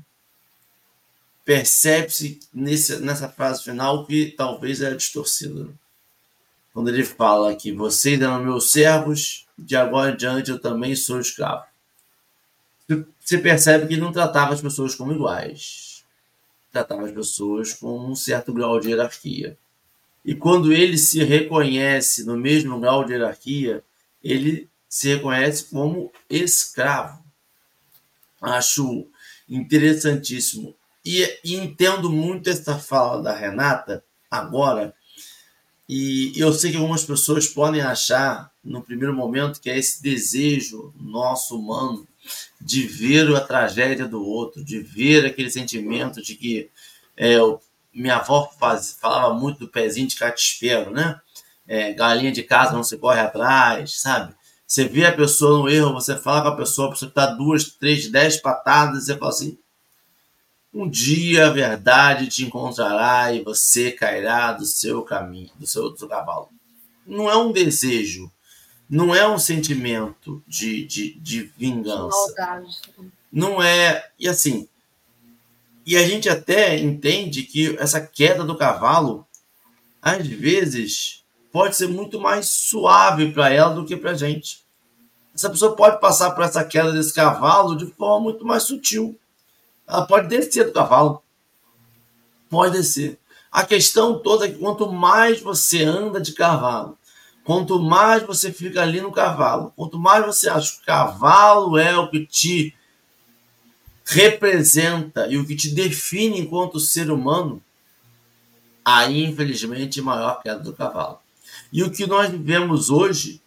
percebe-se 1.43 2.39
nessa 2.53 3.27
frase 3.27 3.63
final 3.63 4.05
que 4.05 4.33
talvez 4.37 4.81
é 4.81 4.93
distorcida. 4.93 5.67
Quando 6.73 6.89
ele 6.89 7.03
fala 7.03 7.55
que 7.55 7.71
vocês 7.73 8.21
eram 8.21 8.43
meus 8.43 8.71
servos, 8.71 9.45
de 9.57 9.75
agora 9.75 10.11
em 10.11 10.15
diante 10.15 10.51
eu 10.51 10.59
também 10.59 10.95
sou 10.95 11.19
escravo. 11.19 11.65
Você 13.19 13.37
percebe 13.37 13.87
que 13.87 13.93
ele 13.93 14.01
não 14.01 14.11
tratava 14.11 14.53
as 14.53 14.61
pessoas 14.61 14.95
como 14.95 15.11
iguais. 15.11 16.03
Tratava 16.71 17.05
as 17.05 17.11
pessoas 17.11 17.73
com 17.73 18.11
um 18.11 18.15
certo 18.15 18.53
grau 18.53 18.79
de 18.79 18.89
hierarquia. 18.89 19.57
E 20.23 20.35
quando 20.35 20.71
ele 20.71 20.97
se 20.97 21.23
reconhece 21.23 22.23
no 22.23 22.37
mesmo 22.37 22.79
grau 22.79 23.03
de 23.03 23.13
hierarquia, 23.13 23.83
ele 24.23 24.69
se 24.91 25.07
reconhece 25.07 25.63
como 25.71 26.11
escravo. 26.29 27.23
Acho 28.41 29.07
interessantíssimo. 29.47 30.75
E, 31.03 31.23
e, 31.45 31.55
entendo 31.55 32.09
muito 32.09 32.49
essa 32.49 32.77
fala 32.77 33.23
da 33.23 33.33
Renata 33.33 34.03
agora. 34.29 34.93
E 35.87 36.33
eu 36.35 36.51
sei 36.51 36.71
que 36.71 36.77
algumas 36.77 37.05
pessoas 37.05 37.47
podem 37.47 37.79
achar, 37.79 38.51
no 38.61 38.81
primeiro 38.81 39.15
momento, 39.15 39.61
que 39.61 39.69
é 39.69 39.77
esse 39.77 40.03
desejo 40.03 40.93
nosso 40.99 41.57
humano 41.57 42.05
de 42.59 42.85
ver 42.85 43.33
a 43.33 43.39
tragédia 43.39 44.05
do 44.05 44.21
outro, 44.21 44.63
de 44.63 44.79
ver 44.79 45.25
aquele 45.25 45.49
sentimento 45.49 46.21
de 46.21 46.35
que 46.35 46.69
é, 47.15 47.37
minha 47.93 48.17
avó 48.17 48.51
faz, 48.59 48.97
falava 48.99 49.33
muito 49.33 49.59
do 49.59 49.69
pezinho 49.69 50.07
de 50.07 50.17
catispeiro, 50.17 50.91
né? 50.91 51.19
É, 51.65 51.93
galinha 51.93 52.31
de 52.31 52.43
casa 52.43 52.73
não 52.73 52.83
se 52.83 52.97
corre 52.97 53.21
atrás, 53.21 54.01
sabe? 54.01 54.35
Você 54.71 54.87
vê 54.87 55.05
a 55.05 55.11
pessoa 55.11 55.59
no 55.59 55.67
erro, 55.67 55.91
você 55.91 56.15
fala 56.15 56.43
com 56.43 56.47
a 56.47 56.55
pessoa, 56.55 56.87
a 56.87 56.91
pessoa 56.91 57.09
está 57.09 57.25
duas, 57.25 57.65
três, 57.71 58.09
dez 58.09 58.37
patadas, 58.37 59.03
e 59.03 59.05
você 59.07 59.17
fala 59.17 59.29
assim: 59.29 59.57
um 60.73 60.89
dia 60.89 61.47
a 61.47 61.49
verdade 61.49 62.27
te 62.27 62.45
encontrará 62.45 63.33
e 63.33 63.43
você 63.43 63.91
cairá 63.91 64.53
do 64.53 64.65
seu 64.65 65.01
caminho, 65.01 65.49
do 65.59 65.67
seu, 65.67 65.93
seu 65.97 66.07
cavalo. 66.07 66.47
Não 67.05 67.29
é 67.29 67.35
um 67.35 67.51
desejo, 67.51 68.31
não 68.89 69.13
é 69.13 69.27
um 69.27 69.37
sentimento 69.37 70.41
de, 70.47 70.85
de, 70.85 71.19
de 71.19 71.51
vingança. 71.57 72.33
Não 73.29 73.61
é. 73.61 74.09
E 74.17 74.29
assim. 74.29 74.69
E 75.85 75.97
a 75.97 76.07
gente 76.07 76.29
até 76.29 76.79
entende 76.79 77.43
que 77.43 77.75
essa 77.77 77.99
queda 77.99 78.45
do 78.45 78.55
cavalo, 78.55 79.27
às 80.01 80.25
vezes, 80.25 81.25
pode 81.51 81.75
ser 81.75 81.89
muito 81.89 82.21
mais 82.21 82.47
suave 82.47 83.33
para 83.33 83.49
ela 83.49 83.75
do 83.75 83.85
que 83.85 83.97
para 83.97 84.11
a 84.11 84.15
gente 84.15 84.60
essa 85.33 85.49
pessoa 85.49 85.75
pode 85.75 85.99
passar 85.99 86.31
por 86.31 86.43
essa 86.43 86.63
queda 86.63 86.91
desse 86.91 87.13
cavalo 87.13 87.75
de 87.75 87.85
forma 87.87 88.25
muito 88.25 88.45
mais 88.45 88.63
sutil. 88.63 89.17
Ela 89.87 90.05
pode 90.05 90.27
descer 90.27 90.65
do 90.65 90.73
cavalo. 90.73 91.23
Pode 92.49 92.77
descer. 92.77 93.17
A 93.51 93.65
questão 93.65 94.19
toda 94.19 94.45
é 94.45 94.49
que 94.49 94.59
quanto 94.59 94.91
mais 94.91 95.41
você 95.41 95.83
anda 95.83 96.21
de 96.21 96.33
cavalo, 96.33 96.97
quanto 97.43 97.79
mais 97.79 98.23
você 98.23 98.51
fica 98.51 98.81
ali 98.81 99.01
no 99.01 99.11
cavalo, 99.11 99.73
quanto 99.75 99.99
mais 99.99 100.25
você 100.25 100.49
acha 100.49 100.73
que 100.73 100.81
o 100.81 100.85
cavalo 100.85 101.77
é 101.77 101.97
o 101.97 102.09
que 102.09 102.25
te 102.25 102.73
representa 104.05 105.27
e 105.27 105.37
o 105.37 105.45
que 105.45 105.55
te 105.55 105.69
define 105.69 106.39
enquanto 106.39 106.79
ser 106.79 107.11
humano, 107.11 107.61
aí 108.83 109.25
infelizmente 109.25 110.01
maior 110.01 110.41
queda 110.41 110.59
do 110.59 110.73
cavalo. 110.73 111.19
E 111.71 111.83
o 111.83 111.91
que 111.91 112.05
nós 112.05 112.29
vivemos 112.29 112.89
hoje 112.89 113.41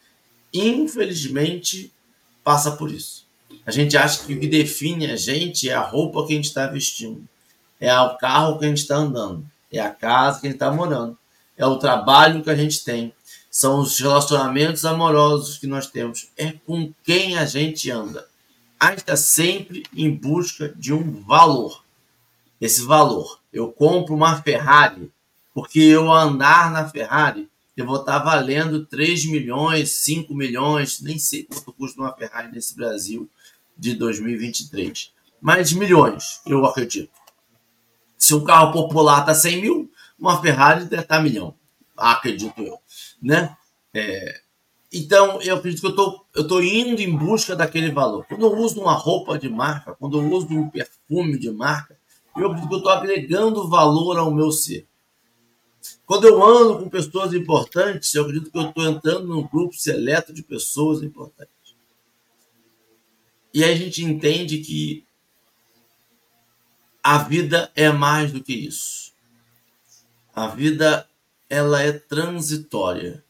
infelizmente, 0.54 1.92
passa 2.42 2.72
por 2.72 2.90
isso. 2.90 3.26
A 3.66 3.70
gente 3.70 3.96
acha 3.96 4.24
que 4.24 4.34
o 4.34 4.40
que 4.40 4.46
define 4.46 5.10
a 5.10 5.16
gente 5.16 5.68
é 5.68 5.74
a 5.74 5.80
roupa 5.80 6.26
que 6.26 6.32
a 6.32 6.36
gente 6.36 6.46
está 6.46 6.66
vestindo, 6.66 7.26
é 7.80 7.94
o 7.98 8.16
carro 8.16 8.58
que 8.58 8.64
a 8.64 8.68
gente 8.68 8.78
está 8.78 8.96
andando, 8.96 9.44
é 9.72 9.80
a 9.80 9.90
casa 9.90 10.40
que 10.40 10.46
a 10.46 10.50
gente 10.50 10.56
está 10.56 10.72
morando, 10.72 11.18
é 11.56 11.66
o 11.66 11.78
trabalho 11.78 12.42
que 12.42 12.50
a 12.50 12.56
gente 12.56 12.84
tem, 12.84 13.12
são 13.50 13.80
os 13.80 13.98
relacionamentos 13.98 14.84
amorosos 14.84 15.58
que 15.58 15.66
nós 15.66 15.86
temos, 15.86 16.28
é 16.36 16.52
com 16.66 16.92
quem 17.02 17.38
a 17.38 17.44
gente 17.44 17.90
anda. 17.90 18.26
A 18.78 18.90
gente 18.90 18.98
está 18.98 19.16
sempre 19.16 19.84
em 19.94 20.10
busca 20.10 20.68
de 20.76 20.92
um 20.92 21.22
valor. 21.22 21.84
Esse 22.60 22.82
valor, 22.82 23.40
eu 23.52 23.72
compro 23.72 24.14
uma 24.14 24.42
Ferrari 24.42 25.10
porque 25.54 25.78
eu 25.78 26.12
andar 26.12 26.70
na 26.72 26.88
Ferrari 26.88 27.48
eu 27.76 27.86
vou 27.86 27.96
estar 27.96 28.18
valendo 28.18 28.86
3 28.86 29.26
milhões, 29.26 29.96
5 30.04 30.34
milhões, 30.34 31.00
nem 31.00 31.18
sei 31.18 31.44
quanto 31.44 31.72
custa 31.72 32.00
uma 32.00 32.14
Ferrari 32.14 32.52
nesse 32.52 32.76
Brasil 32.76 33.28
de 33.76 33.94
2023. 33.94 35.12
mas 35.40 35.72
milhões, 35.72 36.40
eu 36.46 36.64
acredito. 36.64 37.10
Se 38.16 38.34
um 38.34 38.44
carro 38.44 38.72
popular 38.72 39.20
está 39.20 39.34
100 39.34 39.60
mil, 39.60 39.92
uma 40.18 40.40
Ferrari 40.40 40.84
deve 40.84 41.02
estar 41.02 41.16
tá 41.16 41.22
milhão, 41.22 41.54
acredito 41.96 42.62
eu. 42.62 42.78
Né? 43.20 43.54
É, 43.92 44.40
então, 44.96 45.40
eu 45.42 45.56
acredito 45.56 45.80
que 45.80 45.86
eu 45.88 45.96
tô, 45.96 46.24
estou 46.36 46.62
indo 46.62 47.02
em 47.02 47.16
busca 47.16 47.56
daquele 47.56 47.90
valor. 47.90 48.24
Quando 48.28 48.46
eu 48.46 48.56
uso 48.56 48.80
uma 48.80 48.94
roupa 48.94 49.36
de 49.36 49.48
marca, 49.48 49.92
quando 49.98 50.20
eu 50.20 50.30
uso 50.30 50.46
um 50.50 50.70
perfume 50.70 51.36
de 51.36 51.50
marca, 51.50 51.98
eu 52.36 52.46
acredito 52.46 52.68
que 52.68 52.74
eu 52.74 52.78
estou 52.78 52.92
agregando 52.92 53.68
valor 53.68 54.16
ao 54.16 54.32
meu 54.32 54.52
ser. 54.52 54.86
Quando 56.06 56.26
eu 56.26 56.44
ando 56.44 56.78
com 56.78 56.88
pessoas 56.88 57.32
importantes, 57.32 58.14
eu 58.14 58.24
acredito 58.24 58.50
que 58.50 58.58
eu 58.58 58.68
estou 58.68 58.84
entrando 58.84 59.26
num 59.26 59.46
grupo 59.46 59.74
seleto 59.74 60.32
de 60.32 60.42
pessoas 60.42 61.02
importantes. 61.02 61.54
E 63.52 63.64
aí 63.64 63.72
a 63.72 63.76
gente 63.76 64.04
entende 64.04 64.58
que 64.58 65.06
a 67.02 67.18
vida 67.18 67.70
é 67.74 67.90
mais 67.90 68.32
do 68.32 68.42
que 68.42 68.52
isso. 68.52 69.12
A 70.34 70.48
vida 70.48 71.08
ela 71.48 71.80
é 71.80 71.92
transitória. 71.92 73.24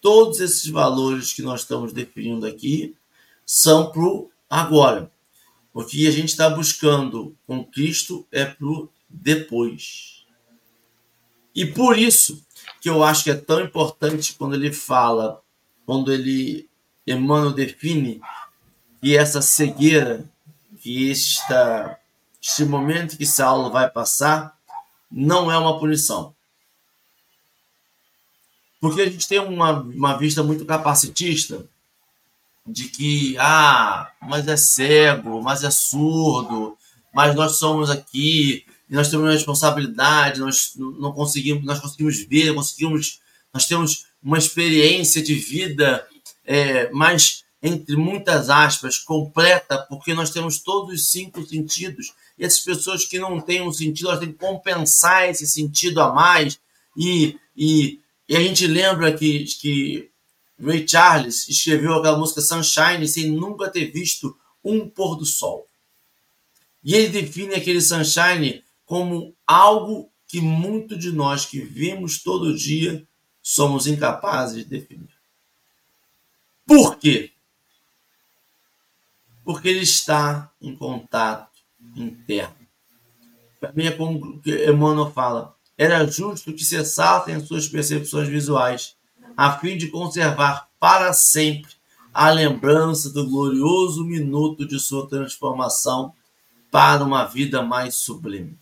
Todos 0.00 0.40
esses 0.40 0.68
valores 0.68 1.32
que 1.32 1.42
nós 1.42 1.62
estamos 1.62 1.92
definindo 1.92 2.46
aqui 2.46 2.96
são 3.44 3.90
para 3.90 4.02
o 4.02 4.30
agora. 4.48 5.10
O 5.74 5.84
que 5.84 6.06
a 6.06 6.10
gente 6.10 6.28
está 6.28 6.48
buscando 6.48 7.36
com 7.46 7.64
Cristo 7.64 8.26
é 8.30 8.44
para 8.44 8.66
o 8.66 8.88
depois. 9.08 10.15
E 11.56 11.64
por 11.64 11.98
isso 11.98 12.44
que 12.82 12.90
eu 12.90 13.02
acho 13.02 13.24
que 13.24 13.30
é 13.30 13.34
tão 13.34 13.62
importante 13.62 14.34
quando 14.34 14.54
ele 14.54 14.70
fala, 14.70 15.42
quando 15.86 16.12
ele, 16.12 16.68
Emmanuel 17.06 17.52
define 17.52 18.20
que 19.00 19.16
essa 19.16 19.40
cegueira, 19.40 20.30
que 20.82 21.10
esta, 21.10 21.98
este 22.42 22.66
momento 22.66 23.16
que 23.16 23.24
Saulo 23.24 23.70
vai 23.70 23.88
passar, 23.88 24.54
não 25.10 25.50
é 25.50 25.56
uma 25.56 25.78
punição. 25.78 26.34
Porque 28.78 29.00
a 29.00 29.10
gente 29.10 29.26
tem 29.26 29.38
uma, 29.38 29.80
uma 29.80 30.18
vista 30.18 30.42
muito 30.42 30.66
capacitista 30.66 31.66
de 32.66 32.88
que, 32.88 33.36
ah, 33.38 34.12
mas 34.20 34.46
é 34.46 34.56
cego, 34.58 35.42
mas 35.42 35.64
é 35.64 35.70
surdo, 35.70 36.76
mas 37.14 37.34
nós 37.34 37.58
somos 37.58 37.88
aqui, 37.88 38.66
nós 38.88 39.08
temos 39.08 39.26
uma 39.26 39.32
responsabilidade, 39.32 40.40
nós 40.40 40.72
não 40.76 41.12
conseguimos, 41.12 41.64
nós 41.64 41.80
conseguimos 41.80 42.18
ver, 42.24 42.54
conseguimos, 42.54 43.20
nós 43.52 43.66
temos 43.66 44.06
uma 44.22 44.38
experiência 44.38 45.22
de 45.22 45.34
vida 45.34 46.06
é, 46.44 46.90
mais 46.90 47.44
entre 47.62 47.96
muitas 47.96 48.48
aspas, 48.48 48.98
completa, 48.98 49.78
porque 49.88 50.14
nós 50.14 50.30
temos 50.30 50.60
todos 50.60 50.94
os 50.94 51.10
cinco 51.10 51.44
sentidos. 51.44 52.12
E 52.38 52.44
essas 52.44 52.60
pessoas 52.60 53.04
que 53.04 53.18
não 53.18 53.40
têm 53.40 53.62
um 53.62 53.72
sentido, 53.72 54.08
elas 54.08 54.20
têm 54.20 54.30
que 54.30 54.38
compensar 54.38 55.28
esse 55.28 55.46
sentido 55.46 56.00
a 56.00 56.12
mais. 56.12 56.60
E, 56.96 57.36
e, 57.56 57.98
e 58.28 58.36
a 58.36 58.40
gente 58.40 58.66
lembra 58.66 59.12
que, 59.12 59.44
que 59.60 60.10
Ray 60.62 60.86
Charles 60.86 61.48
escreveu 61.48 61.94
aquela 61.94 62.18
música 62.18 62.40
Sunshine 62.40 63.08
sem 63.08 63.30
nunca 63.32 63.68
ter 63.68 63.86
visto 63.86 64.36
um 64.62 64.88
pôr 64.88 65.16
do 65.16 65.24
sol. 65.24 65.66
E 66.84 66.94
ele 66.94 67.08
define 67.08 67.54
aquele 67.54 67.80
sunshine 67.80 68.62
como 68.86 69.36
algo 69.46 70.10
que 70.26 70.40
muito 70.40 70.96
de 70.96 71.12
nós 71.12 71.44
que 71.44 71.60
vemos 71.60 72.22
todo 72.22 72.56
dia 72.56 73.06
somos 73.42 73.86
incapazes 73.86 74.64
de 74.64 74.64
definir. 74.64 75.14
Por 76.66 76.96
quê? 76.96 77.36
porque 79.46 79.68
ele 79.68 79.82
está 79.82 80.50
em 80.60 80.74
contato 80.74 81.60
interno. 81.94 82.66
Para 83.60 83.72
mim 83.72 83.86
é 83.86 83.92
como 83.92 84.42
Emmanuel 84.44 85.12
fala, 85.12 85.54
era 85.78 86.04
justo 86.04 86.52
que 86.52 86.64
cessassem 86.64 87.38
suas 87.46 87.68
percepções 87.68 88.26
visuais, 88.26 88.96
a 89.36 89.56
fim 89.56 89.78
de 89.78 89.86
conservar 89.86 90.68
para 90.80 91.12
sempre 91.12 91.70
a 92.12 92.28
lembrança 92.30 93.10
do 93.10 93.24
glorioso 93.28 94.04
minuto 94.04 94.66
de 94.66 94.80
sua 94.80 95.08
transformação 95.08 96.12
para 96.68 97.04
uma 97.04 97.24
vida 97.24 97.62
mais 97.62 97.94
sublime. 97.94 98.58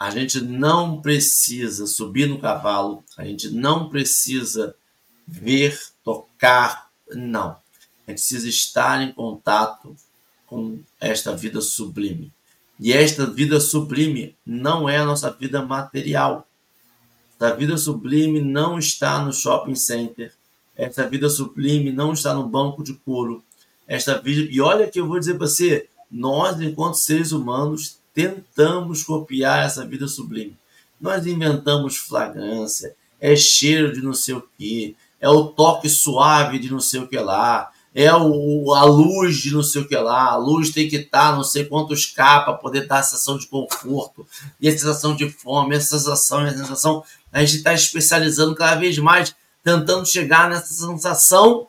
A 0.00 0.10
gente 0.10 0.40
não 0.40 1.00
precisa 1.00 1.86
subir 1.86 2.26
no 2.26 2.40
cavalo, 2.40 3.04
a 3.16 3.24
gente 3.24 3.50
não 3.50 3.88
precisa 3.88 4.74
ver, 5.28 5.78
tocar, 6.02 6.90
não 7.12 7.60
gente 8.10 8.18
precisa 8.18 8.48
estar 8.48 9.02
em 9.02 9.12
contato 9.12 9.96
com 10.46 10.80
esta 11.00 11.34
vida 11.34 11.60
sublime. 11.60 12.32
E 12.78 12.92
esta 12.92 13.26
vida 13.26 13.60
sublime 13.60 14.36
não 14.44 14.88
é 14.88 14.98
a 14.98 15.04
nossa 15.04 15.30
vida 15.30 15.64
material. 15.64 16.46
Esta 17.32 17.54
vida 17.54 17.76
sublime 17.76 18.40
não 18.40 18.78
está 18.78 19.22
no 19.24 19.32
shopping 19.32 19.74
center. 19.74 20.32
Esta 20.76 21.06
vida 21.08 21.28
sublime 21.28 21.92
não 21.92 22.12
está 22.12 22.34
no 22.34 22.48
banco 22.48 22.82
de 22.82 22.94
couro. 22.94 23.44
Esta 23.86 24.18
vida... 24.18 24.50
E 24.50 24.60
olha 24.60 24.90
que 24.90 24.98
eu 24.98 25.06
vou 25.06 25.18
dizer 25.18 25.34
para 25.36 25.46
você, 25.46 25.88
nós, 26.10 26.60
enquanto 26.60 26.94
seres 26.94 27.32
humanos, 27.32 27.98
tentamos 28.14 29.02
copiar 29.02 29.64
essa 29.64 29.84
vida 29.86 30.06
sublime. 30.06 30.56
Nós 31.00 31.26
inventamos 31.26 31.96
fragrância, 31.96 32.94
é 33.20 33.34
cheiro 33.36 33.92
de 33.92 34.02
não 34.02 34.12
sei 34.12 34.34
o 34.34 34.48
que, 34.58 34.96
é 35.20 35.28
o 35.28 35.44
toque 35.44 35.88
suave 35.88 36.58
de 36.58 36.70
não 36.70 36.80
sei 36.80 37.00
o 37.00 37.08
que 37.08 37.18
lá, 37.18 37.70
é 37.94 38.12
o, 38.14 38.72
a 38.72 38.84
luz 38.84 39.36
de 39.36 39.52
não 39.52 39.62
sei 39.62 39.82
o 39.82 39.88
que 39.88 39.96
lá, 39.96 40.30
a 40.30 40.36
luz 40.36 40.70
tem 40.70 40.88
que 40.88 40.96
estar 40.96 41.34
não 41.34 41.42
sei 41.42 41.64
quantos 41.64 42.06
K 42.06 42.40
para 42.42 42.54
poder 42.54 42.86
dar 42.86 43.00
a 43.00 43.02
sensação 43.02 43.36
de 43.36 43.46
conforto, 43.46 44.26
e 44.60 44.68
a 44.68 44.72
sensação 44.72 45.14
de 45.14 45.28
fome, 45.28 45.74
a 45.74 45.80
sensação, 45.80 46.40
a 46.40 46.50
sensação. 46.50 47.04
A 47.32 47.40
gente 47.40 47.58
está 47.58 47.74
especializando 47.74 48.54
cada 48.54 48.76
vez 48.76 48.96
mais, 48.98 49.34
tentando 49.62 50.06
chegar 50.06 50.48
nessa 50.48 50.72
sensação 50.72 51.68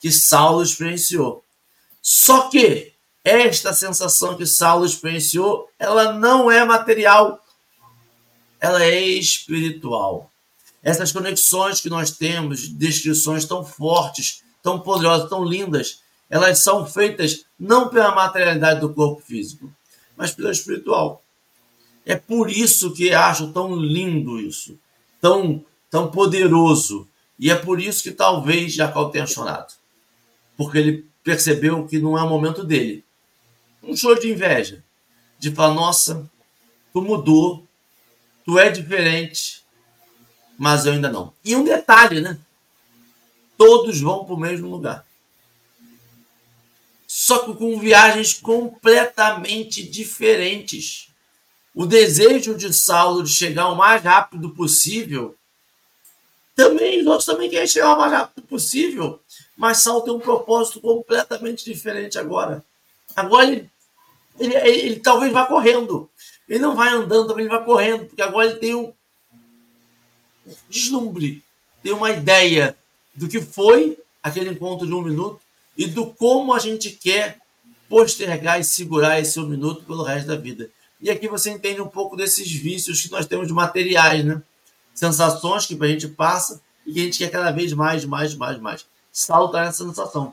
que 0.00 0.10
Saulo 0.10 0.62
experienciou. 0.62 1.42
Só 2.02 2.48
que 2.48 2.91
esta 3.24 3.72
sensação 3.72 4.36
que 4.36 4.46
Saulo 4.46 4.84
experienciou, 4.84 5.68
ela 5.78 6.12
não 6.12 6.50
é 6.50 6.64
material, 6.64 7.40
ela 8.60 8.82
é 8.82 9.00
espiritual. 9.00 10.30
Essas 10.82 11.12
conexões 11.12 11.80
que 11.80 11.88
nós 11.88 12.10
temos, 12.10 12.68
descrições 12.68 13.44
tão 13.44 13.64
fortes 13.64 14.42
tão 14.62 14.78
poderosas, 14.78 15.28
tão 15.28 15.44
lindas, 15.44 16.00
elas 16.30 16.60
são 16.60 16.86
feitas 16.86 17.44
não 17.58 17.88
pela 17.88 18.14
materialidade 18.14 18.80
do 18.80 18.94
corpo 18.94 19.20
físico, 19.20 19.70
mas 20.16 20.30
pela 20.30 20.52
espiritual. 20.52 21.22
É 22.06 22.16
por 22.16 22.50
isso 22.50 22.92
que 22.94 23.12
acho 23.12 23.52
tão 23.52 23.74
lindo 23.76 24.40
isso, 24.40 24.78
tão, 25.20 25.64
tão 25.90 26.10
poderoso. 26.10 27.08
E 27.38 27.50
é 27.50 27.54
por 27.54 27.80
isso 27.80 28.02
que 28.02 28.12
talvez 28.12 28.72
Jacó 28.72 29.08
tenha 29.08 29.26
chorado. 29.26 29.74
Porque 30.56 30.78
ele 30.78 31.06
percebeu 31.24 31.86
que 31.86 31.98
não 31.98 32.16
é 32.16 32.22
o 32.22 32.28
momento 32.28 32.64
dele. 32.64 33.04
Um 33.82 33.96
choro 33.96 34.20
de 34.20 34.30
inveja. 34.30 34.82
De 35.38 35.50
falar, 35.50 35.74
nossa, 35.74 36.30
tu 36.92 37.02
mudou, 37.02 37.66
tu 38.44 38.58
é 38.58 38.70
diferente, 38.70 39.62
mas 40.58 40.86
eu 40.86 40.92
ainda 40.92 41.10
não. 41.10 41.32
E 41.44 41.56
um 41.56 41.64
detalhe, 41.64 42.20
né? 42.20 42.38
todos 43.62 44.00
vão 44.00 44.24
para 44.24 44.34
o 44.34 44.40
mesmo 44.40 44.68
lugar. 44.68 45.06
Só 47.06 47.40
que 47.40 47.54
com 47.54 47.78
viagens 47.78 48.34
completamente 48.34 49.86
diferentes. 49.86 51.08
O 51.72 51.86
desejo 51.86 52.56
de 52.56 52.72
Saulo 52.72 53.22
de 53.22 53.30
chegar 53.30 53.68
o 53.68 53.76
mais 53.76 54.02
rápido 54.02 54.50
possível, 54.50 55.36
também 56.56 57.00
os 57.00 57.06
outros 57.06 57.24
também 57.24 57.48
querem 57.48 57.68
chegar 57.68 57.94
o 57.94 57.98
mais 57.98 58.12
rápido 58.12 58.44
possível, 58.48 59.20
mas 59.56 59.78
Saulo 59.78 60.02
tem 60.02 60.12
um 60.12 60.18
propósito 60.18 60.80
completamente 60.80 61.64
diferente 61.64 62.18
agora. 62.18 62.64
Agora 63.14 63.46
ele, 63.46 63.70
ele, 64.38 64.54
ele, 64.54 64.78
ele 64.80 65.00
talvez 65.00 65.32
vá 65.32 65.46
correndo. 65.46 66.10
Ele 66.48 66.58
não 66.58 66.74
vai 66.74 66.90
andando, 66.90 67.28
também 67.28 67.44
ele 67.44 67.54
vai 67.54 67.64
correndo, 67.64 68.06
porque 68.06 68.22
agora 68.22 68.50
ele 68.50 68.58
tem 68.58 68.74
um 68.74 68.92
deslumbre, 70.68 71.42
tem 71.82 71.92
uma 71.92 72.10
ideia 72.10 72.76
do 73.14 73.28
que 73.28 73.40
foi 73.40 73.98
aquele 74.22 74.50
encontro 74.50 74.86
de 74.86 74.92
um 74.92 75.02
minuto 75.02 75.40
e 75.76 75.86
do 75.86 76.06
como 76.06 76.52
a 76.52 76.58
gente 76.58 76.90
quer 76.90 77.38
postergar 77.88 78.60
e 78.60 78.64
segurar 78.64 79.20
esse 79.20 79.38
um 79.38 79.46
minuto 79.46 79.84
pelo 79.84 80.02
resto 80.02 80.26
da 80.26 80.36
vida. 80.36 80.70
E 81.00 81.10
aqui 81.10 81.28
você 81.28 81.50
entende 81.50 81.80
um 81.80 81.88
pouco 81.88 82.16
desses 82.16 82.50
vícios 82.50 83.00
que 83.00 83.10
nós 83.10 83.26
temos 83.26 83.48
de 83.48 83.52
materiais, 83.52 84.24
né? 84.24 84.42
Sensações 84.94 85.66
que 85.66 85.76
a 85.80 85.86
gente 85.88 86.08
passa 86.08 86.60
e 86.86 86.92
que 86.92 87.00
a 87.00 87.04
gente 87.04 87.18
quer 87.18 87.30
cada 87.30 87.50
vez 87.50 87.72
mais, 87.72 88.04
mais, 88.04 88.34
mais, 88.34 88.58
mais. 88.58 88.86
Saulo 89.10 89.46
está 89.46 89.64
nessa 89.64 89.84
sensação. 89.84 90.32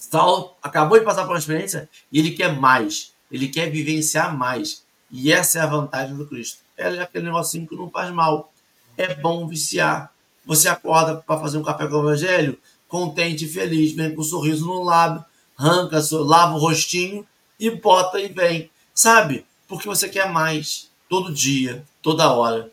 Saulo 0.00 0.56
acabou 0.62 0.98
de 0.98 1.04
passar 1.04 1.24
por 1.24 1.32
uma 1.32 1.38
experiência 1.38 1.86
e 2.10 2.18
ele 2.18 2.30
quer 2.30 2.58
mais. 2.58 3.12
Ele 3.30 3.48
quer 3.48 3.70
vivenciar 3.70 4.34
mais. 4.36 4.82
E 5.10 5.30
essa 5.30 5.58
é 5.58 5.62
a 5.62 5.66
vantagem 5.66 6.16
do 6.16 6.26
Cristo. 6.26 6.60
É 6.74 6.88
aquele 7.00 7.26
negocinho 7.26 7.66
que 7.66 7.76
não 7.76 7.90
faz 7.90 8.10
mal. 8.10 8.50
É 8.96 9.14
bom 9.14 9.46
viciar. 9.46 10.10
Você 10.46 10.70
acorda 10.70 11.16
para 11.16 11.38
fazer 11.38 11.58
um 11.58 11.62
café 11.62 11.86
com 11.86 11.96
o 11.96 12.00
evangelho, 12.00 12.58
contente 12.88 13.44
e 13.44 13.48
feliz, 13.48 13.92
vem 13.92 14.14
com 14.14 14.22
um 14.22 14.24
sorriso 14.24 14.66
no 14.66 14.82
lábio, 14.82 15.22
arranca, 15.56 16.00
lava 16.12 16.54
o 16.54 16.58
rostinho 16.58 17.26
e 17.58 17.70
bota 17.70 18.18
e 18.18 18.28
vem, 18.28 18.70
sabe? 18.94 19.44
Porque 19.68 19.86
você 19.86 20.08
quer 20.08 20.32
mais, 20.32 20.90
todo 21.10 21.32
dia, 21.32 21.84
toda 22.00 22.32
hora. 22.32 22.72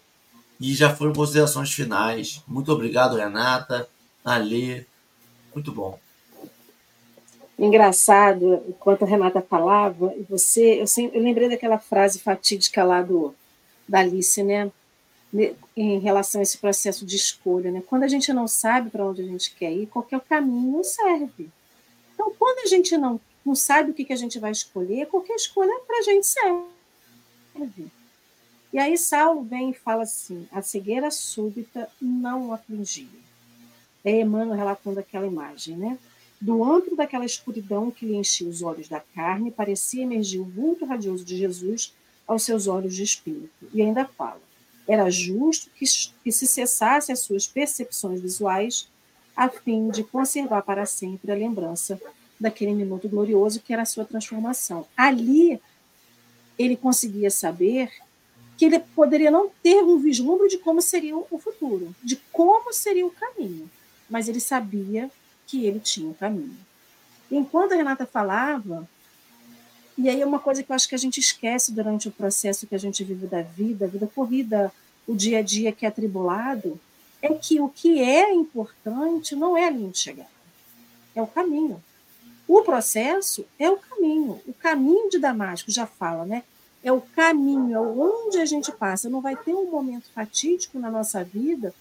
E 0.59 0.73
já 0.73 0.95
foram 0.95 1.11
considerações 1.11 1.73
finais. 1.73 2.41
Muito 2.47 2.71
obrigado, 2.71 3.17
Renata, 3.17 3.87
Alê. 4.23 4.85
Muito 5.53 5.73
bom. 5.73 5.99
Engraçado, 7.57 8.63
enquanto 8.67 9.03
a 9.03 9.07
Renata 9.07 9.41
falava, 9.41 10.13
e 10.15 10.21
você, 10.23 10.79
eu, 10.79 10.85
sempre, 10.85 11.17
eu 11.17 11.23
lembrei 11.23 11.49
daquela 11.49 11.79
frase 11.79 12.19
fatídica 12.19 12.83
lá 12.83 13.01
do, 13.01 13.33
da 13.87 13.99
Alice, 13.99 14.43
né? 14.43 14.71
Em 15.75 15.99
relação 15.99 16.39
a 16.39 16.43
esse 16.43 16.57
processo 16.59 17.05
de 17.05 17.15
escolha, 17.15 17.71
né? 17.71 17.81
Quando 17.85 18.03
a 18.03 18.07
gente 18.07 18.31
não 18.31 18.47
sabe 18.47 18.91
para 18.91 19.05
onde 19.05 19.23
a 19.23 19.25
gente 19.25 19.55
quer 19.55 19.71
ir, 19.71 19.87
qualquer 19.87 20.19
caminho 20.21 20.83
serve. 20.83 21.49
Então, 22.13 22.31
quando 22.37 22.59
a 22.59 22.67
gente 22.67 22.95
não, 22.95 23.19
não 23.43 23.55
sabe 23.55 23.89
o 23.91 23.93
que, 23.93 24.05
que 24.05 24.13
a 24.13 24.17
gente 24.17 24.37
vai 24.37 24.51
escolher, 24.51 25.07
qualquer 25.07 25.35
escolha 25.35 25.79
para 25.87 25.97
a 25.99 26.01
gente 26.03 26.27
serve. 26.27 27.91
E 28.71 28.77
aí 28.77 28.97
Saulo 28.97 29.43
vem 29.43 29.71
e 29.71 29.73
fala 29.73 30.03
assim: 30.03 30.47
a 30.51 30.61
cegueira 30.61 31.09
súbita 31.09 31.89
não 31.99 32.53
afligia. 32.53 33.07
É 34.05 34.21
Emmanuel 34.21 34.55
relatando 34.55 34.99
aquela 34.99 35.25
imagem, 35.25 35.75
né? 35.75 35.97
Do 36.39 36.63
antro 36.63 36.95
daquela 36.95 37.25
escuridão 37.25 37.89
que 37.89 38.05
lhe 38.05 38.15
enchia 38.15 38.47
os 38.47 38.61
olhos 38.61 38.87
da 38.87 38.99
carne, 38.99 39.51
parecia 39.51 40.03
emergir 40.03 40.39
o 40.39 40.45
vulto 40.45 40.85
radioso 40.85 41.25
de 41.25 41.35
Jesus 41.35 41.93
aos 42.27 42.43
seus 42.43 42.67
olhos 42.67 42.95
de 42.95 43.03
espírito. 43.03 43.67
E 43.73 43.81
ainda 43.81 44.05
fala: 44.05 44.41
era 44.87 45.09
justo 45.09 45.69
que, 45.75 45.85
que 46.23 46.31
se 46.31 46.47
cessasse 46.47 47.11
as 47.11 47.19
suas 47.19 47.47
percepções 47.47 48.21
visuais, 48.21 48.87
a 49.35 49.49
fim 49.49 49.89
de 49.89 50.03
conservar 50.03 50.61
para 50.61 50.85
sempre 50.85 51.31
a 51.31 51.35
lembrança 51.35 51.99
daquele 52.39 52.73
minuto 52.73 53.09
glorioso 53.09 53.59
que 53.59 53.73
era 53.73 53.81
a 53.81 53.85
sua 53.85 54.05
transformação. 54.05 54.87
Ali, 54.95 55.59
ele 56.57 56.77
conseguia 56.77 57.29
saber 57.31 57.91
que 58.57 58.65
ele 58.65 58.79
poderia 58.79 59.29
não 59.29 59.49
ter 59.61 59.83
um 59.83 59.99
vislumbre 59.99 60.47
de 60.47 60.57
como 60.57 60.81
seria 60.81 61.15
o 61.15 61.37
futuro, 61.37 61.95
de 62.03 62.15
como 62.31 62.73
seria 62.73 63.05
o 63.05 63.11
caminho, 63.11 63.69
mas 64.09 64.27
ele 64.27 64.39
sabia 64.39 65.11
que 65.47 65.65
ele 65.65 65.79
tinha 65.79 66.09
um 66.09 66.13
caminho. 66.13 66.57
Enquanto 67.31 67.73
a 67.73 67.75
Renata 67.75 68.05
falava, 68.05 68.87
e 69.97 70.07
aí 70.09 70.21
é 70.21 70.25
uma 70.25 70.39
coisa 70.39 70.61
que 70.61 70.71
eu 70.71 70.75
acho 70.75 70.87
que 70.87 70.93
a 70.93 70.99
gente 70.99 71.19
esquece 71.19 71.71
durante 71.71 72.07
o 72.07 72.11
processo 72.11 72.67
que 72.67 72.75
a 72.75 72.79
gente 72.79 73.03
vive 73.03 73.25
da 73.25 73.41
vida, 73.41 73.85
a 73.85 73.87
vida 73.87 74.07
corrida, 74.13 74.71
o 75.07 75.15
dia 75.15 75.39
a 75.39 75.41
dia 75.41 75.71
que 75.71 75.85
é 75.85 75.89
atribulado, 75.89 76.79
é 77.21 77.33
que 77.33 77.59
o 77.59 77.67
que 77.67 77.99
é 77.99 78.31
importante 78.31 79.35
não 79.35 79.57
é 79.57 79.65
a 79.65 79.71
linha 79.71 79.89
de 79.89 79.97
chegada, 79.97 80.29
é 81.15 81.21
o 81.21 81.27
caminho. 81.27 81.83
O 82.47 82.61
processo 82.61 83.45
é 83.57 83.69
o 83.69 83.77
caminho. 83.77 84.39
O 84.45 84.53
caminho 84.53 85.09
de 85.09 85.17
Damasco 85.17 85.71
já 85.71 85.87
fala, 85.87 86.25
né? 86.25 86.43
é 86.87 86.91
o 86.91 87.01
caminho, 87.01 87.75
é 87.75 87.79
onde 87.79 88.39
a 88.39 88.45
gente 88.45 88.71
passa. 88.71 89.09
Não 89.09 89.21
vai 89.21 89.35
ter 89.35 89.53
um 89.53 89.69
momento 89.69 90.09
fatídico 90.13 90.79
na 90.79 90.89
nossa 90.89 91.23
vida 91.23 91.73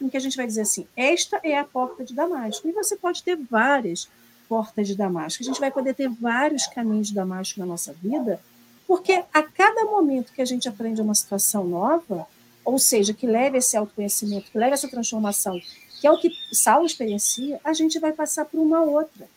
em 0.00 0.08
que 0.08 0.16
a 0.16 0.20
gente 0.20 0.36
vai 0.36 0.46
dizer 0.46 0.62
assim: 0.62 0.86
esta 0.96 1.40
é 1.42 1.58
a 1.58 1.64
porta 1.64 2.04
de 2.04 2.14
Damasco. 2.14 2.68
E 2.68 2.72
você 2.72 2.96
pode 2.96 3.22
ter 3.22 3.36
várias 3.36 4.08
portas 4.48 4.86
de 4.86 4.94
Damasco. 4.94 5.42
A 5.42 5.46
gente 5.46 5.60
vai 5.60 5.70
poder 5.70 5.94
ter 5.94 6.08
vários 6.08 6.66
caminhos 6.66 7.08
de 7.08 7.14
Damasco 7.14 7.58
na 7.58 7.66
nossa 7.66 7.92
vida, 7.92 8.40
porque 8.86 9.24
a 9.32 9.42
cada 9.42 9.84
momento 9.84 10.32
que 10.32 10.42
a 10.42 10.44
gente 10.44 10.68
aprende 10.68 11.00
uma 11.00 11.14
situação 11.14 11.64
nova, 11.66 12.26
ou 12.64 12.78
seja, 12.78 13.12
que 13.12 13.26
leve 13.26 13.58
esse 13.58 13.76
autoconhecimento, 13.76 14.50
que 14.50 14.58
leve 14.58 14.74
essa 14.74 14.88
transformação, 14.88 15.60
que 16.00 16.06
é 16.06 16.10
o 16.10 16.18
que 16.18 16.30
Saulo 16.52 16.86
experiencia, 16.86 17.60
a 17.64 17.72
gente 17.72 17.98
vai 17.98 18.12
passar 18.12 18.44
por 18.44 18.60
uma 18.60 18.82
outra. 18.82 19.28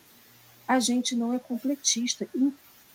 A 0.68 0.80
gente 0.80 1.16
não 1.16 1.34
é 1.34 1.40
completista 1.40 2.28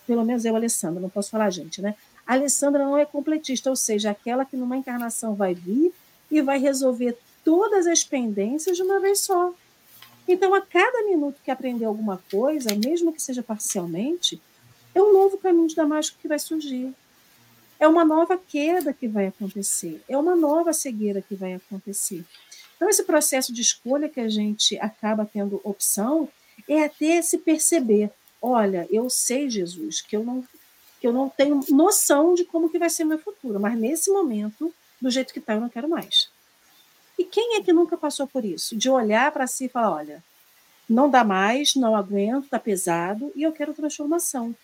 pelo 0.07 0.25
menos 0.25 0.45
eu, 0.45 0.55
Alessandra, 0.55 1.01
não 1.01 1.09
posso 1.09 1.31
falar 1.31 1.51
gente, 1.51 1.81
né? 1.81 1.95
A 2.27 2.35
Alessandra 2.35 2.85
não 2.85 2.97
é 2.97 3.05
completista, 3.05 3.71
ou 3.71 3.77
seja, 3.77 4.11
aquela 4.11 4.45
que 4.45 4.57
numa 4.57 4.77
encarnação 4.77 5.35
vai 5.35 5.55
vir 5.55 5.93
e 6.31 6.41
vai 6.41 6.59
resolver 6.59 7.17
todas 7.45 7.87
as 7.87 8.03
pendências 8.03 8.77
de 8.77 8.83
uma 8.83 9.01
vez 9.01 9.21
só. 9.21 9.53
Então, 10.27 10.55
a 10.55 10.61
cada 10.61 11.03
minuto 11.05 11.41
que 11.45 11.51
aprender 11.51 11.85
alguma 11.85 12.23
coisa, 12.31 12.75
mesmo 12.75 13.13
que 13.13 13.21
seja 13.21 13.43
parcialmente, 13.43 14.41
é 14.95 15.03
um 15.03 15.13
novo 15.13 15.37
caminho 15.37 15.69
de 15.69 15.75
Damasco 15.75 16.17
que 16.21 16.29
vai 16.29 16.39
surgir. 16.39 16.95
É 17.79 17.87
uma 17.87 18.05
nova 18.05 18.39
queda 18.39 18.93
que 18.93 19.07
vai 19.07 19.27
acontecer. 19.27 20.03
É 20.09 20.17
uma 20.17 20.35
nova 20.35 20.73
cegueira 20.73 21.21
que 21.21 21.35
vai 21.35 21.55
acontecer. 21.55 22.25
Então, 22.77 22.89
esse 22.89 23.05
processo 23.05 23.53
de 23.53 23.61
escolha 23.61 24.09
que 24.09 24.21
a 24.21 24.29
gente 24.29 24.79
acaba 24.79 25.29
tendo 25.31 25.61
opção 25.63 26.29
é 26.69 26.85
até 26.85 27.21
se 27.21 27.39
perceber 27.39 28.11
olha, 28.45 28.87
eu 28.91 29.09
sei, 29.09 29.49
Jesus, 29.49 30.03
que 30.03 30.15
eu 30.15 30.23
não 30.23 30.45
que 31.01 31.07
eu 31.09 31.13
não 31.13 31.29
tenho 31.29 31.61
noção 31.69 32.35
de 32.35 32.47
como 32.47 32.71
que 32.71 32.79
vai 32.79 32.89
ser 32.89 33.05
meu 33.05 33.19
futuro, 33.19 33.61
mas 33.61 33.79
nesse 33.79 34.11
momento, 34.11 34.73
do 34.99 35.11
jeito 35.11 35.35
que 35.35 35.39
está, 35.39 35.53
eu 35.53 35.61
não 35.61 35.69
quero 35.69 35.87
mais. 35.87 36.31
E 37.19 37.25
quem 37.25 37.57
é 37.57 37.63
que 37.63 37.73
nunca 37.73 37.97
passou 37.97 38.27
por 38.27 38.45
isso? 38.45 38.77
De 38.77 38.91
olhar 38.91 39.31
para 39.33 39.47
si 39.47 39.67
e 39.67 39.69
falar, 39.69 39.93
olha, 39.93 40.25
não 40.89 41.09
dá 41.09 41.25
mais, 41.25 41.75
não 41.75 41.95
aguento, 41.95 42.45
está 42.45 42.59
pesado 42.59 43.33
e 43.35 43.43
eu 43.43 43.53
quero 43.53 43.73
transformação. 43.73 44.55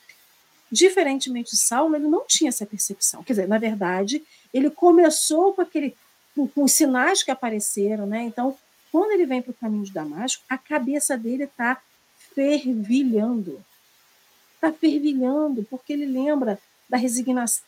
Diferentemente 0.70 1.51
de 1.51 1.57
Saulo, 1.57 1.96
ele 1.96 2.07
não 2.07 2.24
tinha 2.26 2.48
essa 2.48 2.66
percepção. 2.66 3.22
Quer 3.22 3.32
dizer, 3.32 3.48
na 3.48 3.59
verdade, 3.59 4.22
ele 4.53 4.70
começou 4.70 5.53
com 5.55 5.62
aquele 5.62 5.96
com, 6.34 6.46
com 6.46 6.62
os 6.64 6.72
sinais 6.72 7.22
que 7.22 7.30
apareceram, 7.30 8.07
né? 8.07 8.22
Então, 8.22 8.57
quando 8.92 9.11
ele 9.11 9.26
vem 9.26 9.42
para 9.42 9.51
o 9.51 9.55
caminho 9.55 9.84
de 9.84 9.92
Damasco, 9.92 10.44
a 10.48 10.57
cabeça 10.57 11.18
dele 11.18 11.44
está 11.44 11.80
fervilhando 12.34 13.64
está 14.61 14.70
fervilhando, 14.70 15.66
porque 15.70 15.94
ele 15.94 16.05
lembra 16.05 16.59
da 16.88 16.98
resignação 16.98 17.62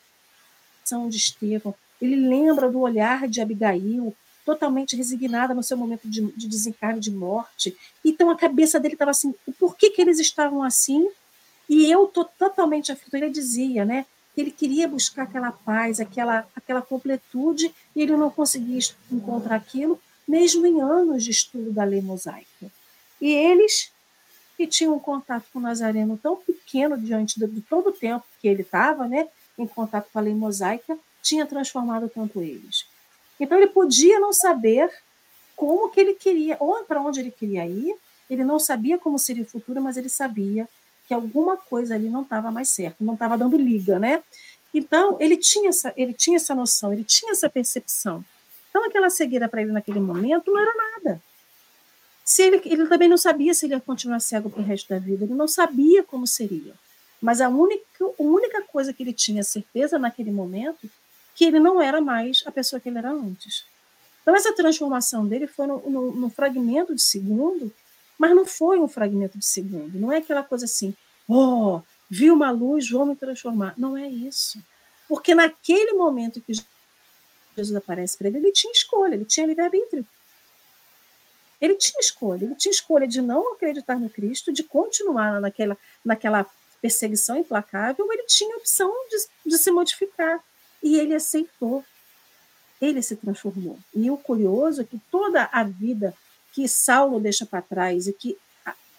de 1.09 1.16
Estevão, 1.16 1.74
ele 2.01 2.16
lembra 2.16 2.70
do 2.70 2.80
olhar 2.80 3.26
de 3.26 3.41
Abigail, 3.41 4.14
totalmente 4.45 4.97
resignada 4.97 5.55
no 5.55 5.62
seu 5.62 5.76
momento 5.76 6.09
de, 6.09 6.20
de 6.32 6.49
desencarne, 6.49 7.01
de 7.01 7.11
morte. 7.11 7.76
Então 8.05 8.30
a 8.30 8.36
cabeça 8.36 8.78
dele 8.80 8.95
estava 8.95 9.11
assim: 9.11 9.34
por 9.59 9.76
que, 9.76 9.90
que 9.90 10.01
eles 10.01 10.18
estavam 10.18 10.62
assim? 10.62 11.09
E 11.68 11.90
eu 11.90 12.05
estou 12.05 12.24
totalmente 12.24 12.93
aflito. 12.93 13.14
Ele 13.14 13.30
dizia, 13.30 13.84
né? 13.84 14.07
Ele 14.36 14.51
queria 14.51 14.88
buscar 14.88 15.24
aquela 15.24 15.53
paz, 15.53 16.01
aquela, 16.01 16.47
aquela 16.57 16.82
completude, 16.82 17.72
e 17.95 18.03
ele 18.03 18.16
não 18.16 18.30
conseguia 18.30 18.78
encontrar 19.11 19.57
aquilo, 19.57 20.01
mesmo 20.26 20.66
em 20.66 20.80
anos 20.80 21.24
de 21.24 21.30
estudo 21.30 21.70
da 21.70 21.84
lei 21.84 22.01
mosaica. 22.01 22.70
E 23.20 23.30
eles 23.30 23.93
que 24.57 24.66
tinha 24.66 24.90
um 24.90 24.99
contato 24.99 25.47
com 25.53 25.59
o 25.59 25.62
Nazareno 25.62 26.18
tão 26.22 26.36
pequeno 26.36 26.97
diante 26.99 27.38
de, 27.38 27.47
de 27.47 27.61
todo 27.62 27.88
o 27.88 27.93
tempo 27.93 28.24
que 28.40 28.49
ele 28.49 28.62
estava 28.62 29.09
né, 29.09 29.28
em 29.59 29.66
contato 29.66 30.09
com 30.12 30.18
a 30.18 30.22
lei 30.22 30.34
mosaica, 30.34 30.99
tinha 31.22 31.47
transformado 31.47 32.09
tanto 32.09 32.40
eles. 32.40 32.86
Então 33.43 33.59
ele 33.59 33.66
podia 33.66 34.20
não 34.20 34.32
saber 34.32 34.88
como 35.57 35.90
que 35.90 35.99
ele 35.99 36.14
queria, 36.14 36.57
ou 36.61 36.84
para 36.84 37.03
onde 37.03 37.18
ele 37.18 37.32
queria 37.32 37.66
ir, 37.66 37.97
ele 38.30 38.45
não 38.45 38.57
sabia 38.61 38.97
como 38.97 39.18
seria 39.18 39.43
o 39.43 39.47
futuro, 39.47 39.82
mas 39.82 39.97
ele 39.97 40.09
sabia 40.09 40.68
que 41.09 41.12
alguma 41.12 41.57
coisa 41.57 41.97
ali 41.97 42.09
não 42.09 42.22
estava 42.22 42.53
mais 42.53 42.68
certo, 42.68 43.03
não 43.03 43.14
estava 43.14 43.36
dando 43.36 43.57
liga, 43.57 43.99
né? 43.99 44.22
Então, 44.72 45.16
ele 45.18 45.36
tinha, 45.36 45.70
essa, 45.70 45.93
ele 45.97 46.14
tinha 46.14 46.36
essa 46.36 46.55
noção, 46.55 46.93
ele 46.93 47.03
tinha 47.03 47.32
essa 47.32 47.51
percepção. 47.51 48.24
Então, 48.70 48.84
aquela 48.84 49.11
cegueira 49.11 49.49
para 49.49 49.61
ele 49.61 49.72
naquele 49.72 49.99
momento 49.99 50.53
não 50.53 50.61
era 50.61 50.72
nada. 50.76 51.20
Se 52.24 52.43
ele, 52.43 52.62
ele 52.64 52.86
também 52.86 53.09
não 53.09 53.18
sabia 53.18 53.53
se 53.53 53.66
ele 53.66 53.74
ia 53.74 53.80
continuar 53.80 54.20
cego 54.20 54.49
para 54.49 54.62
o 54.62 54.64
resto 54.64 54.88
da 54.88 55.01
vida, 55.01 55.24
ele 55.24 55.34
não 55.34 55.49
sabia 55.49 56.05
como 56.05 56.28
seria. 56.28 56.74
Mas 57.20 57.40
a 57.40 57.49
única, 57.49 58.05
a 58.05 58.22
única 58.22 58.62
coisa 58.62 58.93
que 58.93 59.03
ele 59.03 59.12
tinha 59.12 59.43
certeza 59.43 59.99
naquele 59.99 60.30
momento 60.30 60.88
que 61.35 61.45
ele 61.45 61.59
não 61.59 61.80
era 61.80 62.01
mais 62.01 62.43
a 62.47 62.53
pessoa 62.53 62.80
que 62.80 62.89
ele 62.89 62.99
era 62.99 63.11
antes. 63.11 63.64
Então, 64.22 64.37
essa 64.37 64.53
transformação 64.53 65.26
dele 65.26 65.47
foi 65.47 65.66
no, 65.66 65.78
no, 65.91 66.12
no 66.12 66.30
fragmento 66.30 66.95
de 66.95 67.03
segundo, 67.03 67.72
mas 68.18 68.35
não 68.35 68.47
foi 68.47 68.78
um 68.78 68.87
fragmento 68.87 69.39
de 69.39 69.45
segundo. 69.45 69.99
Não 69.99 70.12
é 70.12 70.18
aquela 70.18 70.43
coisa 70.43 70.64
assim, 70.64 70.95
oh, 71.28 71.80
vi 72.09 72.30
uma 72.30 72.51
luz, 72.51 72.89
vou 72.89 73.05
me 73.05 73.16
transformar. 73.16 73.74
Não 73.76 73.97
é 73.97 74.09
isso. 74.09 74.62
Porque 75.09 75.35
naquele 75.35 75.95
momento 75.95 76.41
que 76.41 76.53
Jesus 77.57 77.76
aparece 77.76 78.16
para 78.16 78.28
ele, 78.28 78.39
ele 78.39 78.53
tinha 78.53 78.72
escolha, 78.72 79.14
ele 79.14 79.24
tinha 79.24 79.47
livre-arbítrio. 79.47 80.07
Ele 81.61 81.74
tinha 81.76 82.01
escolha, 82.01 82.45
ele 82.45 82.55
tinha 82.55 82.72
escolha 82.72 83.07
de 83.07 83.20
não 83.22 83.55
acreditar 83.55 83.99
no 83.99 84.11
Cristo, 84.11 84.53
de 84.53 84.64
continuar 84.64 85.41
naquela, 85.41 85.76
naquela 86.05 86.47
perseguição 86.80 87.37
implacável, 87.37 88.12
ele 88.12 88.24
tinha 88.24 88.55
a 88.55 88.59
opção 88.59 88.93
de, 89.09 89.51
de 89.51 89.59
se 89.59 89.70
modificar. 89.70 90.43
E 90.83 90.99
ele 90.99 91.14
aceitou. 91.14 91.85
Ele 92.80 93.01
se 93.03 93.16
transformou. 93.16 93.78
E 93.95 94.11
o 94.11 94.16
curioso 94.16 94.83
é 94.83 94.85
que 94.85 95.01
toda 95.11 95.49
a 95.53 95.62
vida 95.62 96.14
que 96.53 96.66
Saulo 96.68 97.20
deixa 97.20 97.47
para 97.47 97.62
trás 97.62 98.07
e 98.07 98.12
que 98.12 98.37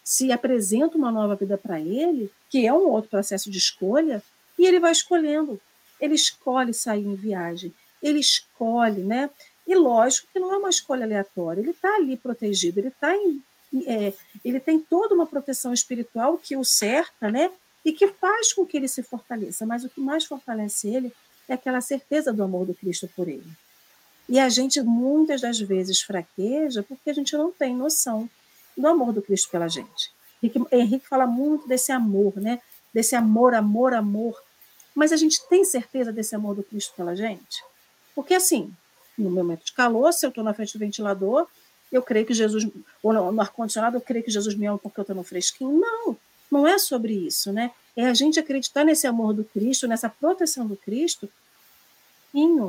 se 0.03 0.31
apresenta 0.31 0.97
uma 0.97 1.11
nova 1.11 1.36
vida 1.36 1.57
para 1.57 1.79
ele, 1.79 2.31
que 2.49 2.65
é 2.65 2.73
um 2.73 2.89
outro 2.89 3.09
processo 3.09 3.49
de 3.49 3.57
escolha, 3.57 4.23
e 4.57 4.65
ele 4.65 4.79
vai 4.79 4.91
escolhendo. 4.91 5.59
Ele 5.99 6.15
escolhe 6.15 6.73
sair 6.73 7.05
em 7.05 7.15
viagem, 7.15 7.73
ele 8.01 8.19
escolhe, 8.19 9.01
né? 9.01 9.29
E 9.65 9.75
lógico 9.75 10.27
que 10.31 10.39
não 10.39 10.53
é 10.53 10.57
uma 10.57 10.69
escolha 10.69 11.05
aleatória, 11.05 11.61
ele 11.61 11.71
está 11.71 11.95
ali 11.95 12.17
protegido, 12.17 12.79
ele 12.79 12.91
tá 12.91 13.15
em, 13.15 13.41
é, 13.86 14.13
ele 14.43 14.59
tem 14.59 14.79
toda 14.79 15.15
uma 15.15 15.25
proteção 15.25 15.73
espiritual 15.73 16.38
que 16.38 16.57
o 16.57 16.65
cerca, 16.65 17.31
né? 17.31 17.49
e 17.86 17.91
que 17.91 18.07
faz 18.07 18.53
com 18.53 18.65
que 18.65 18.77
ele 18.77 18.88
se 18.88 19.03
fortaleça. 19.03 19.65
Mas 19.65 19.84
o 19.84 19.89
que 19.89 19.99
mais 19.99 20.25
fortalece 20.25 20.88
ele 20.88 21.13
é 21.47 21.53
aquela 21.53 21.81
certeza 21.81 22.31
do 22.31 22.43
amor 22.43 22.65
do 22.65 22.73
Cristo 22.73 23.09
por 23.15 23.27
ele. 23.27 23.49
E 24.27 24.39
a 24.39 24.47
gente 24.49 24.81
muitas 24.81 25.41
das 25.41 25.59
vezes 25.59 26.01
fraqueja 26.01 26.83
porque 26.83 27.09
a 27.09 27.13
gente 27.13 27.35
não 27.35 27.51
tem 27.51 27.75
noção 27.75 28.29
do 28.77 28.87
amor 28.87 29.11
do 29.13 29.21
Cristo 29.21 29.49
pela 29.49 29.67
gente. 29.67 30.11
Henrique, 30.71 31.07
fala 31.07 31.25
muito 31.25 31.67
desse 31.67 31.91
amor, 31.91 32.33
né? 32.37 32.61
Desse 32.93 33.15
amor, 33.15 33.53
amor, 33.53 33.93
amor. 33.93 34.41
Mas 34.93 35.11
a 35.11 35.15
gente 35.15 35.45
tem 35.47 35.63
certeza 35.63 36.11
desse 36.11 36.35
amor 36.35 36.55
do 36.55 36.63
Cristo 36.63 36.93
pela 36.95 37.15
gente? 37.15 37.63
Porque 38.15 38.33
assim, 38.33 38.71
no 39.17 39.29
momento 39.29 39.65
de 39.65 39.73
calor, 39.73 40.11
se 40.13 40.25
eu 40.25 40.29
estou 40.29 40.43
na 40.43 40.53
frente 40.53 40.73
do 40.73 40.79
ventilador, 40.79 41.47
eu 41.91 42.01
creio 42.01 42.25
que 42.25 42.33
Jesus, 42.33 42.67
ou 43.01 43.13
no, 43.13 43.41
ar-condicionado, 43.41 43.97
eu 43.97 44.01
creio 44.01 44.23
que 44.23 44.31
Jesus 44.31 44.55
me 44.55 44.65
ama 44.65 44.79
porque 44.79 44.99
eu 44.99 45.03
estou 45.03 45.15
no 45.15 45.23
fresquinho. 45.23 45.79
Não, 45.79 46.17
não 46.51 46.67
é 46.67 46.77
sobre 46.77 47.13
isso, 47.13 47.51
né? 47.53 47.71
É 47.95 48.07
a 48.07 48.13
gente 48.13 48.39
acreditar 48.39 48.83
nesse 48.83 49.05
amor 49.05 49.33
do 49.33 49.43
Cristo, 49.43 49.87
nessa 49.87 50.09
proteção 50.09 50.67
do 50.67 50.75
Cristo, 50.75 51.29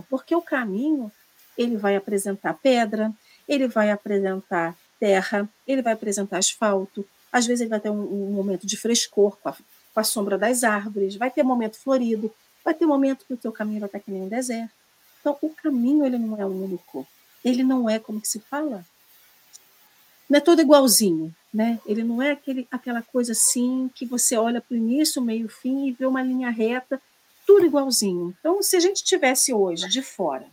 porque 0.09 0.35
o 0.35 0.43
caminho 0.43 1.11
ele 1.57 1.77
vai 1.77 1.97
apresentar 1.97 2.55
pedra, 2.55 3.13
ele 3.49 3.67
vai 3.67 3.91
apresentar 3.91 4.77
terra, 4.99 5.49
ele 5.67 5.83
vai 5.83 5.93
apresentar 5.93 6.39
asfalto, 6.39 7.07
às 7.33 7.47
vezes 7.47 7.63
ele 7.63 7.71
vai 7.71 7.81
ter 7.81 7.91
um, 7.91 8.01
um 8.01 8.33
momento 8.33 8.67
de 8.67 8.77
frescor 8.77 9.37
com 9.39 9.49
a, 9.49 9.53
com 9.53 10.01
a, 10.01 10.05
sombra 10.05 10.37
das 10.37 10.65
árvores, 10.65 11.17
vai 11.17 11.31
ter 11.31 11.43
momento 11.43 11.77
florido, 11.77 12.33
vai 12.65 12.75
ter 12.75 12.87
momento 12.87 13.25
que 13.27 13.35
o 13.35 13.37
teu 13.37 13.53
caminho 13.53 13.81
vai 13.81 13.89
estar 13.89 14.01
que 14.01 14.11
nem 14.11 14.23
um 14.23 14.29
deserto. 14.29 14.73
Então, 15.21 15.37
o 15.41 15.51
caminho 15.51 16.05
ele 16.05 16.19
não 16.19 16.41
é 16.41 16.45
único, 16.45 17.07
ele 17.45 17.63
não 17.63 17.89
é 17.89 17.99
como 17.99 18.21
se 18.25 18.41
fala, 18.41 18.85
não 20.29 20.39
é 20.39 20.41
todo 20.41 20.61
igualzinho, 20.61 21.35
né? 21.55 21.79
Ele 21.87 22.03
não 22.03 22.21
é 22.21 22.33
aquele, 22.33 22.67
aquela 22.69 23.01
coisa 23.01 23.31
assim 23.31 23.89
que 23.95 24.05
você 24.05 24.37
olha 24.37 24.61
para 24.61 24.75
o 24.75 24.77
início, 24.77 25.23
meio, 25.23 25.49
fim 25.49 25.87
e 25.87 25.93
vê 25.93 26.05
uma 26.05 26.21
linha 26.21 26.51
reta, 26.51 27.01
tudo 27.47 27.65
igualzinho. 27.65 28.35
Então, 28.41 28.61
se 28.61 28.77
a 28.77 28.81
gente 28.81 29.05
tivesse 29.05 29.55
hoje 29.55 29.89
de 29.89 30.03
fora 30.03 30.47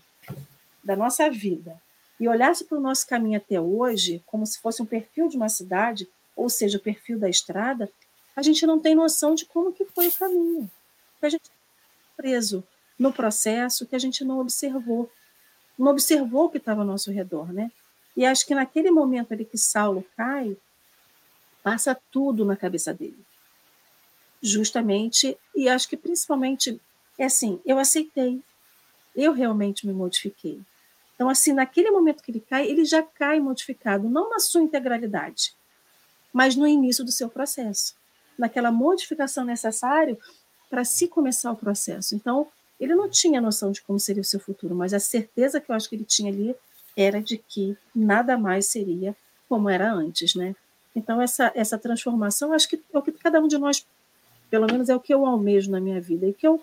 da 0.83 0.95
nossa 0.95 1.27
vida 1.29 1.81
e 2.19 2.27
olhasse 2.27 2.65
para 2.65 2.77
o 2.77 2.81
nosso 2.81 3.07
caminho 3.07 3.37
até 3.37 3.59
hoje 3.59 4.21
como 4.27 4.45
se 4.45 4.59
fosse 4.59 4.79
um 4.79 4.85
perfil 4.85 5.27
de 5.27 5.35
uma 5.35 5.49
cidade, 5.49 6.07
ou 6.35 6.47
seja, 6.49 6.77
o 6.77 6.81
perfil 6.81 7.17
da 7.17 7.27
estrada, 7.27 7.89
a 8.35 8.43
gente 8.43 8.65
não 8.67 8.79
tem 8.79 8.93
noção 8.93 9.33
de 9.33 9.45
como 9.45 9.73
que 9.73 9.85
foi 9.85 10.07
o 10.07 10.11
caminho. 10.11 10.69
A 11.19 11.29
gente 11.29 11.49
preso 12.15 12.63
no 12.97 13.11
processo 13.11 13.87
que 13.87 13.95
a 13.95 13.99
gente 13.99 14.23
não 14.23 14.39
observou, 14.39 15.09
não 15.77 15.91
observou 15.91 16.45
o 16.45 16.49
que 16.49 16.57
estava 16.57 16.81
ao 16.81 16.87
nosso 16.87 17.11
redor, 17.11 17.51
né? 17.51 17.71
E 18.15 18.23
acho 18.25 18.45
que 18.45 18.53
naquele 18.53 18.91
momento 18.91 19.33
ali 19.33 19.45
que 19.45 19.57
Saulo 19.57 20.05
cai, 20.15 20.55
passa 21.63 21.99
tudo 22.11 22.45
na 22.45 22.55
cabeça 22.55 22.93
dele. 22.93 23.23
Justamente, 24.41 25.37
e 25.55 25.69
acho 25.69 25.87
que 25.87 25.97
principalmente 25.97 26.81
é 27.17 27.25
assim, 27.25 27.59
eu 27.65 27.77
aceitei, 27.77 28.41
eu 29.15 29.33
realmente 29.33 29.85
me 29.85 29.93
modifiquei. 29.93 30.59
Então, 31.15 31.29
assim, 31.29 31.53
naquele 31.53 31.91
momento 31.91 32.23
que 32.23 32.31
ele 32.31 32.39
cai, 32.39 32.67
ele 32.67 32.83
já 32.83 33.03
cai 33.03 33.39
modificado, 33.39 34.09
não 34.09 34.29
na 34.29 34.39
sua 34.39 34.61
integralidade, 34.61 35.53
mas 36.33 36.55
no 36.55 36.67
início 36.67 37.05
do 37.05 37.11
seu 37.11 37.29
processo, 37.29 37.95
naquela 38.37 38.71
modificação 38.71 39.45
necessária 39.45 40.17
para 40.69 40.83
se 40.83 41.07
começar 41.07 41.51
o 41.51 41.55
processo. 41.55 42.15
Então, 42.15 42.47
ele 42.79 42.95
não 42.95 43.07
tinha 43.07 43.39
noção 43.39 43.71
de 43.71 43.81
como 43.83 43.99
seria 43.99 44.21
o 44.21 44.25
seu 44.25 44.39
futuro, 44.39 44.73
mas 44.73 44.93
a 44.93 44.99
certeza 44.99 45.61
que 45.61 45.69
eu 45.69 45.75
acho 45.75 45.87
que 45.87 45.95
ele 45.95 46.05
tinha 46.05 46.31
ali 46.31 46.55
era 46.97 47.21
de 47.21 47.37
que 47.37 47.77
nada 47.93 48.37
mais 48.37 48.65
seria 48.65 49.15
como 49.47 49.69
era 49.69 49.93
antes, 49.93 50.33
né? 50.33 50.55
Então, 50.95 51.21
essa, 51.21 51.51
essa 51.55 51.77
transformação, 51.77 52.53
acho 52.53 52.67
que 52.67 52.81
é 52.93 52.97
o 52.97 53.01
que 53.01 53.11
cada 53.11 53.39
um 53.39 53.47
de 53.47 53.57
nós, 53.57 53.85
pelo 54.49 54.67
menos 54.67 54.89
é 54.89 54.95
o 54.95 54.99
que 54.99 55.13
eu 55.13 55.25
almejo 55.25 55.71
na 55.71 55.79
minha 55.79 56.01
vida, 56.01 56.27
e 56.27 56.33
que 56.33 56.47
eu 56.47 56.61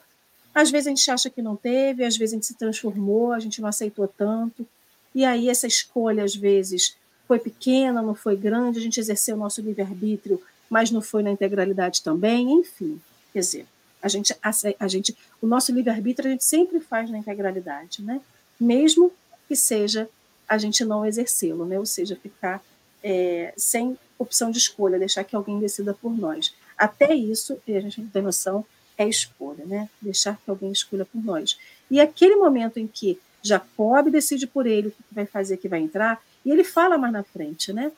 às 0.54 0.70
vezes 0.70 0.88
a 0.88 0.90
gente 0.90 1.10
acha 1.10 1.30
que 1.30 1.40
não 1.40 1.54
teve, 1.54 2.04
às 2.04 2.16
vezes 2.16 2.32
a 2.32 2.36
gente 2.36 2.46
se 2.46 2.54
transformou, 2.54 3.32
a 3.32 3.38
gente 3.38 3.60
não 3.60 3.68
aceitou 3.68 4.08
tanto. 4.08 4.66
E 5.14 5.24
aí 5.24 5.48
essa 5.48 5.66
escolha, 5.66 6.24
às 6.24 6.34
vezes, 6.34 6.96
foi 7.28 7.38
pequena, 7.38 8.02
não 8.02 8.14
foi 8.14 8.36
grande, 8.36 8.78
a 8.78 8.82
gente 8.82 8.98
exerceu 8.98 9.36
o 9.36 9.38
nosso 9.38 9.60
livre-arbítrio, 9.60 10.42
mas 10.68 10.90
não 10.90 11.00
foi 11.00 11.22
na 11.22 11.30
integralidade 11.30 12.02
também, 12.02 12.50
enfim. 12.52 13.00
Quer 13.32 13.40
dizer, 13.40 13.66
a 14.02 14.08
gente, 14.08 14.34
a, 14.42 14.50
a 14.80 14.88
gente, 14.88 15.16
o 15.40 15.46
nosso 15.46 15.72
livre-arbítrio 15.72 16.28
a 16.28 16.32
gente 16.32 16.44
sempre 16.44 16.80
faz 16.80 17.10
na 17.10 17.18
integralidade, 17.18 18.02
né? 18.02 18.20
mesmo 18.58 19.12
que 19.46 19.54
seja 19.54 20.08
a 20.48 20.56
gente 20.58 20.84
não 20.84 21.04
exercê-lo, 21.04 21.66
né? 21.66 21.78
ou 21.78 21.86
seja, 21.86 22.16
ficar 22.16 22.62
é, 23.02 23.52
sem 23.56 23.98
opção 24.18 24.50
de 24.50 24.58
escolha, 24.58 24.98
deixar 24.98 25.24
que 25.24 25.36
alguém 25.36 25.58
decida 25.58 25.94
por 25.94 26.16
nós. 26.16 26.54
Até 26.76 27.14
isso, 27.14 27.58
a 27.66 27.80
gente 27.80 28.02
tem 28.02 28.22
noção, 28.22 28.64
é 28.96 29.08
escolha, 29.08 29.64
né? 29.64 29.88
Deixar 30.00 30.36
que 30.36 30.50
alguém 30.50 30.72
escolha 30.72 31.04
por 31.04 31.24
nós. 31.24 31.58
E 31.90 32.00
aquele 32.00 32.36
momento 32.36 32.78
em 32.78 32.86
que 32.86 33.18
Jacob 33.42 34.10
decide 34.10 34.46
por 34.46 34.66
ele 34.66 34.88
o 34.88 34.90
que 34.90 35.02
vai 35.12 35.26
fazer, 35.26 35.56
que 35.56 35.68
vai 35.68 35.80
entrar, 35.80 36.20
e 36.44 36.50
ele 36.50 36.64
fala 36.64 36.98
mais 36.98 37.12
na 37.12 37.22
frente, 37.22 37.72
né? 37.72 37.92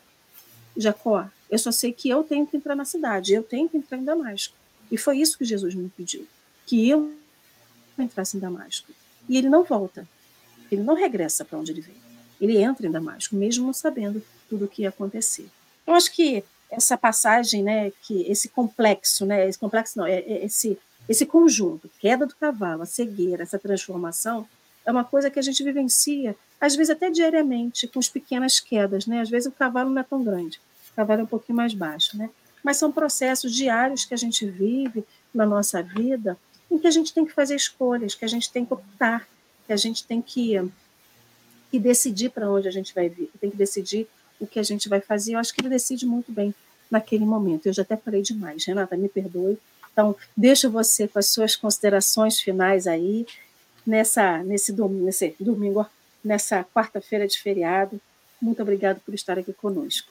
Jacó, 0.76 1.28
eu 1.50 1.58
só 1.58 1.72
sei 1.72 1.92
que 1.92 2.08
eu 2.08 2.22
tenho 2.22 2.46
que 2.46 2.56
entrar 2.56 2.74
na 2.74 2.84
cidade, 2.84 3.34
eu 3.34 3.42
tenho 3.42 3.68
que 3.68 3.76
entrar 3.76 3.98
em 3.98 4.04
Damasco. 4.04 4.54
E 4.90 4.96
foi 4.96 5.18
isso 5.18 5.36
que 5.38 5.44
Jesus 5.44 5.74
me 5.74 5.88
pediu, 5.88 6.26
que 6.66 6.88
eu 6.88 7.14
entrasse 7.98 8.36
em 8.36 8.40
Damasco. 8.40 8.92
E 9.28 9.36
ele 9.36 9.48
não 9.48 9.64
volta, 9.64 10.06
ele 10.70 10.82
não 10.82 10.94
regressa 10.94 11.44
para 11.44 11.58
onde 11.58 11.72
ele 11.72 11.80
veio. 11.80 12.09
Ele 12.40 12.58
entra 12.58 12.86
em 12.86 12.90
Damasco, 12.90 13.36
mesmo 13.36 13.66
não 13.66 13.72
sabendo 13.72 14.22
tudo 14.48 14.64
o 14.64 14.68
que 14.68 14.82
ia 14.82 14.88
acontecer. 14.88 15.48
Eu 15.86 15.94
acho 15.94 16.12
que 16.12 16.42
essa 16.70 16.96
passagem, 16.96 17.62
né, 17.62 17.90
que 18.02 18.22
esse 18.22 18.48
complexo, 18.48 19.26
né, 19.26 19.48
esse 19.48 19.58
complexo 19.58 19.98
não, 19.98 20.06
é, 20.06 20.18
é 20.20 20.44
esse 20.44 20.78
esse 21.08 21.26
conjunto, 21.26 21.90
queda 21.98 22.24
do 22.24 22.36
cavalo, 22.36 22.82
a 22.82 22.86
cegueira, 22.86 23.42
essa 23.42 23.58
transformação, 23.58 24.46
é 24.86 24.92
uma 24.92 25.02
coisa 25.02 25.28
que 25.28 25.40
a 25.40 25.42
gente 25.42 25.62
vivencia, 25.64 26.36
às 26.60 26.76
vezes 26.76 26.90
até 26.90 27.10
diariamente, 27.10 27.88
com 27.88 27.98
as 27.98 28.08
pequenas 28.08 28.60
quedas, 28.60 29.06
né? 29.06 29.20
Às 29.20 29.28
vezes 29.28 29.48
o 29.48 29.52
cavalo 29.52 29.90
não 29.90 30.00
é 30.00 30.04
tão 30.04 30.22
grande, 30.22 30.60
o 30.92 30.94
cavalo 30.94 31.22
é 31.22 31.24
um 31.24 31.26
pouquinho 31.26 31.56
mais 31.56 31.74
baixo, 31.74 32.16
né? 32.16 32.30
Mas 32.62 32.76
são 32.76 32.92
processos 32.92 33.52
diários 33.52 34.04
que 34.04 34.14
a 34.14 34.16
gente 34.16 34.46
vive 34.46 35.04
na 35.34 35.44
nossa 35.44 35.82
vida, 35.82 36.38
em 36.70 36.78
que 36.78 36.86
a 36.86 36.90
gente 36.92 37.12
tem 37.12 37.26
que 37.26 37.32
fazer 37.32 37.56
escolhas, 37.56 38.14
que 38.14 38.24
a 38.24 38.28
gente 38.28 38.50
tem 38.52 38.64
que 38.64 38.72
optar, 38.72 39.26
que 39.66 39.72
a 39.72 39.76
gente 39.76 40.04
tem 40.04 40.22
que, 40.22 40.54
que 41.70 41.78
decidir 41.78 42.30
para 42.30 42.50
onde 42.50 42.68
a 42.68 42.70
gente 42.70 42.94
vai 42.94 43.08
vir, 43.08 43.30
tem 43.40 43.50
que 43.50 43.56
decidir 43.56 44.08
o 44.40 44.46
que 44.46 44.58
a 44.58 44.62
gente 44.62 44.88
vai 44.88 45.00
fazer. 45.00 45.34
Eu 45.34 45.38
acho 45.38 45.54
que 45.54 45.60
ele 45.60 45.68
decide 45.68 46.06
muito 46.06 46.32
bem 46.32 46.54
naquele 46.90 47.24
momento. 47.24 47.66
Eu 47.66 47.72
já 47.72 47.82
até 47.82 47.96
falei 47.96 48.22
demais, 48.22 48.64
Renata, 48.64 48.96
me 48.96 49.08
perdoe, 49.08 49.58
então, 49.92 50.16
deixo 50.36 50.70
você 50.70 51.08
com 51.08 51.18
as 51.18 51.26
suas 51.26 51.56
considerações 51.56 52.40
finais 52.40 52.86
aí, 52.86 53.26
nessa, 53.86 54.38
nesse, 54.38 54.72
domingo, 54.72 55.04
nesse 55.04 55.34
domingo, 55.38 55.86
nessa 56.24 56.64
quarta-feira 56.64 57.26
de 57.26 57.38
feriado. 57.38 58.00
Muito 58.40 58.62
obrigado 58.62 59.00
por 59.00 59.14
estar 59.14 59.38
aqui 59.38 59.52
conosco. 59.52 60.10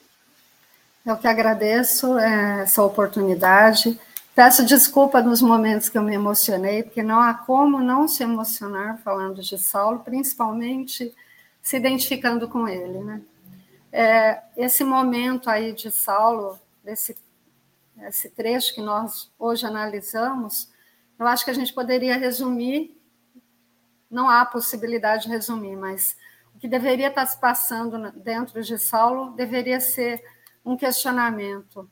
Eu 1.04 1.16
que 1.16 1.26
agradeço 1.26 2.18
é, 2.18 2.62
essa 2.62 2.82
oportunidade. 2.82 3.98
Peço 4.34 4.64
desculpa 4.64 5.22
nos 5.22 5.40
momentos 5.40 5.88
que 5.88 5.98
eu 5.98 6.02
me 6.02 6.14
emocionei, 6.14 6.82
porque 6.82 7.02
não 7.02 7.20
há 7.20 7.34
como 7.34 7.80
não 7.80 8.06
se 8.06 8.22
emocionar 8.22 9.00
falando 9.02 9.42
de 9.42 9.58
Saulo, 9.58 10.00
principalmente 10.00 11.12
se 11.62 11.76
identificando 11.76 12.48
com 12.48 12.68
ele. 12.68 12.98
Né? 12.98 13.22
É, 13.92 14.42
esse 14.56 14.84
momento 14.84 15.48
aí 15.50 15.72
de 15.72 15.90
Saulo, 15.90 16.58
desse 16.82 17.16
esse 18.06 18.30
trecho 18.30 18.74
que 18.74 18.80
nós 18.80 19.30
hoje 19.38 19.66
analisamos, 19.66 20.70
eu 21.18 21.26
acho 21.26 21.44
que 21.44 21.50
a 21.50 21.54
gente 21.54 21.72
poderia 21.72 22.16
resumir, 22.16 22.98
não 24.10 24.28
há 24.28 24.44
possibilidade 24.44 25.24
de 25.24 25.28
resumir, 25.28 25.76
mas 25.76 26.16
o 26.54 26.58
que 26.58 26.66
deveria 26.66 27.08
estar 27.08 27.26
se 27.26 27.38
passando 27.38 28.10
dentro 28.12 28.62
de 28.62 28.78
Saulo 28.78 29.32
deveria 29.32 29.80
ser 29.80 30.22
um 30.64 30.76
questionamento 30.76 31.90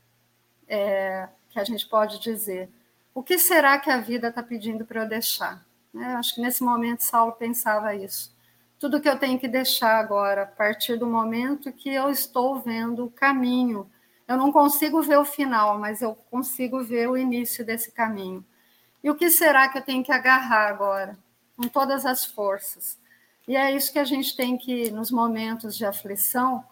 é, 0.67 1.29
que 1.51 1.61
a 1.61 1.65
gente 1.65 1.87
pode 1.87 2.19
dizer: 2.21 2.71
o 3.15 3.23
que 3.23 3.39
será 3.39 3.79
que 3.79 3.91
a 3.91 3.99
vida 3.99 4.29
está 4.29 4.43
pedindo 4.43 4.85
para 4.85 5.03
eu 5.03 5.09
deixar? 5.09 5.65
É, 5.95 6.05
acho 6.15 6.35
que 6.35 6.41
nesse 6.41 6.63
momento 6.63 7.01
Saulo 7.01 7.33
pensava 7.33 7.95
isso. 7.95 8.35
Tudo 8.79 9.01
que 9.01 9.09
eu 9.09 9.19
tenho 9.19 9.39
que 9.39 9.49
deixar 9.49 9.99
agora, 9.99 10.43
a 10.43 10.47
partir 10.47 10.97
do 10.97 11.07
momento 11.07 11.73
que 11.73 11.91
eu 11.91 12.11
estou 12.11 12.61
vendo 12.61 13.07
o 13.07 13.11
caminho 13.11 13.91
eu 14.29 14.37
não 14.37 14.53
consigo 14.53 15.01
ver 15.01 15.17
o 15.17 15.25
final, 15.25 15.79
mas 15.79 16.03
eu 16.03 16.15
consigo 16.31 16.85
ver 16.85 17.09
o 17.09 17.17
início 17.17 17.65
desse 17.65 17.91
caminho. 17.91 18.45
E 19.03 19.11
o 19.11 19.15
que 19.15 19.31
será 19.31 19.71
que 19.71 19.79
eu 19.79 19.83
tenho 19.83 20.05
que 20.05 20.13
agarrar 20.13 20.69
agora? 20.69 21.19
Com 21.57 21.67
todas 21.67 22.05
as 22.05 22.27
forças. 22.27 22.99
E 23.49 23.57
é 23.57 23.75
isso 23.75 23.91
que 23.91 23.99
a 23.99 24.05
gente 24.05 24.37
tem 24.37 24.59
que, 24.59 24.91
nos 24.91 25.11
momentos 25.11 25.75
de 25.75 25.87
aflição, 25.87 26.63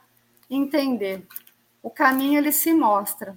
entender. 0.51 1.27
O 1.83 1.89
caminho 1.89 2.37
ele 2.37 2.53
se 2.53 2.75
mostra. 2.75 3.35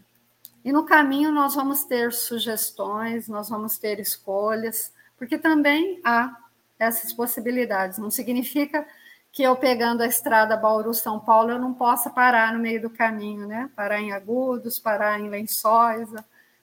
E 0.66 0.74
no 0.74 0.84
caminho 0.84 1.32
nós 1.32 1.56
vamos 1.56 1.86
ter 1.86 2.12
sugestões, 2.12 3.30
nós 3.30 3.48
vamos 3.48 3.78
ter 3.78 4.02
escolhas, 4.02 4.94
porque 5.18 5.38
também 5.38 6.02
há 6.04 6.36
essas 6.80 7.14
possibilidades. 7.14 8.00
Não 8.00 8.10
significa 8.10 8.88
que 9.32 9.44
eu 9.44 9.56
pegando 9.56 10.02
a 10.02 10.08
estrada 10.08 10.58
Bauru-São 10.58 11.20
Paulo, 11.20 11.52
eu 11.52 11.60
não 11.60 11.74
possa 11.74 12.10
parar 12.10 12.54
no 12.54 12.60
meio 12.60 12.82
do 12.82 12.90
caminho, 12.90 13.46
né? 13.46 13.70
Parar 13.76 14.02
em 14.02 14.12
Agudos, 14.12 14.80
parar 14.80 15.20
em 15.20 15.30
Lençóis. 15.30 16.10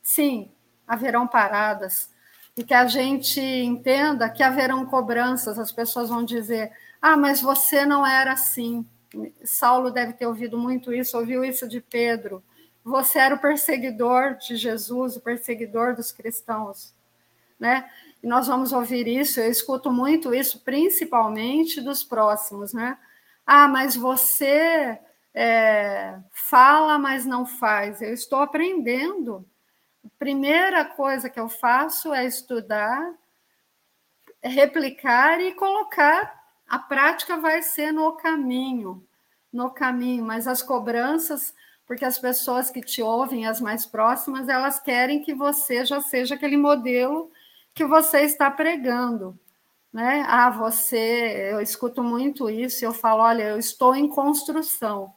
Sim, 0.03 0.51
haverão 0.87 1.27
paradas, 1.27 2.11
e 2.57 2.64
que 2.64 2.73
a 2.73 2.87
gente 2.87 3.41
entenda 3.41 4.31
que 4.31 4.43
haverão 4.43 4.87
cobranças, 4.87 5.59
as 5.59 5.71
pessoas 5.71 6.09
vão 6.09 6.25
dizer: 6.25 6.73
ah, 7.03 7.17
mas 7.17 7.41
você 7.41 7.85
não 7.85 8.07
era 8.07 8.33
assim. 8.33 8.87
Saulo 9.45 9.91
deve 9.91 10.14
ter 10.14 10.27
ouvido 10.27 10.59
muito 10.59 10.93
isso, 10.93 11.19
ouviu 11.19 11.45
isso 11.45 11.69
de 11.69 11.81
Pedro. 11.81 12.43
Você 12.85 13.19
era 13.19 13.35
o 13.35 13.39
perseguidor 13.39 14.37
de 14.37 14.57
Jesus, 14.57 15.17
o 15.17 15.21
perseguidor 15.21 15.95
dos 15.95 16.12
cristãos, 16.12 16.95
né? 17.59 17.91
E 18.27 18.29
nós 18.29 18.49
vamos 18.49 18.72
ouvir 18.72 19.07
isso, 19.07 19.39
eu 19.39 19.49
escuto 19.49 19.89
muito 19.93 20.35
isso, 20.35 20.59
principalmente 20.64 21.81
dos 21.81 22.03
próximos, 22.03 22.72
né? 22.72 22.99
Ah, 23.47 23.68
mas 23.68 23.95
você 23.95 24.99
é, 25.33 26.18
fala, 26.33 26.99
mas 26.99 27.24
não 27.24 27.47
faz. 27.47 28.03
Eu 28.03 28.12
estou 28.12 28.41
aprendendo. 28.41 29.49
A 30.05 30.09
primeira 30.18 30.85
coisa 30.85 31.31
que 31.31 31.39
eu 31.39 31.49
faço 31.49 32.12
é 32.12 32.27
estudar, 32.27 33.14
replicar 34.43 35.41
e 35.41 35.55
colocar. 35.55 36.35
A 36.66 36.81
prática 36.81 37.37
vai 37.37 37.62
ser 37.62 37.93
no 37.93 38.11
caminho, 38.14 39.07
no 39.53 39.70
caminho, 39.70 40.24
mas 40.24 40.49
as 40.49 40.62
cobranças, 40.62 41.55
porque 41.87 42.05
as 42.05 42.18
pessoas 42.18 42.72
que 42.72 42.81
te 42.81 43.01
ouvem, 43.01 43.47
as 43.47 43.61
mais 43.61 43.87
próximas, 43.87 44.49
elas 44.49 44.81
querem 44.81 45.22
que 45.22 45.33
você 45.33 45.85
já 45.85 46.01
seja 46.01 46.35
aquele 46.35 46.57
modelo 46.57 47.31
que 47.77 47.85
você 47.85 48.22
está 48.22 48.51
pregando. 48.51 49.39
Né? 49.93 50.24
Ah, 50.27 50.51
você, 50.51 51.53
eu 51.53 51.61
escuto 51.61 52.03
muito 52.03 52.51
isso 52.51 52.83
e 52.83 52.87
eu 52.87 52.93
falo, 52.93 53.22
olha, 53.22 53.45
eu 53.45 53.59
estou 53.59 53.95
em 53.95 54.09
construção 54.09 55.14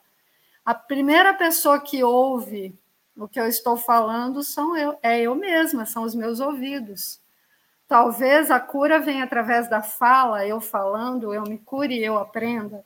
a 0.69 0.73
primeira 0.75 1.33
pessoa 1.33 1.79
que 1.79 2.03
ouve 2.03 2.77
o 3.17 3.27
que 3.27 3.39
eu 3.39 3.47
estou 3.47 3.75
falando 3.75 4.43
são 4.43 4.77
eu, 4.77 4.99
é 5.01 5.19
eu 5.19 5.33
mesma, 5.33 5.83
são 5.83 6.03
os 6.03 6.13
meus 6.13 6.39
ouvidos. 6.39 7.19
Talvez 7.87 8.51
a 8.51 8.59
cura 8.59 8.99
venha 8.99 9.23
através 9.23 9.67
da 9.67 9.81
fala, 9.81 10.45
eu 10.45 10.61
falando, 10.61 11.33
eu 11.33 11.41
me 11.41 11.57
cure, 11.57 11.97
eu 11.97 12.19
aprenda. 12.19 12.85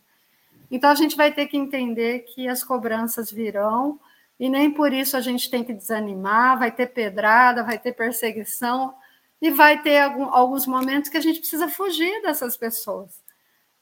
Então 0.71 0.89
a 0.89 0.95
gente 0.95 1.17
vai 1.17 1.33
ter 1.33 1.47
que 1.47 1.57
entender 1.57 2.19
que 2.19 2.47
as 2.47 2.63
cobranças 2.63 3.29
virão 3.29 3.99
e 4.39 4.47
nem 4.49 4.71
por 4.71 4.93
isso 4.93 5.17
a 5.17 5.21
gente 5.21 5.51
tem 5.51 5.61
que 5.61 5.73
desanimar, 5.73 6.57
vai 6.57 6.71
ter 6.71 6.87
pedrada, 6.87 7.63
vai 7.63 7.77
ter 7.77 7.91
perseguição 7.91 8.95
e 9.43 9.51
vai 9.51 9.81
ter 9.83 9.99
algum, 9.99 10.23
alguns 10.33 10.65
momentos 10.65 11.11
que 11.11 11.17
a 11.17 11.21
gente 11.21 11.39
precisa 11.39 11.67
fugir 11.67 12.21
dessas 12.23 12.57
pessoas 12.57 13.21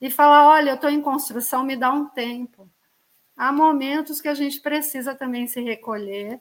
e 0.02 0.10
falar, 0.10 0.50
olha, 0.50 0.72
eu 0.72 0.76
estou 0.76 0.90
em 0.90 1.02
construção, 1.02 1.64
me 1.64 1.78
dá 1.78 1.94
um 1.94 2.08
tempo 2.08 2.68
há 3.42 3.52
momentos 3.52 4.22
que 4.22 4.28
a 4.28 4.36
gente 4.36 4.60
precisa 4.60 5.16
também 5.16 5.48
se 5.48 5.60
recolher 5.62 6.40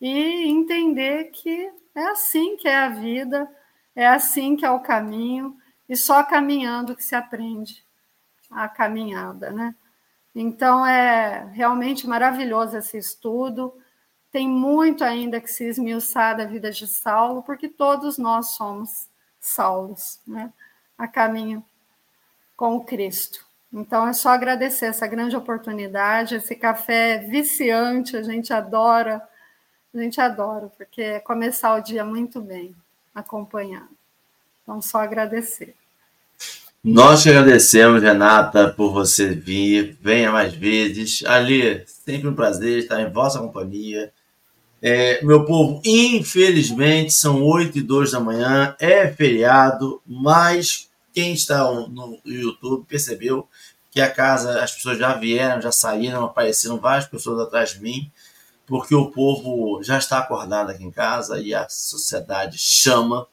e 0.00 0.48
entender 0.48 1.30
que 1.30 1.70
é 1.94 2.02
assim 2.08 2.56
que 2.56 2.66
é 2.66 2.76
a 2.76 2.88
vida, 2.88 3.48
é 3.94 4.06
assim 4.06 4.56
que 4.56 4.64
é 4.64 4.70
o 4.70 4.80
caminho, 4.80 5.56
e 5.88 5.96
só 5.96 6.24
caminhando 6.24 6.96
que 6.96 7.04
se 7.04 7.14
aprende 7.14 7.84
a 8.50 8.68
caminhada, 8.68 9.50
né? 9.50 9.74
Então 10.34 10.84
é 10.86 11.48
realmente 11.52 12.06
maravilhoso 12.06 12.76
esse 12.76 12.98
estudo. 12.98 13.72
Tem 14.32 14.48
muito 14.48 15.02
ainda 15.02 15.40
que 15.40 15.50
se 15.50 15.64
esmiuçar 15.64 16.36
da 16.36 16.44
vida 16.44 16.70
de 16.70 16.86
Saulo, 16.86 17.42
porque 17.42 17.68
todos 17.68 18.16
nós 18.16 18.50
somos 18.50 19.08
Saulos, 19.40 20.20
né? 20.26 20.52
A 20.96 21.08
caminho 21.08 21.64
com 22.56 22.76
o 22.76 22.84
Cristo. 22.84 23.44
Então 23.72 24.06
é 24.06 24.12
só 24.12 24.30
agradecer 24.30 24.86
essa 24.86 25.06
grande 25.06 25.36
oportunidade, 25.36 26.34
esse 26.34 26.54
café 26.54 27.18
viciante, 27.18 28.16
a 28.16 28.22
gente 28.22 28.52
adora, 28.52 29.22
a 29.94 29.98
gente 29.98 30.20
adora, 30.20 30.68
porque 30.76 31.02
é 31.02 31.20
começar 31.20 31.74
o 31.74 31.80
dia 31.80 32.04
muito 32.04 32.40
bem, 32.40 32.74
acompanhado. 33.14 33.96
Então 34.62 34.82
só 34.82 34.98
agradecer. 34.98 35.74
Nós 36.82 37.26
agradecemos, 37.26 38.02
Renata, 38.02 38.70
por 38.70 38.92
você 38.92 39.34
vir. 39.34 39.98
Venha 40.00 40.32
mais 40.32 40.54
vezes. 40.54 41.22
Ali, 41.26 41.84
sempre 41.86 42.26
um 42.26 42.34
prazer 42.34 42.78
estar 42.78 43.00
em 43.02 43.12
vossa 43.12 43.38
companhia. 43.38 44.10
É, 44.82 45.22
meu 45.22 45.44
povo, 45.44 45.82
infelizmente 45.84 47.12
são 47.12 47.42
8 47.42 47.78
e 47.78 47.82
2 47.82 48.12
da 48.12 48.20
manhã, 48.20 48.74
é 48.78 49.08
feriado, 49.08 50.00
mas 50.06 50.88
quem 51.12 51.34
está 51.34 51.62
no 51.64 52.18
YouTube 52.24 52.86
percebeu 52.88 53.46
que 53.90 54.00
a 54.00 54.08
casa, 54.08 54.62
as 54.62 54.72
pessoas 54.72 54.98
já 54.98 55.14
vieram, 55.14 55.60
já 55.60 55.72
saíram, 55.72 56.24
apareceram 56.24 56.78
várias 56.78 57.06
pessoas 57.06 57.40
atrás 57.40 57.70
de 57.72 57.82
mim, 57.82 58.10
porque 58.66 58.94
o 58.94 59.10
povo 59.10 59.82
já 59.82 59.98
está 59.98 60.18
acordado 60.18 60.70
aqui 60.70 60.84
em 60.84 60.90
casa 60.90 61.40
e 61.40 61.52
a 61.52 61.68
sociedade 61.68 62.56
chama. 62.56 63.26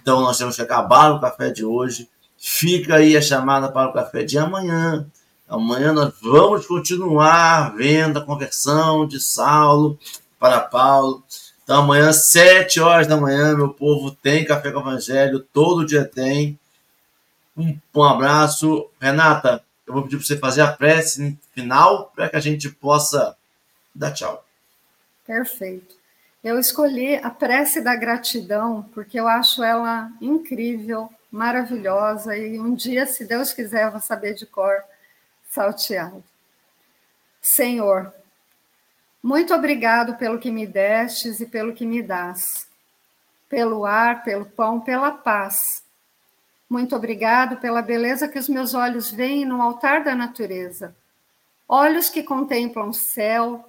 Então 0.00 0.20
nós 0.20 0.38
temos 0.38 0.56
que 0.56 0.62
acabar 0.62 1.10
o 1.10 1.20
café 1.20 1.50
de 1.50 1.64
hoje. 1.64 2.08
Fica 2.38 2.96
aí 2.96 3.16
a 3.16 3.22
chamada 3.22 3.70
para 3.70 3.90
o 3.90 3.92
café 3.92 4.22
de 4.22 4.38
amanhã. 4.38 5.06
Amanhã 5.48 5.92
nós 5.92 6.14
vamos 6.22 6.66
continuar 6.66 7.74
vendo 7.74 8.18
a 8.18 8.24
conversão 8.24 9.06
de 9.06 9.20
Saulo 9.20 9.98
para 10.44 10.60
Paulo. 10.60 11.24
Então 11.62 11.78
amanhã, 11.78 12.12
sete 12.12 12.78
horas 12.78 13.06
da 13.06 13.16
manhã, 13.16 13.56
meu 13.56 13.72
povo, 13.72 14.10
tem 14.10 14.44
café 14.44 14.70
com 14.70 14.80
Evangelho, 14.80 15.40
todo 15.40 15.86
dia 15.86 16.04
tem. 16.04 16.60
Um, 17.56 17.78
um 17.94 18.02
abraço. 18.02 18.90
Renata, 19.00 19.64
eu 19.86 19.94
vou 19.94 20.02
pedir 20.02 20.18
para 20.18 20.26
você 20.26 20.36
fazer 20.36 20.60
a 20.60 20.70
prece 20.70 21.38
final 21.54 22.12
para 22.14 22.28
que 22.28 22.36
a 22.36 22.40
gente 22.40 22.68
possa 22.68 23.34
dar 23.94 24.12
tchau. 24.12 24.44
Perfeito. 25.26 25.96
Eu 26.42 26.58
escolhi 26.58 27.16
a 27.16 27.30
prece 27.30 27.80
da 27.80 27.96
gratidão 27.96 28.82
porque 28.92 29.18
eu 29.18 29.26
acho 29.26 29.64
ela 29.64 30.10
incrível, 30.20 31.08
maravilhosa 31.30 32.36
e 32.36 32.60
um 32.60 32.74
dia, 32.74 33.06
se 33.06 33.24
Deus 33.24 33.54
quiser, 33.54 33.86
eu 33.86 33.92
vou 33.92 34.00
saber 34.00 34.34
de 34.34 34.44
cor 34.44 34.84
salteado. 35.48 36.22
Senhor, 37.40 38.12
muito 39.24 39.52
obrigado 39.52 40.16
pelo 40.16 40.38
que 40.38 40.52
me 40.52 40.66
destes 40.66 41.40
e 41.40 41.46
pelo 41.46 41.74
que 41.74 41.84
me 41.84 42.00
dás, 42.00 42.68
pelo 43.48 43.84
ar, 43.84 44.22
pelo 44.22 44.44
pão, 44.44 44.80
pela 44.80 45.10
paz 45.10 45.84
muito 46.68 46.96
obrigado 46.96 47.58
pela 47.58 47.80
beleza 47.80 48.26
que 48.26 48.36
os 48.36 48.48
meus 48.48 48.74
olhos 48.74 49.08
veem 49.10 49.44
no 49.44 49.60
altar 49.62 50.02
da 50.02 50.12
natureza. 50.12 50.92
Olhos 51.68 52.10
que 52.10 52.22
contemplam 52.22 52.92
céu, 52.92 53.64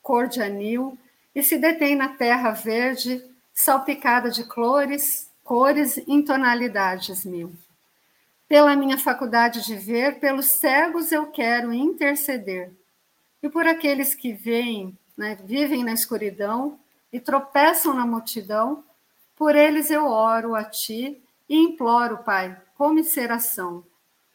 cor 0.00 0.26
de 0.26 0.40
anil, 0.40 0.96
e 1.34 1.42
se 1.42 1.58
detêm 1.58 1.94
na 1.94 2.08
terra 2.08 2.50
verde, 2.52 3.22
salpicada 3.52 4.30
de 4.30 4.44
cores, 4.44 5.30
cores 5.44 5.98
em 6.08 6.22
tonalidades 6.22 7.26
mil. 7.26 7.52
Pela 8.48 8.74
minha 8.74 8.96
faculdade 8.96 9.62
de 9.64 9.76
ver, 9.76 10.18
pelos 10.18 10.46
cegos 10.46 11.12
eu 11.12 11.26
quero 11.26 11.74
interceder. 11.74 12.72
E 13.42 13.48
por 13.48 13.66
aqueles 13.66 14.14
que 14.14 14.32
veem, 14.32 14.96
né, 15.16 15.38
vivem 15.44 15.82
na 15.84 15.92
escuridão 15.92 16.78
e 17.12 17.18
tropeçam 17.18 17.94
na 17.94 18.06
multidão, 18.06 18.84
por 19.36 19.56
eles 19.56 19.90
eu 19.90 20.06
oro 20.06 20.54
a 20.54 20.64
ti 20.64 21.20
e 21.48 21.56
imploro, 21.56 22.18
Pai, 22.18 22.56
comisseração, 22.76 23.84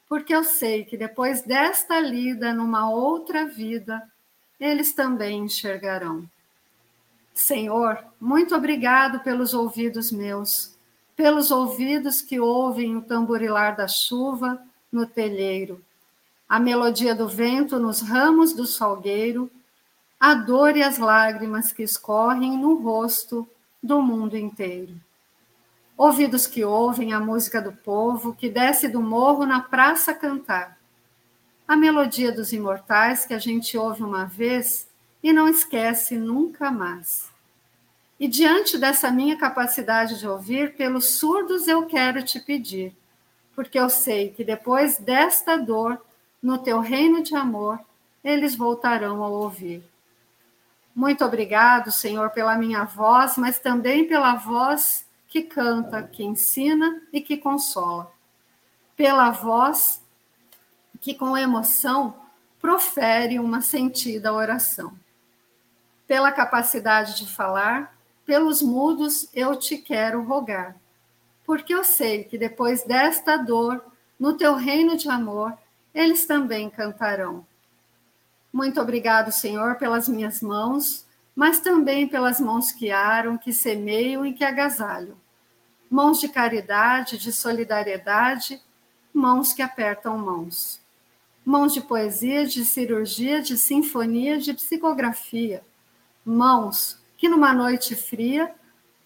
porque 0.09 0.33
eu 0.33 0.43
sei 0.43 0.83
que 0.83 0.97
depois 0.97 1.41
desta 1.41 1.99
lida 1.99 2.53
numa 2.53 2.89
outra 2.89 3.45
vida, 3.45 4.07
eles 4.59 4.93
também 4.93 5.45
enxergarão. 5.45 6.27
Senhor, 7.33 8.03
muito 8.19 8.55
obrigado 8.55 9.19
pelos 9.19 9.53
ouvidos 9.53 10.11
meus, 10.11 10.75
pelos 11.15 11.51
ouvidos 11.51 12.21
que 12.21 12.39
ouvem 12.39 12.95
o 12.95 13.01
tamborilar 13.01 13.75
da 13.75 13.87
chuva 13.87 14.61
no 14.91 15.05
telheiro, 15.05 15.83
a 16.47 16.59
melodia 16.59 17.15
do 17.15 17.27
vento 17.27 17.79
nos 17.79 18.01
ramos 18.01 18.53
do 18.53 18.65
salgueiro, 18.65 19.49
a 20.19 20.33
dor 20.33 20.77
e 20.77 20.83
as 20.83 20.97
lágrimas 20.97 21.71
que 21.71 21.83
escorrem 21.83 22.57
no 22.57 22.75
rosto 22.75 23.47
do 23.81 24.01
mundo 24.01 24.37
inteiro 24.37 24.95
ouvidos 25.97 26.45
que 26.45 26.63
ouvem 26.63 27.13
a 27.13 27.19
música 27.19 27.61
do 27.61 27.71
povo 27.71 28.35
que 28.35 28.49
desce 28.49 28.87
do 28.87 29.01
morro 29.01 29.45
na 29.45 29.61
praça 29.61 30.13
cantar. 30.13 30.77
A 31.67 31.75
melodia 31.75 32.31
dos 32.31 32.51
imortais 32.51 33.25
que 33.25 33.33
a 33.33 33.39
gente 33.39 33.77
ouve 33.77 34.03
uma 34.03 34.25
vez 34.25 34.87
e 35.23 35.33
não 35.33 35.47
esquece 35.47 36.17
nunca 36.17 36.69
mais. 36.69 37.29
E 38.19 38.27
diante 38.27 38.77
dessa 38.77 39.09
minha 39.09 39.37
capacidade 39.37 40.19
de 40.19 40.27
ouvir, 40.27 40.75
pelos 40.75 41.11
surdos 41.17 41.67
eu 41.67 41.85
quero 41.85 42.23
te 42.23 42.39
pedir, 42.39 42.95
porque 43.55 43.79
eu 43.79 43.89
sei 43.89 44.29
que 44.29 44.43
depois 44.43 44.97
desta 44.97 45.57
dor, 45.57 45.99
no 46.45 46.59
teu 46.59 46.79
reino 46.79 47.23
de 47.23 47.35
amor, 47.35 47.79
eles 48.23 48.55
voltarão 48.55 49.23
a 49.23 49.27
ouvir. 49.27 49.83
Muito 50.93 51.25
obrigado, 51.25 51.91
Senhor, 51.91 52.29
pela 52.29 52.55
minha 52.55 52.83
voz, 52.83 53.35
mas 53.35 53.57
também 53.57 54.07
pela 54.07 54.35
voz 54.35 55.07
que 55.27 55.41
canta, 55.41 56.03
que 56.03 56.23
ensina 56.23 57.01
e 57.11 57.19
que 57.19 57.35
consola. 57.35 58.11
Pela 58.95 59.31
voz 59.31 60.03
que, 61.01 61.15
com 61.15 61.35
emoção, 61.35 62.15
profere 62.61 63.39
uma 63.39 63.61
sentida 63.61 64.31
oração. 64.31 64.93
Pela 66.05 66.31
capacidade 66.31 67.17
de 67.17 67.27
falar, 67.27 67.97
pelos 68.23 68.61
mudos 68.61 69.27
eu 69.33 69.55
te 69.55 69.79
quero 69.79 70.21
rogar, 70.21 70.75
porque 71.43 71.73
eu 71.73 71.83
sei 71.83 72.23
que 72.23 72.37
depois 72.37 72.83
desta 72.83 73.35
dor, 73.35 73.83
no 74.19 74.37
teu 74.37 74.53
reino 74.53 74.95
de 74.95 75.09
amor, 75.09 75.57
eles 75.95 76.25
também 76.25 76.69
cantarão. 76.69 77.47
Muito 78.51 78.81
obrigado, 78.81 79.31
Senhor, 79.31 79.75
pelas 79.75 80.09
minhas 80.09 80.41
mãos, 80.41 81.05
mas 81.33 81.61
também 81.61 82.05
pelas 82.05 82.39
mãos 82.39 82.71
que 82.71 82.91
aram, 82.91 83.37
que 83.37 83.53
semeiam 83.53 84.25
e 84.25 84.33
que 84.33 84.43
agasalham. 84.43 85.15
Mãos 85.89 86.19
de 86.19 86.27
caridade, 86.27 87.17
de 87.17 87.31
solidariedade, 87.31 88.61
mãos 89.13 89.53
que 89.53 89.61
apertam 89.61 90.17
mãos. 90.17 90.81
Mãos 91.45 91.73
de 91.73 91.79
poesia, 91.79 92.45
de 92.45 92.65
cirurgia, 92.65 93.41
de 93.41 93.57
sinfonia, 93.57 94.37
de 94.37 94.53
psicografia. 94.53 95.63
Mãos 96.25 96.99
que 97.17 97.29
numa 97.29 97.53
noite 97.53 97.95
fria 97.95 98.53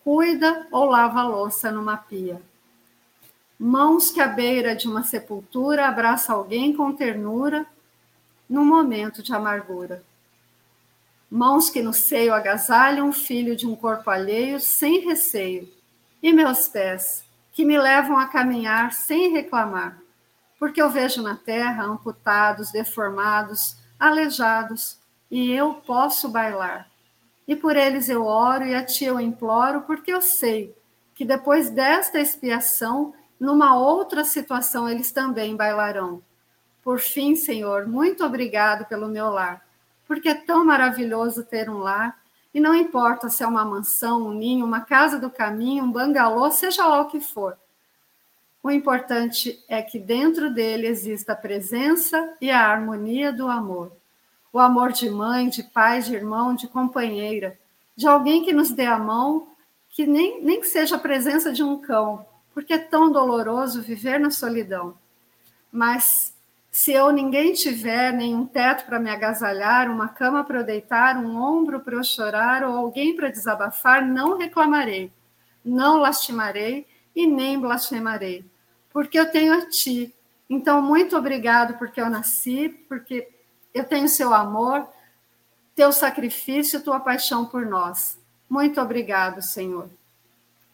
cuida 0.04 0.66
ou 0.72 0.86
lava 0.86 1.20
a 1.20 1.28
louça 1.28 1.72
numa 1.72 1.98
pia. 1.98 2.42
Mãos 3.60 4.10
que 4.10 4.22
à 4.22 4.28
beira 4.28 4.76
de 4.76 4.88
uma 4.88 5.04
sepultura 5.04 5.88
abraça 5.88 6.32
alguém 6.32 6.74
com 6.74 6.94
ternura 6.94 7.66
num 8.50 8.64
momento 8.64 9.22
de 9.22 9.34
amargura. 9.34 10.02
Mãos 11.30 11.70
que 11.70 11.82
no 11.82 11.94
seio 11.94 12.34
agasalham 12.34 13.10
um 13.10 13.14
filho 13.14 13.56
de 13.56 13.68
um 13.68 13.76
corpo 13.76 14.10
alheio 14.10 14.60
sem 14.60 15.02
receio. 15.02 15.70
E 16.24 16.32
meus 16.32 16.68
pés, 16.68 17.24
que 17.52 17.66
me 17.66 17.78
levam 17.78 18.18
a 18.18 18.28
caminhar 18.28 18.94
sem 18.94 19.32
reclamar, 19.32 20.00
porque 20.58 20.82
eu 20.82 20.90
vejo 20.90 21.22
na 21.22 21.36
terra 21.36 21.84
amputados, 21.84 22.72
deformados, 22.72 23.76
aleijados, 24.00 24.98
e 25.30 25.52
eu 25.52 25.76
posso 25.76 26.30
bailar 26.30 26.90
e 27.50 27.56
por 27.56 27.76
eles 27.76 28.08
eu 28.08 28.28
oro 28.28 28.64
e 28.64 28.76
a 28.76 28.86
ti 28.86 29.06
eu 29.06 29.20
imploro, 29.20 29.82
porque 29.82 30.14
eu 30.14 30.22
sei 30.22 30.72
que 31.16 31.26
depois 31.26 31.72
desta 31.72 32.20
expiação, 32.20 33.12
numa 33.40 33.78
outra 33.78 34.24
situação, 34.24 34.90
eles 34.90 35.12
também 35.12 35.56
bailarão. 35.56 36.22
Por 36.84 37.00
fim, 37.00 37.36
Senhor, 37.36 37.88
muito 37.88 38.26
obrigado 38.26 38.86
pelo 38.86 39.08
meu 39.08 39.30
lar, 39.30 39.66
porque 40.08 40.30
é 40.30 40.36
tão 40.36 40.66
maravilhoso 40.66 41.44
ter 41.44 41.70
um 41.70 41.78
lar, 41.78 42.20
e 42.54 42.60
não 42.60 42.76
importa 42.76 43.30
se 43.30 43.44
é 43.44 43.48
uma 43.48 43.64
mansão, 43.64 44.28
um 44.28 44.34
ninho, 44.34 44.66
uma 44.66 44.82
casa 44.82 45.20
do 45.20 45.30
caminho, 45.30 45.84
um 45.84 45.92
bangalô, 45.92 46.50
seja 46.52 46.86
lá 46.86 47.02
o 47.02 47.08
que 47.08 47.22
for. 47.22 47.58
O 48.62 48.72
importante 48.72 49.64
é 49.70 49.82
que 49.82 50.00
dentro 50.00 50.54
dele 50.54 50.88
exista 50.88 51.34
a 51.34 51.36
presença 51.36 52.36
e 52.42 52.50
a 52.50 52.68
harmonia 52.68 53.32
do 53.32 53.48
amor 53.48 53.92
o 54.52 54.60
amor 54.60 54.92
de 54.92 55.10
mãe, 55.10 55.48
de 55.48 55.64
pai, 55.64 56.02
de 56.02 56.14
irmão, 56.14 56.56
de 56.56 56.68
companheira, 56.68 57.58
de 57.96 58.08
alguém 58.08 58.44
que 58.44 58.54
nos 58.54 58.72
dê 58.72 58.86
a 58.86 58.98
mão, 58.98 59.48
que 59.90 60.06
nem, 60.06 60.44
nem 60.44 60.60
que 60.60 60.68
seja 60.68 60.96
a 60.96 61.00
presença 61.00 61.52
de 61.52 61.64
um 61.64 61.78
cão, 61.78 62.26
porque 62.60 62.74
é 62.74 62.78
tão 62.78 63.10
doloroso 63.10 63.82
viver 63.82 64.20
na 64.20 64.30
solidão. 64.30 64.98
Mas 65.72 66.34
se 66.70 66.92
eu 66.92 67.10
ninguém 67.10 67.54
tiver, 67.54 68.12
nenhum 68.12 68.46
teto 68.46 68.86
para 68.86 69.00
me 69.00 69.10
agasalhar, 69.10 69.90
uma 69.90 70.10
cama 70.10 70.44
para 70.44 70.60
eu 70.60 70.66
deitar, 70.66 71.16
um 71.16 71.38
ombro 71.42 71.80
para 71.80 71.96
eu 71.96 72.04
chorar 72.04 72.66
ou 72.66 72.76
alguém 72.76 73.16
para 73.16 73.30
desabafar, 73.30 74.06
não 74.06 74.38
reclamarei, 74.38 75.10
não 75.64 76.00
lastimarei 76.00 76.86
e 77.16 77.26
nem 77.26 77.58
blasfemarei, 77.58 78.46
porque 78.92 79.18
eu 79.18 79.32
tenho 79.32 79.54
a 79.54 79.66
ti. 79.70 80.14
Então, 80.50 80.82
muito 80.82 81.16
obrigado 81.16 81.78
porque 81.78 82.02
eu 82.02 82.10
nasci, 82.10 82.68
porque 82.90 83.30
eu 83.74 83.86
tenho 83.86 84.10
seu 84.10 84.34
amor, 84.34 84.86
teu 85.74 85.94
sacrifício, 85.94 86.84
tua 86.84 87.00
paixão 87.00 87.46
por 87.46 87.66
nós. 87.66 88.20
Muito 88.50 88.82
obrigado, 88.82 89.42
Senhor. 89.42 89.90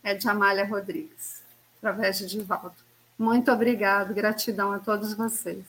É 0.01 0.15
de 0.15 0.27
Amália 0.27 0.65
Rodrigues, 0.65 1.34
através 1.86 2.17
de 2.17 2.25
Divaldo. 2.25 2.73
Muito 3.17 3.51
obrigado, 3.51 4.13
gratidão 4.13 4.71
a 4.73 4.79
todos 4.79 5.13
vocês. 5.13 5.63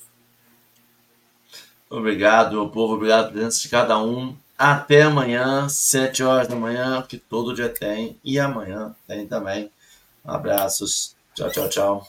Obrigado, 1.88 2.52
meu 2.52 2.70
povo, 2.70 2.94
obrigado 2.94 3.26
pela 3.26 3.32
presença 3.32 3.60
de 3.60 3.68
cada 3.68 3.98
um. 3.98 4.34
Até 4.58 5.02
amanhã, 5.02 5.68
sete 5.68 6.22
horas 6.22 6.48
da 6.48 6.56
manhã, 6.56 7.02
que 7.02 7.18
todo 7.18 7.54
dia 7.54 7.68
tem, 7.68 8.18
e 8.24 8.40
amanhã 8.40 8.96
tem 9.06 9.26
também. 9.26 9.70
Abraços. 10.24 11.14
Tchau, 11.34 11.50
tchau, 11.50 11.68
tchau. 11.68 12.08